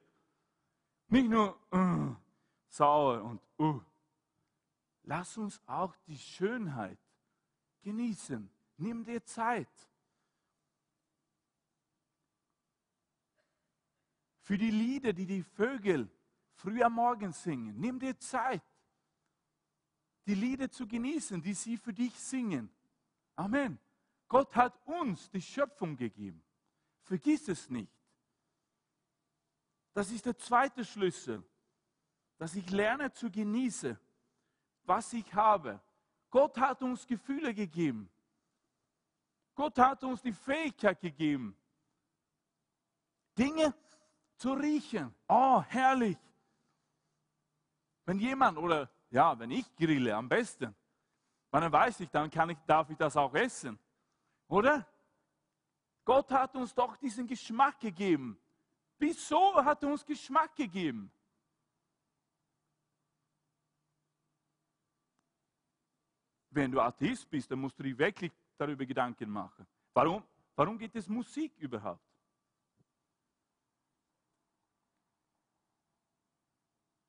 Nicht 1.10 1.30
nur 1.30 1.60
uh, 1.74 2.16
sauer 2.74 3.24
und 3.24 3.42
uh. 3.60 3.82
Lass 5.04 5.38
uns 5.38 5.62
auch 5.68 5.96
die 6.08 6.18
Schönheit 6.18 6.98
genießen. 7.82 8.50
Nimm 8.78 9.04
dir 9.04 9.24
Zeit. 9.24 9.70
Für 14.42 14.58
die 14.58 14.72
Lieder, 14.72 15.14
die 15.14 15.26
die 15.26 15.44
Vögel 15.44 16.10
früh 16.54 16.82
am 16.82 16.94
Morgen 16.94 17.32
singen, 17.34 17.80
nimm 17.80 18.00
dir 18.00 18.18
Zeit 18.18 18.64
die 20.26 20.36
Lieder 20.36 20.72
zu 20.72 20.88
genießen, 20.88 21.42
die 21.42 21.54
sie 21.54 21.78
für 21.78 21.94
dich 21.94 22.18
singen. 22.18 22.70
Amen. 23.36 23.78
Gott 24.28 24.56
hat 24.56 24.80
uns 24.88 25.30
die 25.30 25.42
Schöpfung 25.42 25.96
gegeben. 25.98 26.42
Vergiss 27.02 27.48
es 27.50 27.70
nicht. 27.70 27.92
Das 29.94 30.10
ist 30.12 30.26
der 30.26 30.38
zweite 30.38 30.86
Schlüssel, 30.86 31.44
dass 32.38 32.56
ich 32.56 32.70
lerne 32.70 33.12
zu 33.12 33.30
genießen, 33.30 33.98
was 34.84 35.14
ich 35.14 35.34
habe. 35.34 35.80
Gott 36.30 36.58
hat 36.58 36.82
uns 36.82 37.06
Gefühle 37.06 37.54
gegeben. 37.54 38.10
Gott 39.56 39.78
hat 39.78 40.04
uns 40.04 40.22
die 40.22 40.34
Fähigkeit 40.34 41.00
gegeben, 41.00 41.56
Dinge 43.38 43.74
zu 44.38 44.54
riechen. 44.54 45.14
Oh, 45.28 45.62
herrlich. 45.62 46.18
Wenn 48.06 48.20
jemand 48.20 48.58
oder 48.58 48.90
ja, 49.10 49.38
wenn 49.38 49.52
ich 49.52 49.76
grille, 49.76 50.16
am 50.16 50.28
besten. 50.28 50.76
dann 51.52 51.72
weiß 51.72 52.00
ich, 52.00 52.10
dann 52.10 52.32
kann 52.32 52.50
ich, 52.50 52.58
darf 52.66 52.90
ich 52.90 52.98
das 52.98 53.16
auch 53.16 53.34
essen. 53.36 53.78
Oder? 54.48 54.88
Gott 56.04 56.32
hat 56.32 56.56
uns 56.56 56.74
doch 56.74 56.98
diesen 56.98 57.28
Geschmack 57.28 57.80
gegeben. 57.80 58.38
Wieso 58.98 59.64
hat 59.64 59.84
er 59.84 59.90
uns 59.90 60.06
Geschmack 60.06 60.56
gegeben? 60.56 61.12
Wenn 66.54 66.72
du 66.72 66.80
Atheist 66.80 67.30
bist, 67.30 67.50
dann 67.50 67.60
musst 67.60 67.78
du 67.80 67.84
dir 67.84 67.98
wirklich 67.98 68.32
darüber 68.58 68.86
Gedanken 68.86 69.30
machen. 69.30 69.66
Warum, 69.94 70.24
warum 70.56 70.78
gibt 70.78 70.96
es 70.96 71.08
Musik 71.08 71.58
überhaupt? 71.58 72.02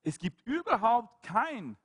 Es 0.03 0.19
gibt 0.19 0.47
überhaupt 0.47 1.23
kein 1.23 1.77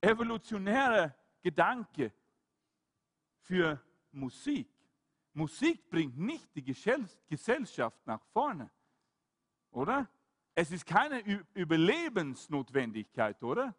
evolutionärer 0.00 1.14
Gedanke 1.40 2.12
für 3.38 3.80
Musik. 4.10 4.68
Musik 5.32 5.88
bringt 5.88 6.18
nicht 6.18 6.48
die 6.54 6.64
Gesellschaft 6.64 8.06
nach 8.06 8.22
vorne, 8.32 8.70
oder? 9.70 10.08
Es 10.54 10.70
ist 10.70 10.86
keine 10.86 11.20
Überlebensnotwendigkeit, 11.54 13.42
oder? 13.42 13.74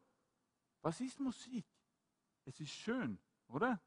Was 0.81 0.99
ist 0.99 1.19
Musik? 1.19 1.65
Es 2.45 2.59
ist 2.59 2.71
schön, 2.71 3.19
oder? 3.47 3.81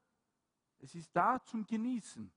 Es 0.79 0.95
ist 0.95 1.13
da 1.15 1.43
zum 1.43 1.65
Genießen, 1.65 2.31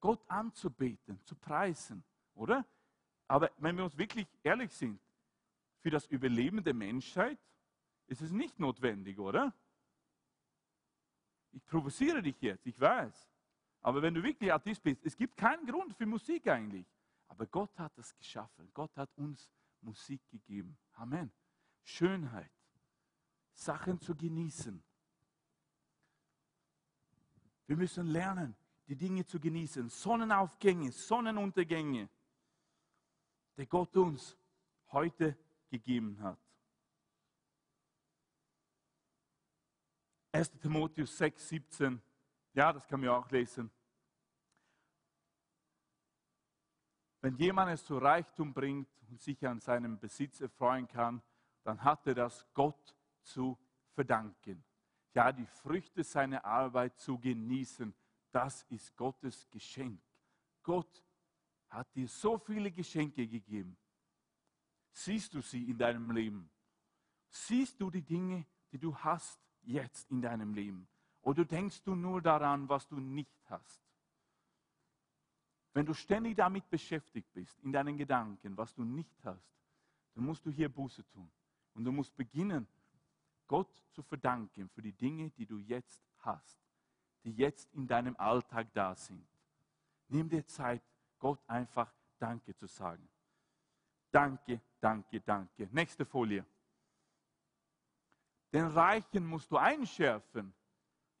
Gott 0.00 0.28
anzubeten, 0.28 1.22
zu 1.24 1.34
preisen, 1.34 2.04
oder? 2.34 2.66
Aber 3.28 3.50
wenn 3.58 3.76
wir 3.76 3.84
uns 3.84 3.96
wirklich 3.96 4.26
ehrlich 4.42 4.72
sind, 4.72 5.00
für 5.80 5.90
das 5.90 6.06
Überleben 6.06 6.62
der 6.62 6.74
Menschheit 6.74 7.38
ist 8.06 8.22
es 8.22 8.30
nicht 8.30 8.58
notwendig, 8.58 9.18
oder? 9.18 9.54
Ich 11.52 11.64
provoziere 11.64 12.22
dich 12.22 12.40
jetzt, 12.40 12.66
ich 12.66 12.78
weiß. 12.78 13.30
Aber 13.80 14.02
wenn 14.02 14.14
du 14.14 14.22
wirklich 14.22 14.52
Artist 14.52 14.82
bist, 14.82 15.04
es 15.04 15.16
gibt 15.16 15.36
keinen 15.36 15.66
Grund 15.66 15.94
für 15.94 16.06
Musik 16.06 16.48
eigentlich. 16.48 16.86
Aber 17.28 17.46
Gott 17.46 17.78
hat 17.78 17.96
das 17.96 18.14
geschaffen. 18.14 18.70
Gott 18.74 18.96
hat 18.96 19.10
uns 19.16 19.50
Musik 19.80 20.20
gegeben. 20.28 20.76
Amen. 20.92 21.32
Schönheit. 21.82 22.50
Sachen 23.52 24.00
zu 24.00 24.14
genießen. 24.14 24.82
Wir 27.66 27.76
müssen 27.76 28.06
lernen, 28.06 28.56
die 28.86 28.96
Dinge 28.96 29.24
zu 29.26 29.40
genießen. 29.40 29.88
Sonnenaufgänge, 29.88 30.92
Sonnenuntergänge, 30.92 32.08
die 33.56 33.66
Gott 33.66 33.96
uns 33.96 34.36
heute 34.92 35.36
gegeben 35.68 36.20
hat. 36.22 36.38
1. 40.32 40.50
Timotheus 40.60 41.16
6, 41.16 41.48
17. 41.48 42.02
Ja, 42.52 42.72
das 42.72 42.86
kann 42.86 43.00
man 43.00 43.08
auch 43.10 43.30
lesen. 43.30 43.70
Wenn 47.22 47.34
jemand 47.36 47.72
es 47.72 47.84
zu 47.84 47.98
Reichtum 47.98 48.52
bringt 48.52 48.88
und 49.08 49.20
sich 49.20 49.44
an 49.46 49.60
seinem 49.60 49.98
Besitz 49.98 50.40
erfreuen 50.40 50.86
kann, 50.86 51.22
dann 51.64 51.82
hat 51.82 52.06
er 52.06 52.14
das 52.14 52.46
Gott 52.54 52.94
zu 53.22 53.58
verdanken. 53.94 54.62
Ja, 55.16 55.32
die 55.32 55.46
Früchte 55.46 56.04
seiner 56.04 56.44
Arbeit 56.44 56.98
zu 56.98 57.18
genießen, 57.18 57.92
das 58.30 58.62
ist 58.64 58.94
Gottes 58.96 59.48
Geschenk. 59.50 60.00
Gott 60.62 61.02
hat 61.68 61.92
dir 61.94 62.06
so 62.06 62.38
viele 62.38 62.70
Geschenke 62.70 63.26
gegeben. 63.26 63.76
Siehst 64.92 65.34
du 65.34 65.40
sie 65.40 65.70
in 65.70 65.78
deinem 65.78 66.10
Leben? 66.10 66.50
Siehst 67.30 67.80
du 67.80 67.90
die 67.90 68.02
Dinge, 68.02 68.46
die 68.70 68.78
du 68.78 68.94
hast? 68.94 69.40
jetzt 69.66 70.10
in 70.10 70.22
deinem 70.22 70.54
Leben? 70.54 70.88
Oder 71.22 71.44
denkst 71.44 71.82
du 71.82 71.94
nur 71.94 72.22
daran, 72.22 72.68
was 72.68 72.86
du 72.86 72.98
nicht 72.98 73.36
hast? 73.46 73.82
Wenn 75.72 75.84
du 75.84 75.92
ständig 75.92 76.36
damit 76.36 76.68
beschäftigt 76.70 77.32
bist, 77.32 77.58
in 77.60 77.72
deinen 77.72 77.98
Gedanken, 77.98 78.56
was 78.56 78.74
du 78.74 78.84
nicht 78.84 79.24
hast, 79.24 79.50
dann 80.14 80.24
musst 80.24 80.46
du 80.46 80.50
hier 80.50 80.68
Buße 80.68 81.06
tun. 81.08 81.30
Und 81.74 81.84
du 81.84 81.92
musst 81.92 82.16
beginnen, 82.16 82.66
Gott 83.46 83.82
zu 83.92 84.02
verdanken 84.02 84.68
für 84.68 84.82
die 84.82 84.92
Dinge, 84.92 85.30
die 85.30 85.46
du 85.46 85.58
jetzt 85.58 86.02
hast, 86.18 86.58
die 87.24 87.32
jetzt 87.32 87.72
in 87.74 87.86
deinem 87.86 88.16
Alltag 88.16 88.72
da 88.72 88.94
sind. 88.94 89.26
Nimm 90.08 90.28
dir 90.28 90.46
Zeit, 90.46 90.82
Gott 91.18 91.40
einfach 91.46 91.92
Danke 92.18 92.54
zu 92.56 92.66
sagen. 92.66 93.08
Danke, 94.10 94.60
danke, 94.80 95.20
danke. 95.20 95.68
Nächste 95.70 96.06
Folie. 96.06 96.46
Den 98.52 98.66
Reichen 98.68 99.26
musst 99.26 99.50
du 99.50 99.58
einschärfen, 99.58 100.54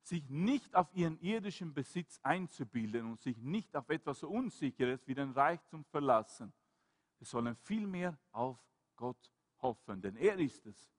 sich 0.00 0.26
nicht 0.30 0.74
auf 0.74 0.88
ihren 0.94 1.20
irdischen 1.20 1.74
Besitz 1.74 2.18
einzubilden 2.22 3.10
und 3.10 3.20
sich 3.20 3.36
nicht 3.38 3.74
auf 3.76 3.90
etwas 3.90 4.20
so 4.20 4.28
Unsicheres 4.28 5.06
wie 5.06 5.14
den 5.14 5.32
Reichtum 5.32 5.84
verlassen. 5.84 6.52
Wir 7.18 7.26
sollen 7.26 7.56
vielmehr 7.56 8.16
auf 8.32 8.58
Gott 8.94 9.30
hoffen, 9.58 10.00
denn 10.00 10.16
er 10.16 10.38
ist 10.38 10.64
es, 10.64 10.95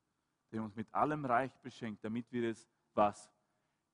der 0.51 0.63
uns 0.63 0.75
mit 0.75 0.93
allem 0.93 1.25
Reich 1.25 1.57
beschenkt, 1.59 2.03
damit 2.03 2.31
wir 2.31 2.49
es 2.49 2.67
was 2.93 3.31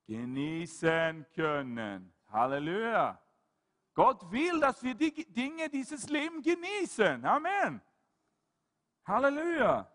genießen 0.05 1.25
können. 1.33 2.13
Halleluja. 2.29 3.19
Gott 3.93 4.31
will, 4.31 4.59
dass 4.59 4.81
wir 4.81 4.95
die 4.95 5.25
Dinge 5.31 5.69
dieses 5.69 6.09
Lebens 6.09 6.43
genießen. 6.43 7.23
Amen. 7.25 7.81
Halleluja. 9.05 9.89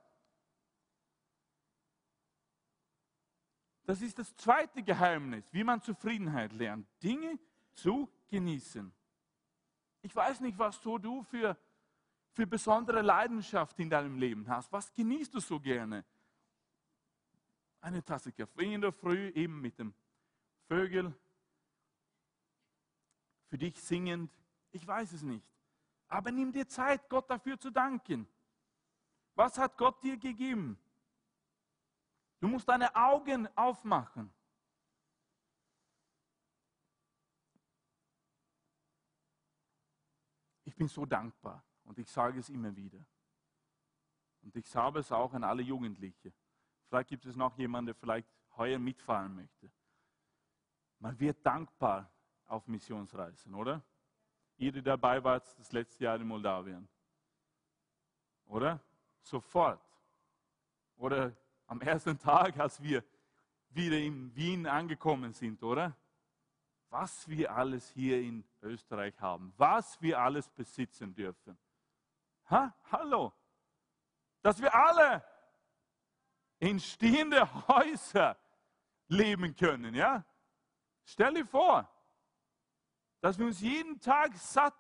Das 3.85 4.03
ist 4.03 4.19
das 4.19 4.37
zweite 4.37 4.83
Geheimnis, 4.83 5.45
wie 5.51 5.65
man 5.65 5.81
Zufriedenheit 5.81 6.53
lernt. 6.53 6.87
Dinge 7.03 7.39
zu 7.73 8.09
genießen. 8.29 8.93
Ich 10.03 10.15
weiß 10.15 10.41
nicht, 10.41 10.59
was 10.59 10.81
so 10.83 10.99
du 10.99 11.23
für, 11.23 11.57
für 12.33 12.47
besondere 12.47 13.03
Leidenschaft 13.03 13.79
in 13.81 13.91
deinem 13.91 14.19
Leben 14.19 14.47
hast. 14.47 14.71
Was 14.71 14.93
genießt 14.93 15.35
du 15.35 15.41
so 15.41 15.59
gerne? 15.59 16.05
Eine 17.81 18.05
Tasse 18.05 18.33
Kaffee 18.33 18.75
in 18.75 18.81
der 18.81 18.93
Früh, 18.93 19.31
eben 19.31 19.61
mit 19.61 19.79
dem 19.79 19.95
Vögel, 20.67 21.15
für 23.49 23.59
dich 23.59 23.81
singend. 23.81 24.31
Ich 24.73 24.87
weiß 24.87 25.13
es 25.13 25.23
nicht. 25.23 25.47
Aber 26.09 26.31
nimm 26.31 26.53
dir 26.53 26.67
Zeit, 26.69 27.09
Gott 27.09 27.31
dafür 27.31 27.59
zu 27.59 27.71
danken. 27.71 28.27
Was 29.35 29.59
hat 29.59 29.77
Gott 29.77 30.03
dir 30.03 30.17
gegeben? 30.17 30.79
Du 32.41 32.49
musst 32.49 32.69
deine 32.69 32.95
Augen 32.95 33.49
aufmachen. 33.57 34.33
Ich 40.65 40.77
bin 40.77 40.89
so 40.89 41.07
dankbar 41.07 41.65
und 41.85 41.99
ich 41.99 42.09
sage 42.11 42.39
es 42.39 42.49
immer 42.49 42.75
wieder. 42.77 43.05
Und 44.43 44.55
ich 44.57 44.69
sage 44.69 45.01
es 45.01 45.11
auch 45.11 45.33
an 45.35 45.43
alle 45.43 45.63
Jugendliche. 45.63 46.33
Vielleicht 46.89 47.11
gibt 47.11 47.27
es 47.27 47.37
noch 47.37 47.57
jemanden, 47.59 47.87
der 47.87 47.95
vielleicht 47.95 48.29
heuer 48.57 48.79
mitfahren 48.79 49.35
möchte. 49.35 49.71
Man 50.99 51.19
wird 51.21 51.45
dankbar 51.45 52.11
auf 52.47 52.67
Missionsreisen, 52.67 53.55
oder? 53.55 53.83
Ihr, 54.57 54.73
die 54.73 54.83
dabei 54.83 55.23
wart, 55.23 55.47
das 55.59 55.71
letzte 55.73 56.05
Jahr 56.05 56.17
in 56.17 56.27
Moldawien. 56.27 56.89
Oder? 58.47 58.81
Sofort. 59.21 59.81
Oder 60.97 61.37
am 61.67 61.81
ersten 61.81 62.19
Tag, 62.19 62.59
als 62.59 62.83
wir 62.83 63.05
wieder 63.69 63.99
in 63.99 64.35
Wien 64.35 64.67
angekommen 64.67 65.33
sind, 65.33 65.63
oder? 65.63 65.95
Was 66.89 67.29
wir 67.29 67.55
alles 67.55 67.91
hier 67.91 68.21
in 68.21 68.45
Österreich 68.63 69.21
haben, 69.21 69.53
was 69.59 70.01
wir 70.01 70.19
alles 70.19 70.49
besitzen 70.49 71.15
dürfen. 71.15 71.57
Ha? 72.51 72.75
Hallo? 72.91 73.33
Dass 74.41 74.61
wir 74.61 74.75
alle 74.75 75.23
in 76.59 76.81
stehende 76.81 77.69
Häuser 77.69 78.37
leben 79.09 79.55
können, 79.55 79.95
ja? 79.95 80.25
Stell 81.05 81.35
dir 81.35 81.47
vor, 81.47 81.89
dass 83.21 83.39
wir 83.39 83.47
uns 83.47 83.61
jeden 83.61 84.01
Tag 84.01 84.35
satt 84.37 84.75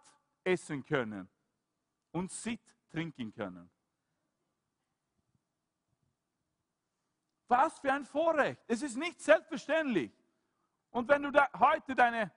essen 0.45 0.85
können 0.85 1.29
und 2.13 2.31
sitt 2.31 2.61
trinken 2.91 3.33
können. 3.33 3.71
Was 7.49 7.79
für 7.79 7.93
ein 7.93 8.05
Vorrecht. 8.05 8.63
Es 8.67 8.83
ist 8.83 8.97
nicht 8.97 9.21
selbstverständlich. 9.21 10.13
Und 10.91 11.09
wenn 11.09 11.23
du 11.23 11.31
da 11.31 11.49
heute 11.59 11.95
deine 11.95 12.31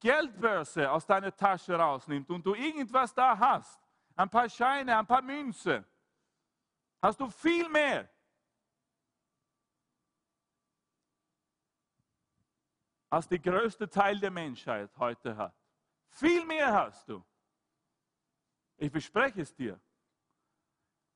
Geldbörse 0.00 0.90
aus 0.90 1.06
deiner 1.06 1.34
Tasche 1.34 1.74
rausnimmst 1.74 2.30
und 2.30 2.44
du 2.44 2.54
irgendwas 2.54 3.14
da 3.14 3.38
hast, 3.38 3.80
ein 4.16 4.28
paar 4.28 4.48
Scheine, 4.48 4.98
ein 4.98 5.06
paar 5.06 5.22
Münzen, 5.22 5.84
hast 7.00 7.20
du 7.20 7.28
viel 7.28 7.68
mehr. 7.68 8.08
Als 13.08 13.28
der 13.28 13.38
größte 13.38 13.88
Teil 13.88 14.18
der 14.18 14.30
Menschheit 14.30 14.90
heute 14.98 15.36
hat. 15.36 15.54
Viel 16.08 16.44
mehr 16.44 16.72
hast 16.72 17.08
du. 17.08 17.24
Ich 18.76 18.90
verspreche 18.90 19.42
es 19.42 19.54
dir. 19.54 19.80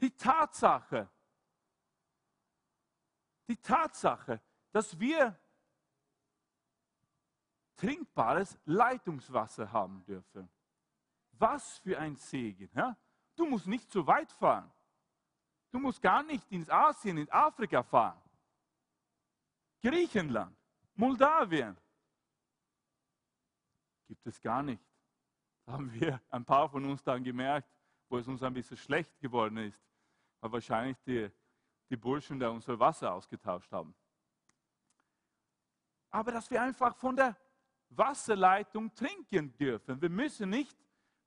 Die 0.00 0.10
Tatsache, 0.16 1.10
die 3.48 3.56
Tatsache, 3.56 4.40
dass 4.72 4.98
wir 4.98 5.38
trinkbares 7.76 8.58
Leitungswasser 8.64 9.70
haben 9.70 10.04
dürfen. 10.04 10.48
Was 11.32 11.78
für 11.78 11.98
ein 11.98 12.16
Segen. 12.16 12.70
Ja? 12.74 12.96
Du 13.34 13.46
musst 13.46 13.66
nicht 13.66 13.90
so 13.90 14.06
weit 14.06 14.30
fahren. 14.32 14.70
Du 15.70 15.78
musst 15.78 16.02
gar 16.02 16.22
nicht 16.22 16.50
ins 16.50 16.68
Asien, 16.68 17.16
in 17.16 17.30
Afrika 17.30 17.82
fahren. 17.82 18.20
Griechenland, 19.82 20.56
Moldawien. 21.00 21.76
Gibt 24.06 24.26
es 24.26 24.38
gar 24.38 24.62
nicht. 24.62 24.82
Haben 25.66 25.90
wir 25.94 26.20
ein 26.28 26.44
paar 26.44 26.68
von 26.68 26.84
uns 26.84 27.02
dann 27.02 27.24
gemerkt, 27.24 27.70
wo 28.10 28.18
es 28.18 28.28
uns 28.28 28.42
ein 28.42 28.52
bisschen 28.52 28.76
schlecht 28.76 29.18
geworden 29.18 29.56
ist, 29.56 29.80
weil 30.40 30.52
wahrscheinlich 30.52 30.98
die, 31.06 31.30
die 31.88 31.96
Burschen 31.96 32.38
da 32.38 32.50
unser 32.50 32.78
Wasser 32.78 33.14
ausgetauscht 33.14 33.72
haben. 33.72 33.94
Aber 36.10 36.32
dass 36.32 36.50
wir 36.50 36.60
einfach 36.60 36.94
von 36.96 37.16
der 37.16 37.34
Wasserleitung 37.88 38.94
trinken 38.94 39.56
dürfen. 39.56 40.00
Wir 40.02 40.10
müssen 40.10 40.50
nicht 40.50 40.76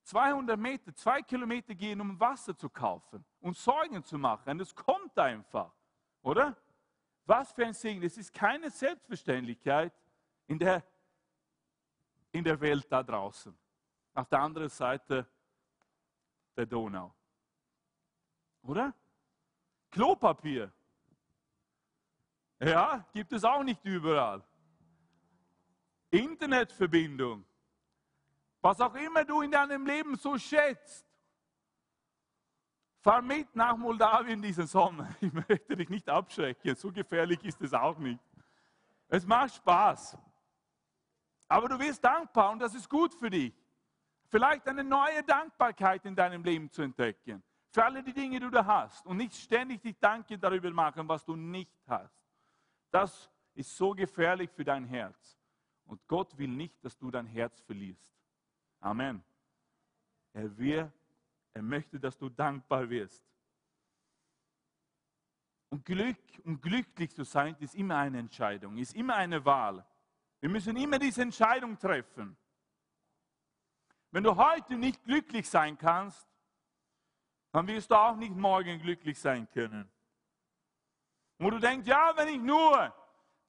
200 0.04 0.60
Meter, 0.60 0.94
zwei 0.94 1.24
Kilometer 1.24 1.74
gehen, 1.74 2.00
um 2.00 2.20
Wasser 2.20 2.56
zu 2.56 2.70
kaufen 2.70 3.26
und 3.40 3.58
Sorgen 3.58 4.04
zu 4.04 4.20
machen. 4.20 4.58
Das 4.60 4.76
kommt 4.76 5.18
einfach, 5.18 5.74
oder? 6.22 6.56
Was 7.26 7.52
für 7.54 7.66
ein 7.66 7.74
Segen. 7.74 8.04
Es 8.04 8.18
ist 8.18 8.34
keine 8.34 8.70
Selbstverständlichkeit 8.70 9.94
in 10.48 10.60
der, 10.60 10.84
in 12.32 12.44
der 12.44 12.60
Welt 12.60 12.86
da 12.92 13.02
draußen. 13.02 13.56
Auf 14.14 14.28
der 14.28 14.40
anderen 14.40 14.70
Seite 14.70 15.26
der 16.56 16.66
Donau. 16.66 17.14
Oder? 18.64 18.94
Klopapier. 19.90 20.72
Ja, 22.60 23.06
gibt 23.14 23.34
es 23.34 23.44
auch 23.44 23.64
nicht 23.64 23.84
überall. 23.84 24.44
Internetverbindung. 26.12 27.46
Was 28.62 28.80
auch 28.80 28.96
immer 28.96 29.26
du 29.26 29.42
in 29.42 29.52
deinem 29.52 29.86
Leben 29.86 30.16
so 30.16 30.38
schätzt. 30.38 31.06
Fahr 33.04 33.22
mit 33.22 33.54
nach 33.54 33.76
Moldawien 33.76 34.42
diesen 34.42 34.66
Sommer. 34.66 35.10
Ich 35.20 35.34
möchte 35.34 35.76
dich 35.76 35.90
nicht 35.90 36.08
abschrecken, 36.08 36.74
so 36.76 36.90
gefährlich 36.90 37.44
ist 37.44 37.62
es 37.62 37.74
auch 37.74 37.98
nicht. 37.98 38.24
Es 39.10 39.26
macht 39.26 39.56
Spaß. 39.56 40.18
Aber 41.50 41.68
du 41.68 41.78
wirst 41.80 42.02
dankbar 42.02 42.52
und 42.52 42.60
das 42.60 42.74
ist 42.74 42.90
gut 42.90 43.14
für 43.14 43.30
dich. 43.30 43.54
Vielleicht 44.30 44.66
eine 44.70 44.86
neue 44.86 45.22
Dankbarkeit 45.22 46.06
in 46.06 46.16
deinem 46.16 46.44
Leben 46.46 46.72
zu 46.72 46.82
entdecken. 46.82 47.44
Für 47.68 47.84
alle 47.84 48.02
die 48.02 48.14
Dinge, 48.14 48.40
die 48.40 48.50
du 48.50 48.66
hast. 48.66 49.06
Und 49.06 49.18
nicht 49.18 49.36
ständig 49.36 49.82
dich 49.82 49.98
Danke 50.00 50.38
darüber 50.38 50.72
machen, 50.72 51.06
was 51.08 51.26
du 51.26 51.36
nicht 51.36 51.78
hast. 51.86 52.18
Das 52.90 53.30
ist 53.54 53.76
so 53.76 53.92
gefährlich 53.92 54.50
für 54.50 54.64
dein 54.64 54.86
Herz. 54.86 55.38
Und 55.86 56.08
Gott 56.08 56.38
will 56.38 56.48
nicht, 56.48 56.82
dass 56.86 56.98
du 56.98 57.12
dein 57.12 57.28
Herz 57.28 57.60
verlierst. 57.60 58.16
Amen. 58.80 59.22
Er 60.32 60.58
will 60.58 60.92
er 61.54 61.62
möchte, 61.62 62.00
dass 62.00 62.18
du 62.18 62.30
dankbar 62.30 62.90
wirst. 62.90 63.24
Und 65.70 65.86
Glück, 65.86 66.18
um 66.44 66.60
glücklich 66.60 67.14
zu 67.16 67.24
sein, 67.24 67.56
ist 67.60 67.76
immer 67.76 67.98
eine 67.98 68.20
Entscheidung, 68.20 68.78
ist 68.78 68.96
immer 68.96 69.16
eine 69.16 69.44
Wahl. 69.44 69.86
Wir 70.40 70.50
müssen 70.50 70.76
immer 70.78 71.00
diese 71.00 71.22
Entscheidung 71.22 71.78
treffen. 71.78 72.38
Wenn 74.12 74.24
du 74.24 74.36
heute 74.36 74.76
nicht 74.76 75.04
glücklich 75.04 75.50
sein 75.50 75.78
kannst, 75.78 76.28
dann 77.52 77.68
wirst 77.68 77.90
du 77.90 77.96
auch 77.96 78.16
nicht 78.16 78.36
morgen 78.36 78.80
glücklich 78.80 79.20
sein 79.20 79.50
können. 79.50 79.90
Wo 81.40 81.50
du 81.50 81.60
denkst, 81.60 81.88
ja, 81.88 82.14
wenn 82.16 82.28
ich 82.28 82.40
nur 82.40 82.94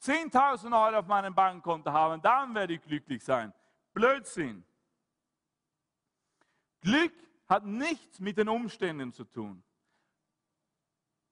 10.000 0.01 0.87
Euro 0.87 0.99
auf 0.99 1.07
meinem 1.07 1.35
Bankkonto 1.35 1.91
habe, 1.91 2.19
dann 2.21 2.55
werde 2.55 2.75
ich 2.75 2.83
glücklich 2.83 3.23
sein. 3.23 3.53
Blödsinn. 3.93 4.65
Glück 6.81 7.13
hat 7.47 7.65
nichts 7.65 8.21
mit 8.21 8.39
den 8.39 8.49
Umständen 8.49 9.13
zu 9.13 9.25
tun. 9.25 9.63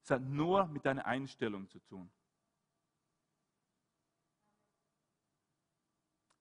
Es 0.03 0.11
hat 0.11 0.23
nur 0.23 0.67
mit 0.67 0.85
deiner 0.85 1.07
Einstellung 1.07 1.69
zu 1.69 1.79
tun. 1.81 2.11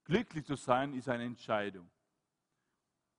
Glücklich 0.04 0.44
zu 0.44 0.56
sein 0.56 0.94
ist 0.94 1.08
eine 1.08 1.24
Entscheidung. 1.24 1.88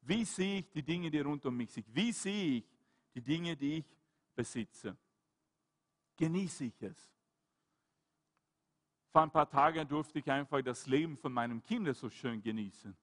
Wie 0.02 0.26
sehe 0.26 0.60
ich 0.60 0.70
die 0.70 0.84
Dinge, 0.84 1.10
die 1.10 1.22
rund 1.22 1.46
um 1.46 1.56
mich 1.56 1.72
sind? 1.72 1.88
Wie 1.96 2.12
sehe 2.12 2.58
ich 2.58 2.66
die 3.16 3.22
Dinge, 3.22 3.56
die 3.56 3.78
ich 3.78 3.86
besitze? 4.36 4.98
Genieße 6.18 6.66
ich 6.66 6.82
es? 6.82 7.10
Vor 9.12 9.22
ein 9.22 9.32
paar 9.32 9.50
Tagen 9.50 9.88
durfte 9.88 10.20
ich 10.20 10.30
einfach 10.30 10.62
das 10.62 10.86
Leben 10.88 11.16
von 11.16 11.32
meinem 11.32 11.64
Kind 11.64 11.96
so 11.96 12.10
schön 12.10 12.42
genießen 12.42 12.96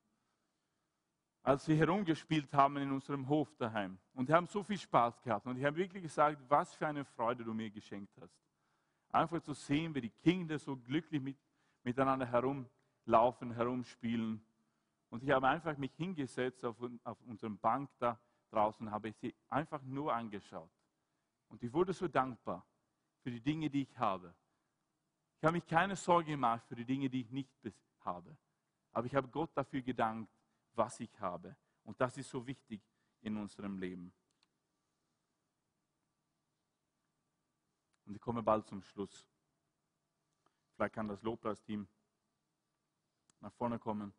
als 1.42 1.66
wir 1.66 1.76
herumgespielt 1.76 2.52
haben 2.52 2.76
in 2.76 2.92
unserem 2.92 3.26
Hof 3.28 3.54
daheim. 3.56 3.98
Und 4.14 4.28
wir 4.28 4.34
haben 4.34 4.46
so 4.46 4.62
viel 4.62 4.78
Spaß 4.78 5.22
gehabt. 5.22 5.46
Und 5.46 5.56
ich 5.56 5.64
habe 5.64 5.76
wirklich 5.76 6.02
gesagt, 6.02 6.38
was 6.48 6.74
für 6.74 6.86
eine 6.86 7.04
Freude 7.04 7.44
du 7.44 7.54
mir 7.54 7.70
geschenkt 7.70 8.12
hast. 8.20 8.34
Einfach 9.10 9.40
zu 9.40 9.54
sehen, 9.54 9.94
wie 9.94 10.02
die 10.02 10.10
Kinder 10.10 10.58
so 10.58 10.76
glücklich 10.76 11.20
mit, 11.20 11.36
miteinander 11.82 12.26
herumlaufen, 12.26 13.52
herumspielen. 13.52 14.44
Und 15.08 15.22
ich 15.22 15.30
habe 15.30 15.48
einfach 15.48 15.76
mich 15.76 15.92
hingesetzt 15.96 16.64
auf, 16.64 16.76
auf 17.04 17.18
unserem 17.22 17.58
Bank 17.58 17.90
da 17.98 18.18
draußen, 18.50 18.90
habe 18.90 19.12
sie 19.12 19.34
einfach 19.48 19.82
nur 19.82 20.14
angeschaut. 20.14 20.70
Und 21.48 21.62
ich 21.62 21.72
wurde 21.72 21.92
so 21.92 22.06
dankbar 22.06 22.64
für 23.22 23.30
die 23.30 23.40
Dinge, 23.40 23.70
die 23.70 23.82
ich 23.82 23.98
habe. 23.98 24.34
Ich 25.38 25.44
habe 25.44 25.54
mich 25.54 25.66
keine 25.66 25.96
Sorge 25.96 26.30
gemacht 26.30 26.64
für 26.68 26.76
die 26.76 26.84
Dinge, 26.84 27.08
die 27.08 27.22
ich 27.22 27.30
nicht 27.30 27.50
habe. 28.04 28.36
Aber 28.92 29.06
ich 29.06 29.14
habe 29.14 29.26
Gott 29.28 29.50
dafür 29.54 29.80
gedankt, 29.80 30.30
was 30.74 31.00
ich 31.00 31.20
habe. 31.20 31.56
Und 31.84 32.00
das 32.00 32.16
ist 32.16 32.30
so 32.30 32.46
wichtig 32.46 32.80
in 33.20 33.36
unserem 33.36 33.78
Leben. 33.78 34.12
Und 38.06 38.14
ich 38.14 38.20
komme 38.20 38.42
bald 38.42 38.66
zum 38.66 38.82
Schluss. 38.82 39.26
Vielleicht 40.74 40.94
kann 40.94 41.08
das 41.08 41.22
Lobpreisteam 41.22 41.86
nach 43.40 43.52
vorne 43.52 43.78
kommen. 43.78 44.12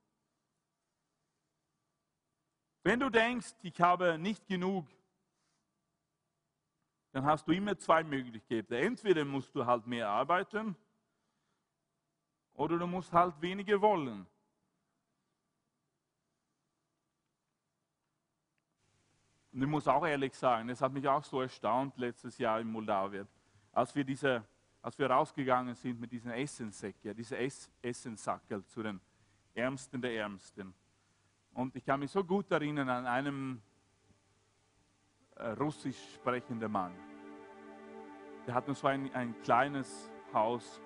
Wenn 2.83 2.99
du 2.99 3.09
denkst, 3.09 3.53
ich 3.61 3.79
habe 3.79 4.17
nicht 4.17 4.47
genug, 4.47 4.87
dann 7.11 7.25
hast 7.25 7.47
du 7.47 7.51
immer 7.51 7.77
zwei 7.77 8.03
Möglichkeiten. 8.03 8.73
Entweder 8.73 9.25
musst 9.25 9.53
du 9.53 9.65
halt 9.65 9.85
mehr 9.85 10.07
arbeiten 10.07 10.75
oder 12.53 12.77
du 12.77 12.87
musst 12.87 13.11
halt 13.11 13.39
weniger 13.41 13.81
wollen. 13.81 14.25
Und 19.53 19.61
ich 19.61 19.67
muss 19.67 19.87
auch 19.87 20.05
ehrlich 20.05 20.33
sagen, 20.33 20.69
es 20.69 20.81
hat 20.81 20.93
mich 20.93 21.07
auch 21.07 21.23
so 21.23 21.41
erstaunt 21.41 21.97
letztes 21.97 22.37
Jahr 22.37 22.59
in 22.61 22.67
Moldawien, 22.67 23.27
als 23.73 23.93
wir, 23.93 24.03
diese, 24.03 24.43
als 24.81 24.97
wir 24.97 25.09
rausgegangen 25.09 25.75
sind 25.75 25.99
mit 25.99 26.11
diesen 26.11 26.31
Essenssäcken, 26.31 27.15
diese 27.15 27.37
Ess 27.37 27.69
Essenssackel 27.81 28.65
zu 28.65 28.81
den 28.81 29.01
Ärmsten 29.53 30.01
der 30.01 30.15
Ärmsten. 30.15 30.73
Und 31.53 31.75
ich 31.75 31.83
kann 31.83 31.99
mich 31.99 32.11
so 32.11 32.23
gut 32.23 32.49
erinnern 32.51 32.87
an 32.87 33.05
einem 33.05 33.61
äh, 35.35 35.49
russisch 35.49 35.97
sprechenden 36.15 36.71
Mann. 36.71 36.93
Der 38.47 38.53
hat 38.53 38.69
uns 38.69 38.79
so 38.79 38.87
ein, 38.87 39.13
ein 39.13 39.35
kleines 39.41 40.09
Haus, 40.33 40.81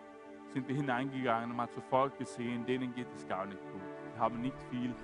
sind 0.54 0.68
wir 0.68 0.76
hineingegangen 0.76 1.52
und 1.52 1.58
man 1.58 1.68
hat 1.68 1.76
sofort 1.76 2.18
gesehen, 2.18 2.66
denen 2.66 2.94
geht 2.96 3.12
es 3.14 3.28
gar 3.28 3.46
nicht 3.46 3.62
gut. 3.72 3.82
Die 4.16 4.20
haben 4.20 4.42
nicht 4.42 4.62
viel. 4.72 4.96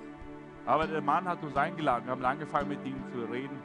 Aber 0.65 0.85
der 0.85 1.01
Mann 1.01 1.27
hat 1.27 1.41
uns 1.43 1.55
eingeladen, 1.55 2.05
wir 2.05 2.11
haben 2.11 2.25
angefangen 2.25 2.69
mit 2.69 2.85
ihm 2.85 3.03
zu 3.11 3.19
reden. 3.31 3.59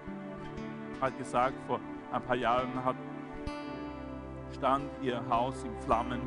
Hat 1.01 1.17
gesagt, 1.19 1.55
vor 1.67 1.79
ein 2.13 2.23
paar 2.23 2.37
Jahren 2.37 2.85
hat, 2.85 2.97
stand 4.55 4.85
ihr 5.03 5.23
Haus 5.29 5.63
in 5.65 5.77
Flammen 5.81 6.21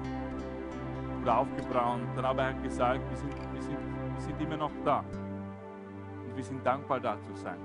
oder 1.22 1.40
aufgebrannt. 1.40 2.08
Dann 2.16 2.26
aber 2.26 2.44
er 2.44 2.54
gesagt, 2.54 3.02
wir 3.10 3.18
sind, 3.18 3.34
wir, 3.54 3.62
sind, 3.62 3.78
wir 4.14 4.22
sind 4.22 4.42
immer 4.42 4.58
noch 4.58 4.72
da. 4.86 5.00
Und 5.00 6.36
wir 6.36 6.44
sind 6.44 6.66
dankbar 6.66 7.00
da 7.00 7.18
zu 7.22 7.34
sein. 7.34 7.58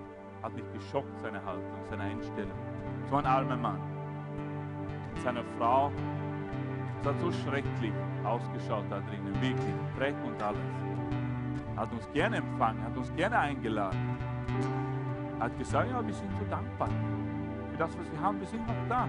Hat 0.43 0.55
mich 0.55 0.65
geschockt, 0.73 1.21
seine 1.21 1.45
Haltung, 1.45 1.85
seine 1.91 2.05
Einstellung. 2.05 2.59
So 3.11 3.17
ein 3.17 3.27
armer 3.27 3.57
Mann. 3.57 3.81
Mit 5.13 5.23
seiner 5.23 5.45
Frau. 5.59 5.93
Es 7.01 7.09
hat 7.09 7.21
so 7.21 7.31
schrecklich 7.31 7.93
ausgeschaut 8.25 8.85
da 8.89 9.01
drinnen. 9.01 9.35
Wirklich. 9.41 9.75
Dreck 9.99 10.15
und 10.25 10.43
alles. 10.43 10.94
Hat 11.77 11.93
uns 11.93 12.09
gerne 12.13 12.37
empfangen, 12.37 12.83
hat 12.85 12.97
uns 12.97 13.15
gerne 13.17 13.39
eingeladen. 13.39 14.17
Er 15.39 15.47
hat 15.47 15.59
gesagt, 15.59 15.91
ja, 15.91 16.07
wir 16.07 16.15
sind 16.15 16.31
so 16.39 16.45
dankbar 16.49 16.89
für 17.71 17.77
das, 17.77 17.99
was 17.99 18.11
wir 18.11 18.21
haben. 18.21 18.41
Wir 18.41 18.47
sind 18.47 18.67
noch 18.67 18.89
da. 18.89 19.09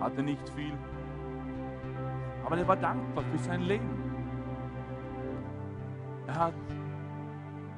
Hatte 0.00 0.22
nicht 0.22 0.48
viel, 0.50 0.74
aber 2.44 2.58
er 2.58 2.68
war 2.68 2.76
dankbar 2.76 3.24
für 3.24 3.38
sein 3.38 3.62
Leben. 3.62 3.88
Er 6.26 6.38
hat 6.38 6.54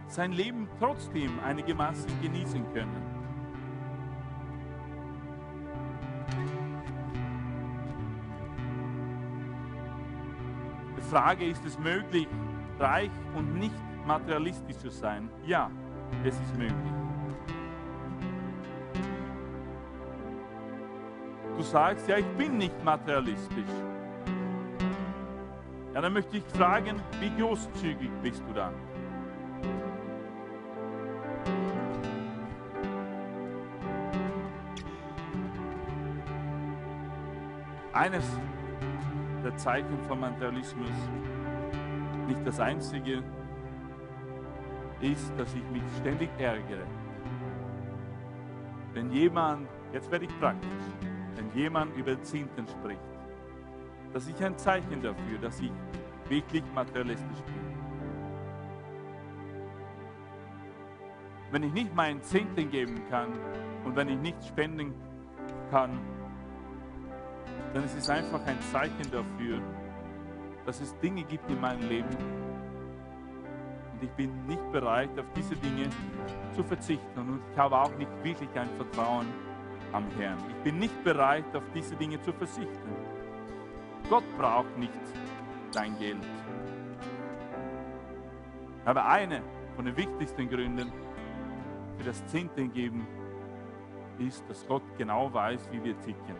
sein 0.09 0.33
Leben 0.33 0.69
trotzdem 0.81 1.39
einigermaßen 1.45 2.11
genießen 2.23 2.65
können. 2.73 3.16
Frage, 11.11 11.45
ist 11.45 11.65
es 11.65 11.79
möglich, 11.79 12.27
reich 12.79 13.11
und 13.35 13.55
nicht 13.55 13.75
materialistisch 14.07 14.77
zu 14.79 14.91
sein? 14.91 15.31
Ja, 15.47 15.71
es 16.25 16.35
ist 16.35 16.57
möglich. 16.57 16.93
Du 21.57 21.63
sagst, 21.63 22.09
ja, 22.09 22.19
ich 22.19 22.27
bin 22.37 22.59
nicht 22.59 22.85
materialistisch. 22.85 23.65
Ja, 25.95 26.03
dann 26.03 26.13
möchte 26.13 26.37
ich 26.37 26.45
fragen, 26.45 27.01
wie 27.21 27.31
großzügig 27.41 28.11
bist 28.23 28.43
du 28.47 28.53
dann? 28.53 28.75
Eines 37.95 38.25
der 39.47 39.57
Zeichen 39.57 39.97
vom 40.09 40.19
Materialismus, 40.19 40.91
nicht 42.27 42.45
das 42.45 42.59
einzige, 42.59 43.23
ist, 45.01 45.33
dass 45.39 45.55
ich 45.55 45.63
mich 45.71 45.85
ständig 46.01 46.29
ärgere. 46.37 46.85
Wenn 48.93 49.13
jemand, 49.13 49.69
jetzt 49.93 50.11
werde 50.11 50.25
ich 50.25 50.41
praktisch, 50.41 50.69
wenn 51.37 51.49
jemand 51.55 51.97
über 51.97 52.21
Zehnten 52.23 52.67
spricht, 52.67 52.99
das 54.13 54.27
ist 54.27 54.43
ein 54.43 54.59
Zeichen 54.59 55.01
dafür, 55.01 55.39
dass 55.41 55.61
ich 55.61 55.71
wirklich 56.29 56.65
materialistisch 56.75 57.41
bin. 57.43 57.55
Wenn 61.53 61.63
ich 61.63 61.73
nicht 61.73 61.95
meinen 61.95 62.21
Zehnten 62.21 62.69
geben 62.69 63.01
kann 63.11 63.29
und 63.85 63.95
wenn 63.95 64.09
ich 64.09 64.19
nicht 64.19 64.45
spenden 64.45 64.93
kann, 65.71 66.01
ist 67.85 67.97
es 67.97 68.09
einfach 68.09 68.45
ein 68.47 68.61
Zeichen 68.73 69.11
dafür, 69.11 69.61
dass 70.65 70.81
es 70.81 70.97
Dinge 70.99 71.23
gibt 71.25 71.49
in 71.51 71.61
meinem 71.61 71.89
Leben, 71.89 72.17
und 73.97 74.03
ich 74.03 74.11
bin 74.11 74.47
nicht 74.47 74.73
bereit, 74.73 75.09
auf 75.19 75.25
diese 75.35 75.57
Dinge 75.57 75.89
zu 76.55 76.63
verzichten. 76.63 77.19
Und 77.19 77.41
ich 77.51 77.59
habe 77.59 77.79
auch 77.79 77.97
nicht 77.97 78.11
wirklich 78.23 78.51
ein 78.55 78.69
Vertrauen 78.77 79.27
am 79.93 80.05
Herrn. 80.19 80.37
Ich 80.51 80.57
bin 80.65 80.79
nicht 80.79 81.03
bereit, 81.03 81.45
auf 81.55 81.63
diese 81.75 81.97
Dinge 81.97 82.21
zu 82.21 82.31
verzichten. 82.35 82.91
Gott 84.11 84.25
braucht 84.37 84.77
nicht 84.77 84.93
dein 85.73 85.99
Geld. 85.99 86.19
Aber 88.85 89.07
eine 89.07 89.41
von 89.75 89.87
den 89.87 89.97
wichtigsten 89.97 90.47
Gründen 90.47 90.93
für 91.97 92.05
das 92.05 92.25
Zehnten 92.27 92.71
geben 92.71 93.07
ist, 94.19 94.45
dass 94.47 94.67
Gott 94.67 94.83
genau 94.99 95.33
weiß, 95.33 95.71
wie 95.73 95.83
wir 95.83 95.99
ticken. 96.03 96.37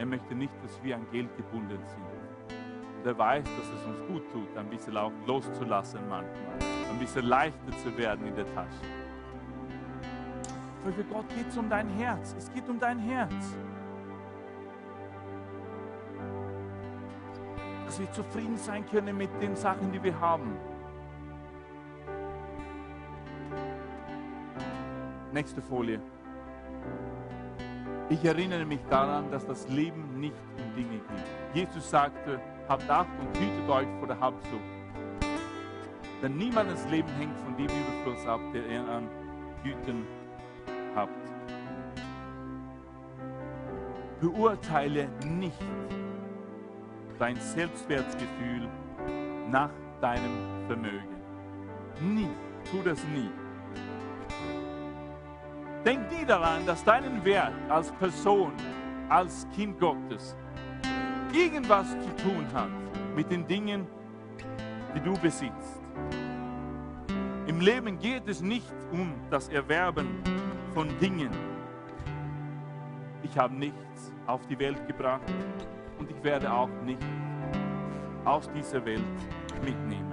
Er 0.00 0.06
möchte 0.06 0.34
nicht, 0.34 0.54
dass 0.62 0.82
wir 0.82 0.96
an 0.96 1.06
Geld 1.12 1.28
gebunden 1.36 1.78
sind. 1.86 2.56
Und 2.96 3.06
er 3.06 3.18
weiß, 3.18 3.44
dass 3.44 3.68
es 3.68 3.84
uns 3.84 4.00
gut 4.08 4.22
tut, 4.32 4.56
ein 4.56 4.66
bisschen 4.70 4.96
auch 4.96 5.12
loszulassen 5.26 6.00
manchmal, 6.08 6.54
ein 6.90 6.98
bisschen 6.98 7.26
leichter 7.26 7.70
zu 7.84 7.94
werden 7.98 8.26
in 8.26 8.34
der 8.34 8.46
Tasche. 8.54 8.80
Für 10.96 11.04
Gott 11.04 11.28
geht 11.28 11.48
es 11.48 11.58
um 11.58 11.68
dein 11.68 11.90
Herz. 11.90 12.34
Es 12.38 12.50
geht 12.50 12.66
um 12.66 12.80
dein 12.80 12.98
Herz. 12.98 13.54
Dass 17.84 18.00
wir 18.00 18.10
zufrieden 18.12 18.56
sein 18.56 18.86
können 18.88 19.18
mit 19.18 19.28
den 19.42 19.54
Sachen, 19.54 19.92
die 19.92 20.02
wir 20.02 20.18
haben. 20.18 20.56
Nächste 25.30 25.60
Folie. 25.60 26.00
Ich 28.10 28.24
erinnere 28.24 28.64
mich 28.64 28.80
daran, 28.90 29.30
dass 29.30 29.46
das 29.46 29.68
Leben 29.68 30.18
nicht 30.18 30.34
um 30.58 30.74
Dinge 30.74 30.98
geht. 30.98 31.54
Jesus 31.54 31.88
sagte, 31.88 32.40
Habt 32.68 32.88
Acht 32.90 33.08
und 33.20 33.36
hütet 33.36 33.68
euch 33.68 33.86
vor 33.98 34.08
der 34.08 34.18
Habsucht. 34.18 34.60
Denn 36.20 36.36
niemandes 36.36 36.84
Leben 36.88 37.08
hängt 37.18 37.36
von 37.38 37.56
dem 37.56 37.66
Überfluss 37.66 38.26
ab, 38.26 38.40
der 38.52 38.66
ihr 38.66 38.88
an 38.88 39.08
Güten 39.62 40.06
habt. 40.94 41.12
Beurteile 44.20 45.08
nicht 45.24 45.56
dein 47.18 47.36
Selbstwertgefühl 47.36 48.68
nach 49.50 49.70
deinem 50.00 50.66
Vermögen. 50.66 51.16
Nie. 52.00 52.28
Tu 52.70 52.82
das 52.84 53.02
nie. 53.14 53.30
Denk 55.90 56.08
nie 56.12 56.24
daran, 56.24 56.64
dass 56.66 56.84
deinen 56.84 57.24
Wert 57.24 57.52
als 57.68 57.90
Person, 57.90 58.52
als 59.08 59.44
Kind 59.52 59.80
Gottes 59.80 60.36
irgendwas 61.32 61.90
zu 61.90 62.14
tun 62.22 62.46
hat 62.54 62.70
mit 63.16 63.28
den 63.28 63.44
Dingen, 63.44 63.88
die 64.94 65.00
du 65.00 65.14
besitzt. 65.14 65.82
Im 67.48 67.60
Leben 67.60 67.98
geht 67.98 68.28
es 68.28 68.40
nicht 68.40 68.72
um 68.92 69.14
das 69.30 69.48
Erwerben 69.48 70.22
von 70.74 70.96
Dingen. 71.00 71.32
Ich 73.24 73.36
habe 73.36 73.56
nichts 73.56 74.12
auf 74.28 74.46
die 74.46 74.60
Welt 74.60 74.86
gebracht 74.86 75.28
und 75.98 76.08
ich 76.08 76.22
werde 76.22 76.52
auch 76.52 76.70
nicht 76.84 77.02
aus 78.24 78.48
dieser 78.52 78.84
Welt 78.84 79.02
mitnehmen. 79.64 80.09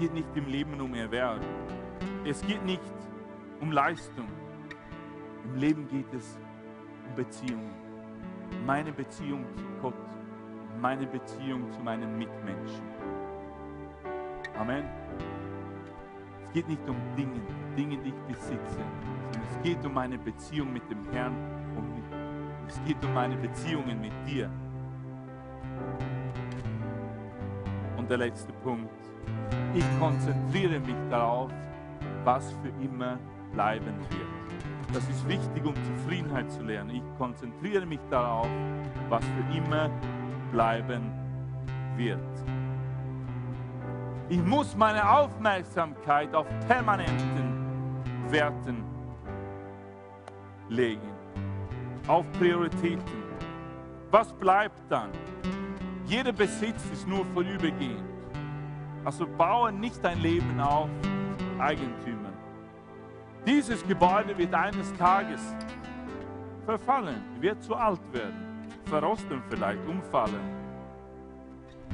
Geht 0.00 0.14
nicht 0.14 0.34
im 0.34 0.46
Leben 0.46 0.80
um 0.80 0.94
Erwerb. 0.94 1.40
Es 2.24 2.40
geht 2.46 2.64
nicht 2.64 2.80
um 3.60 3.70
Leistung. 3.70 4.26
Im 5.44 5.56
Leben 5.56 5.86
geht 5.88 6.10
es 6.14 6.38
um 7.06 7.14
Beziehungen. 7.14 7.74
Meine 8.66 8.92
Beziehung 8.92 9.44
zu 9.54 9.64
Gott, 9.82 9.94
meine 10.80 11.06
Beziehung 11.06 11.70
zu 11.70 11.80
meinen 11.80 12.16
Mitmenschen. 12.16 12.82
Amen. 14.58 14.84
Es 16.46 16.52
geht 16.54 16.66
nicht 16.66 16.88
um 16.88 16.96
Dinge, 17.14 17.40
Dinge, 17.76 17.98
die 17.98 18.08
ich 18.08 18.36
besitze, 18.36 18.80
sondern 19.30 19.48
es 19.50 19.62
geht 19.62 19.84
um 19.84 19.92
meine 19.92 20.18
Beziehung 20.18 20.72
mit 20.72 20.90
dem 20.90 21.04
Herrn 21.12 21.36
und 21.76 22.02
es 22.66 22.80
geht 22.86 23.04
um 23.04 23.12
meine 23.12 23.36
Beziehungen 23.36 24.00
mit 24.00 24.12
dir. 24.26 24.50
Und 27.98 28.08
der 28.08 28.16
letzte 28.16 28.52
Punkt. 28.64 29.09
Ich 29.74 29.84
konzentriere 29.98 30.80
mich 30.80 30.96
darauf, 31.10 31.50
was 32.24 32.52
für 32.52 32.84
immer 32.84 33.18
bleiben 33.52 33.94
wird. 34.10 34.92
Das 34.92 35.08
ist 35.08 35.26
wichtig, 35.28 35.64
um 35.64 35.74
Zufriedenheit 35.84 36.50
zu 36.50 36.62
lernen. 36.62 36.90
Ich 36.90 37.02
konzentriere 37.18 37.86
mich 37.86 38.00
darauf, 38.10 38.48
was 39.08 39.24
für 39.24 39.56
immer 39.56 39.88
bleiben 40.50 41.12
wird. 41.96 42.18
Ich 44.28 44.42
muss 44.42 44.76
meine 44.76 45.08
Aufmerksamkeit 45.08 46.34
auf 46.34 46.46
permanenten 46.66 47.54
Werten 48.28 48.84
legen, 50.68 51.12
auf 52.06 52.24
Prioritäten. 52.38 53.20
Was 54.10 54.32
bleibt 54.32 54.80
dann? 54.88 55.10
Jeder 56.06 56.32
Besitz 56.32 56.84
ist 56.92 57.06
nur 57.06 57.24
vorübergehend. 57.26 58.09
Also 59.04 59.26
baue 59.26 59.72
nicht 59.72 60.04
dein 60.04 60.20
Leben 60.20 60.60
auf 60.60 60.88
Eigentümern. 61.58 62.34
Dieses 63.46 63.86
Gebäude 63.86 64.36
wird 64.36 64.54
eines 64.54 64.92
Tages 64.94 65.40
verfallen, 66.66 67.22
wird 67.40 67.62
zu 67.62 67.74
alt 67.74 68.00
werden, 68.12 68.68
verrosten 68.84 69.42
vielleicht, 69.48 69.86
umfallen. 69.86 70.60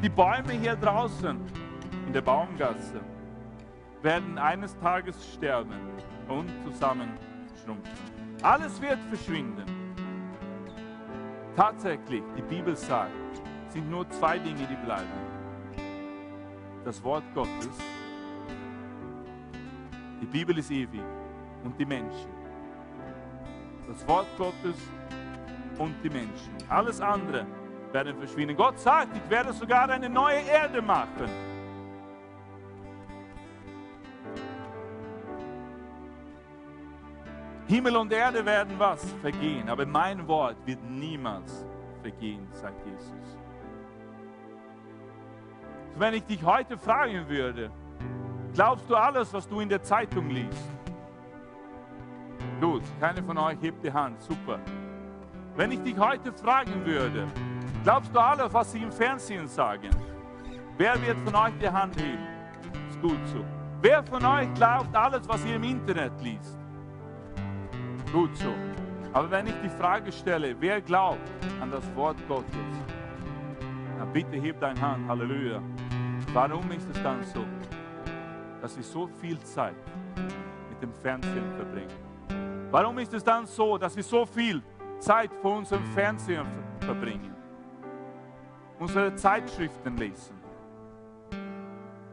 Die 0.02 0.08
Bäume 0.08 0.52
hier 0.52 0.76
draußen 0.76 1.38
in 2.06 2.12
der 2.12 2.20
Baumgasse 2.20 3.00
werden 4.02 4.36
eines 4.38 4.76
Tages 4.78 5.32
sterben 5.34 5.80
und 6.28 6.50
zusammenschrumpfen. 6.64 7.94
Alles 8.42 8.80
wird 8.82 8.98
verschwinden. 9.08 9.64
Tatsächlich, 11.56 12.22
die 12.36 12.42
Bibel 12.42 12.76
sagt, 12.76 13.12
sind 13.68 13.88
nur 13.88 14.08
zwei 14.10 14.38
Dinge, 14.38 14.66
die 14.66 14.84
bleiben. 14.84 15.35
Das 16.86 17.02
Wort 17.02 17.24
Gottes, 17.34 17.78
die 20.20 20.26
Bibel 20.26 20.56
ist 20.56 20.70
ewig 20.70 21.00
und 21.64 21.76
die 21.80 21.84
Menschen. 21.84 22.30
Das 23.88 24.06
Wort 24.06 24.28
Gottes 24.38 24.76
und 25.78 25.96
die 26.04 26.08
Menschen. 26.08 26.54
Alles 26.68 27.00
andere 27.00 27.44
werden 27.90 28.16
verschwinden. 28.16 28.56
Gott 28.56 28.78
sagt, 28.78 29.16
ich 29.16 29.28
werde 29.28 29.52
sogar 29.52 29.88
eine 29.88 30.08
neue 30.08 30.38
Erde 30.42 30.80
machen. 30.80 31.28
Himmel 37.66 37.96
und 37.96 38.12
Erde 38.12 38.46
werden 38.46 38.78
was? 38.78 39.12
Vergehen. 39.22 39.68
Aber 39.68 39.84
mein 39.84 40.24
Wort 40.28 40.56
wird 40.64 40.84
niemals 40.84 41.66
vergehen, 42.00 42.46
sagt 42.52 42.86
Jesus. 42.86 43.45
Wenn 45.98 46.12
ich 46.12 46.24
dich 46.24 46.44
heute 46.44 46.76
fragen 46.76 47.26
würde, 47.26 47.70
glaubst 48.52 48.88
du 48.88 48.94
alles, 48.94 49.32
was 49.32 49.48
du 49.48 49.60
in 49.60 49.68
der 49.70 49.82
Zeitung 49.82 50.28
liest? 50.28 50.70
Gut, 52.60 52.82
keine 53.00 53.22
von 53.22 53.38
euch 53.38 53.58
hebt 53.62 53.82
die 53.82 53.90
Hand, 53.90 54.20
super. 54.20 54.58
Wenn 55.56 55.72
ich 55.72 55.82
dich 55.82 55.98
heute 55.98 56.34
fragen 56.34 56.84
würde, 56.84 57.26
glaubst 57.82 58.14
du 58.14 58.18
alles, 58.18 58.52
was 58.52 58.72
sie 58.72 58.82
im 58.82 58.92
Fernsehen 58.92 59.48
sagen? 59.48 59.88
Wer 60.76 61.00
wird 61.00 61.16
von 61.20 61.34
euch 61.34 61.54
die 61.58 61.68
Hand 61.68 61.96
heben? 61.96 62.26
Ist 62.90 63.00
gut 63.00 63.26
so. 63.28 63.42
Wer 63.80 64.02
von 64.02 64.22
euch 64.22 64.52
glaubt 64.52 64.94
alles, 64.94 65.26
was 65.26 65.42
ihr 65.46 65.56
im 65.56 65.64
Internet 65.64 66.12
liest? 66.20 66.58
Gut 68.12 68.36
so. 68.36 68.52
Aber 69.14 69.30
wenn 69.30 69.46
ich 69.46 69.54
die 69.62 69.70
Frage 69.70 70.12
stelle, 70.12 70.54
wer 70.60 70.82
glaubt 70.82 71.26
an 71.58 71.70
das 71.70 71.84
Wort 71.94 72.18
Gottes, 72.28 72.44
dann 73.98 74.12
bitte 74.12 74.36
heb 74.36 74.60
deine 74.60 74.78
Hand, 74.78 75.08
Halleluja. 75.08 75.62
Warum 76.36 76.70
ist 76.70 76.86
es 76.90 77.02
dann 77.02 77.24
so, 77.24 77.46
dass 78.60 78.76
wir 78.76 78.84
so 78.84 79.06
viel 79.06 79.38
Zeit 79.40 79.74
mit 80.68 80.82
dem 80.82 80.92
Fernsehen 80.92 81.50
verbringen? 81.56 82.68
Warum 82.70 82.98
ist 82.98 83.14
es 83.14 83.24
dann 83.24 83.46
so, 83.46 83.78
dass 83.78 83.96
wir 83.96 84.02
so 84.02 84.26
viel 84.26 84.62
Zeit 84.98 85.32
vor 85.32 85.56
unserem 85.56 85.84
Fernsehen 85.94 86.46
verbringen? 86.80 87.34
Unsere 88.78 89.14
Zeitschriften 89.14 89.96
lesen? 89.96 90.36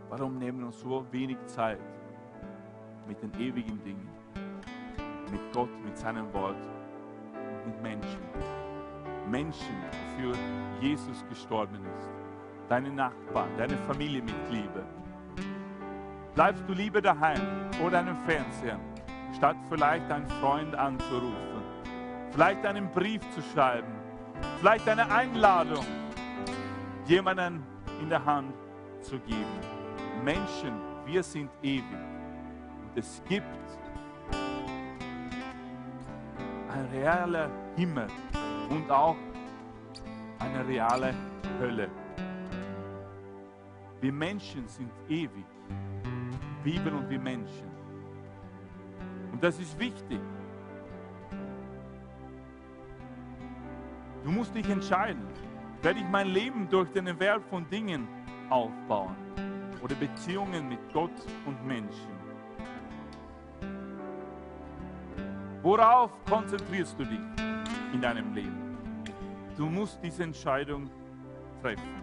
Warum 0.07 0.37
nehmen 0.37 0.59
wir 0.59 0.67
uns 0.67 0.79
so 0.79 1.05
wenig 1.11 1.37
Zeit 1.47 1.81
mit 3.05 3.21
den 3.21 3.33
ewigen 3.37 3.83
Dingen? 3.83 4.07
mit 5.33 5.41
Gott, 5.51 5.69
mit 5.83 5.97
seinem 5.97 6.31
Wort 6.31 6.55
und 7.33 7.65
mit 7.65 7.81
Menschen. 7.81 8.21
Menschen, 9.29 9.75
für 10.15 10.33
Jesus 10.79 11.25
gestorben 11.27 11.79
ist. 11.97 12.12
Deine 12.73 12.89
Nachbarn, 12.89 13.51
deine 13.55 13.77
Familienmitglieder. 13.85 14.83
Bleibst 16.33 16.63
du 16.67 16.73
lieber 16.73 17.03
daheim 17.03 17.39
oder 17.85 17.99
einem 17.99 18.17
Fernseher, 18.25 18.79
statt 19.37 19.57
vielleicht 19.69 20.09
einen 20.09 20.27
Freund 20.41 20.73
anzurufen, 20.73 21.61
vielleicht 22.31 22.65
einen 22.65 22.89
Brief 22.89 23.21
zu 23.29 23.43
schreiben, 23.53 23.93
vielleicht 24.57 24.89
eine 24.89 25.07
Einladung, 25.11 25.85
jemanden 27.05 27.61
in 28.01 28.09
der 28.09 28.25
Hand 28.25 28.55
zu 29.01 29.19
geben. 29.19 29.59
Menschen, 30.23 30.73
wir 31.05 31.21
sind 31.21 31.51
ewig. 31.61 31.83
Und 31.91 32.97
es 32.97 33.21
gibt 33.29 33.45
ein 36.69 36.85
realer 36.91 37.51
Himmel 37.75 38.07
und 38.71 38.89
auch 38.89 39.17
eine 40.39 40.67
reale 40.67 41.13
Hölle. 41.59 41.87
Wir 44.03 44.11
Menschen 44.11 44.67
sind 44.67 44.91
ewig. 45.07 45.45
Bibel 46.61 46.93
und 46.93 47.09
wir 47.09 47.19
Menschen. 47.19 47.71
Und 49.31 49.41
das 49.41 49.57
ist 49.57 49.79
wichtig. 49.79 50.19
Du 54.25 54.29
musst 54.29 54.53
dich 54.53 54.69
entscheiden. 54.69 55.25
Werde 55.81 56.01
ich 56.01 56.05
mein 56.09 56.27
Leben 56.27 56.67
durch 56.69 56.91
den 56.91 57.07
Erwerb 57.07 57.43
von 57.49 57.65
Dingen 57.69 58.05
aufbauen 58.49 59.15
oder 59.81 59.95
Beziehungen 59.95 60.67
mit 60.67 60.79
Gott 60.91 61.25
und 61.45 61.65
Menschen? 61.65 62.11
Worauf 65.61 66.11
konzentrierst 66.25 66.99
du 66.99 67.05
dich 67.05 67.21
in 67.93 68.01
deinem 68.01 68.33
Leben? 68.33 68.77
Du 69.55 69.67
musst 69.67 69.97
diese 70.03 70.23
Entscheidung 70.23 70.89
treffen. 71.61 72.02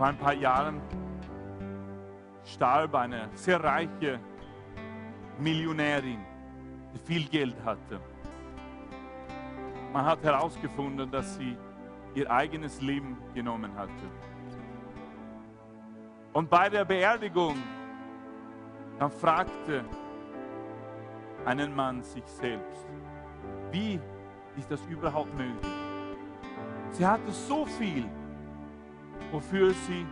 Vor 0.00 0.06
ein 0.06 0.16
paar 0.16 0.32
Jahren 0.32 0.80
starb 2.42 2.94
eine 2.94 3.28
sehr 3.34 3.62
reiche 3.62 4.18
Millionärin, 5.38 6.20
die 6.94 6.98
viel 7.00 7.28
Geld 7.28 7.54
hatte. 7.66 8.00
Man 9.92 10.06
hat 10.06 10.22
herausgefunden, 10.22 11.10
dass 11.10 11.36
sie 11.36 11.54
ihr 12.14 12.30
eigenes 12.30 12.80
Leben 12.80 13.18
genommen 13.34 13.76
hatte. 13.76 13.92
Und 16.32 16.48
bei 16.48 16.70
der 16.70 16.86
Beerdigung, 16.86 17.56
dann 18.98 19.10
fragte 19.10 19.84
einen 21.44 21.76
Mann 21.76 22.02
sich 22.02 22.24
selbst, 22.24 22.86
wie 23.70 24.00
ist 24.56 24.70
das 24.70 24.80
überhaupt 24.86 25.34
möglich? 25.36 25.72
Sie 26.88 27.06
hatte 27.06 27.30
so 27.30 27.66
viel, 27.66 28.08
wofür 29.30 29.72
sie 29.72 30.06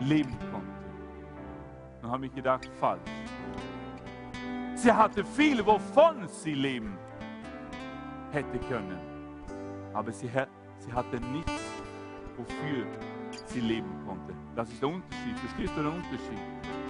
leben 0.00 0.36
konnte. 0.52 0.66
Dann 2.02 2.10
habe 2.10 2.26
ich 2.26 2.34
gedacht, 2.34 2.70
falsch. 2.78 3.00
Sie 4.74 4.92
hatte 4.92 5.24
viel, 5.24 5.64
wovon 5.64 6.28
sie 6.28 6.54
leben 6.54 6.96
hätte 8.30 8.58
können. 8.68 8.98
Aber 9.94 10.12
sie, 10.12 10.28
sie 10.78 10.92
hatte 10.92 11.20
nichts, 11.32 11.52
wofür 12.36 12.86
sie 13.46 13.60
leben 13.60 13.90
konnte. 14.06 14.34
Das 14.54 14.70
ist 14.70 14.80
der 14.82 14.88
Unterschied. 14.90 15.38
Verstehst 15.38 15.72
du 15.76 15.82
den 15.82 15.92
Unterschied? 15.92 16.38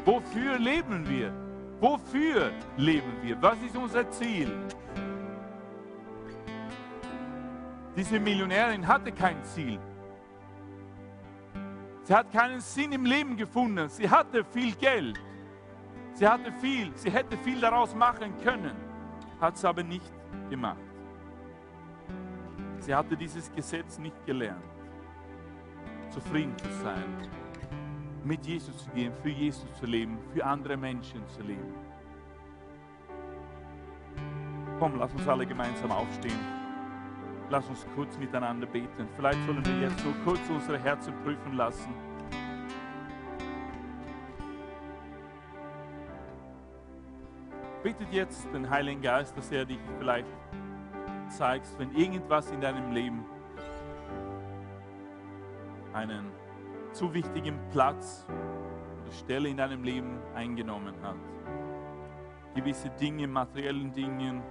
Wofür 0.05 0.59
leben 0.59 1.09
wir? 1.09 1.33
Wofür 1.81 2.51
leben 2.77 3.13
wir? 3.23 3.41
Was 3.41 3.63
ist 3.63 3.77
unser 3.77 4.09
Ziel? 4.11 4.51
Diese 7.97 8.21
Millionärin 8.21 8.87
hatte 8.87 9.13
kein 9.13 9.43
Ziel. 9.45 9.79
Sie 12.07 12.15
hat 12.15 12.31
keinen 12.31 12.61
Sinn 12.61 12.93
im 12.93 13.05
Leben 13.05 13.37
gefunden. 13.37 13.89
Sie 13.89 14.09
hatte 14.09 14.45
viel 14.45 14.73
Geld. 14.77 15.19
Sie 16.15 16.27
hatte 16.27 16.53
viel. 16.53 16.93
Sie 16.95 17.11
hätte 17.11 17.37
viel 17.39 17.61
daraus 17.61 17.97
machen 17.97 18.33
können. 18.45 18.77
Hat 19.41 19.57
es 19.57 19.65
aber 19.65 19.83
nicht 19.83 20.13
gemacht. 20.49 20.79
Sie 22.79 22.95
hatte 22.95 23.17
dieses 23.17 23.51
Gesetz 23.53 23.99
nicht 23.99 24.25
gelernt 24.25 24.63
zufrieden 26.11 26.57
zu 26.59 26.71
sein, 26.83 27.05
mit 28.25 28.47
Jesus 28.47 28.85
zu 28.85 28.91
gehen, 28.91 29.13
für 29.23 29.29
Jesus 29.29 29.67
zu 29.75 29.87
leben, 29.87 30.17
für 30.33 30.45
andere 30.45 30.77
Menschen 30.77 31.27
zu 31.29 31.43
leben. 31.43 31.75
Komm, 34.79 34.97
lass 34.99 35.13
uns 35.13 35.27
alle 35.29 35.45
gemeinsam 35.45 35.91
aufstehen. 35.91 36.66
Lass 37.49 37.69
uns 37.69 37.87
kurz 37.95 38.19
miteinander 38.19 38.67
beten. 38.67 39.09
Vielleicht 39.15 39.45
sollen 39.47 39.65
wir 39.65 39.89
jetzt 39.89 40.01
so 40.01 40.13
kurz 40.25 40.41
unsere 40.49 40.79
Herzen 40.79 41.15
prüfen 41.23 41.55
lassen. 41.57 41.95
Bittet 47.85 48.13
jetzt 48.13 48.53
den 48.53 48.69
Heiligen 48.69 49.01
Geist, 49.01 49.37
dass 49.37 49.53
er 49.53 49.65
dich 49.65 49.79
vielleicht 49.99 50.27
zeigt, 51.29 51.69
wenn 51.79 51.95
irgendwas 51.95 52.51
in 52.51 52.61
deinem 52.61 52.91
Leben 52.91 53.25
einen 55.93 56.33
zu 56.93 57.15
wichtigen 57.15 57.61
Platz 57.71 58.27
oder 58.29 59.13
Stelle 59.13 59.49
in 59.49 59.57
deinem 59.57 59.85
Leben 59.85 60.19
eingenommen 60.35 60.95
hat. 61.01 61.17
Gewisse 62.57 62.91
Dinge, 62.91 63.29
materiellen 63.29 63.93
Dingen, 63.93 64.43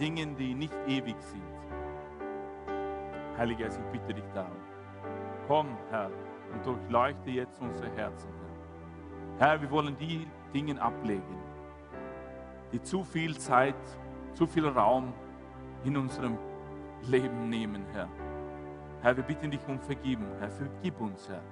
Dingen, 0.00 0.36
die 0.36 0.54
nicht 0.54 0.74
ewig 0.86 1.16
sind. 1.20 1.42
Heiliger 3.36 3.64
Geist, 3.64 3.80
ich 3.80 4.00
bitte 4.00 4.14
dich 4.14 4.28
darum. 4.34 4.56
Komm, 5.46 5.68
Herr, 5.90 6.10
und 6.52 6.64
durchleuchte 6.64 7.30
jetzt 7.30 7.60
unsere 7.60 7.90
Herzen, 7.96 8.30
Herr. 9.38 9.48
Herr, 9.48 9.60
wir 9.60 9.70
wollen 9.70 9.96
die 9.98 10.26
Dinge 10.54 10.80
ablegen, 10.80 11.36
die 12.72 12.82
zu 12.82 13.04
viel 13.04 13.36
Zeit, 13.36 13.74
zu 14.32 14.46
viel 14.46 14.66
Raum 14.66 15.12
in 15.84 15.96
unserem 15.96 16.38
Leben 17.02 17.48
nehmen, 17.48 17.84
Herr. 17.92 18.08
Herr, 19.02 19.16
wir 19.16 19.24
bitten 19.24 19.50
dich 19.50 19.60
um 19.68 19.78
Vergebung. 19.78 20.28
Herr, 20.40 20.50
vergib 20.50 21.00
uns, 21.00 21.28
Herr. 21.28 21.42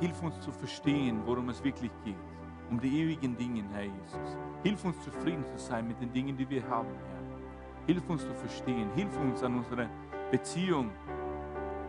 Hilf 0.00 0.22
uns 0.22 0.40
zu 0.40 0.52
verstehen, 0.52 1.22
worum 1.24 1.48
es 1.48 1.62
wirklich 1.64 1.92
geht. 2.04 2.31
Um 2.72 2.80
die 2.80 3.02
ewigen 3.02 3.36
Dinge, 3.36 3.62
Herr 3.74 3.82
Jesus. 3.82 4.38
Hilf 4.62 4.82
uns 4.82 4.98
zufrieden 5.04 5.44
zu 5.44 5.58
sein 5.58 5.86
mit 5.86 6.00
den 6.00 6.10
Dingen, 6.10 6.34
die 6.38 6.48
wir 6.48 6.66
haben, 6.70 6.88
Herr. 6.88 7.86
Hilf 7.86 8.08
uns 8.08 8.22
zu 8.22 8.32
verstehen. 8.32 8.88
Hilf 8.94 9.14
uns 9.18 9.42
an 9.42 9.58
unserer 9.58 9.90
Beziehung 10.30 10.90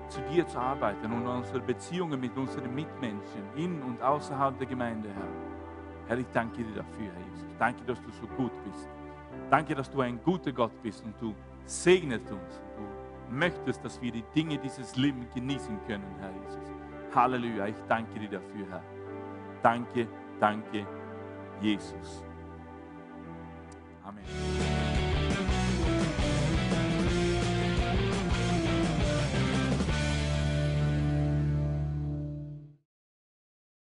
zu 0.09 0.19
dir 0.29 0.45
zu 0.45 0.59
arbeiten 0.59 1.05
und 1.05 1.25
an 1.25 1.37
unsere 1.37 1.61
Beziehungen 1.61 2.19
mit 2.19 2.35
unseren 2.35 2.75
Mitmenschen 2.75 3.43
in 3.55 3.81
und 3.81 4.01
außerhalb 4.01 4.57
der 4.57 4.67
Gemeinde, 4.67 5.07
Herr. 5.07 6.09
Herr, 6.09 6.17
ich 6.17 6.27
danke 6.33 6.57
dir 6.57 6.75
dafür, 6.75 7.05
Herr 7.05 7.33
Jesus. 7.33 7.55
Danke, 7.57 7.85
dass 7.85 8.01
du 8.01 8.09
so 8.19 8.27
gut 8.35 8.51
bist. 8.65 8.89
Danke, 9.49 9.75
dass 9.75 9.89
du 9.89 10.01
ein 10.01 10.19
guter 10.21 10.51
Gott 10.51 10.73
bist 10.83 11.01
und 11.05 11.13
du 11.21 11.33
segnest 11.65 12.29
uns. 12.29 12.61
Du 13.29 13.33
möchtest, 13.33 13.85
dass 13.85 14.01
wir 14.01 14.11
die 14.11 14.25
Dinge 14.35 14.57
dieses 14.57 14.97
Lebens 14.97 15.33
genießen 15.33 15.79
können, 15.87 16.13
Herr 16.19 16.31
Jesus. 16.43 16.73
Halleluja, 17.15 17.67
ich 17.67 17.81
danke 17.87 18.19
dir 18.19 18.31
dafür, 18.31 18.67
Herr. 18.69 18.83
Danke, 19.61 20.09
danke, 20.43 20.85
Jesus. 21.61 22.21
Amen. 24.03 24.72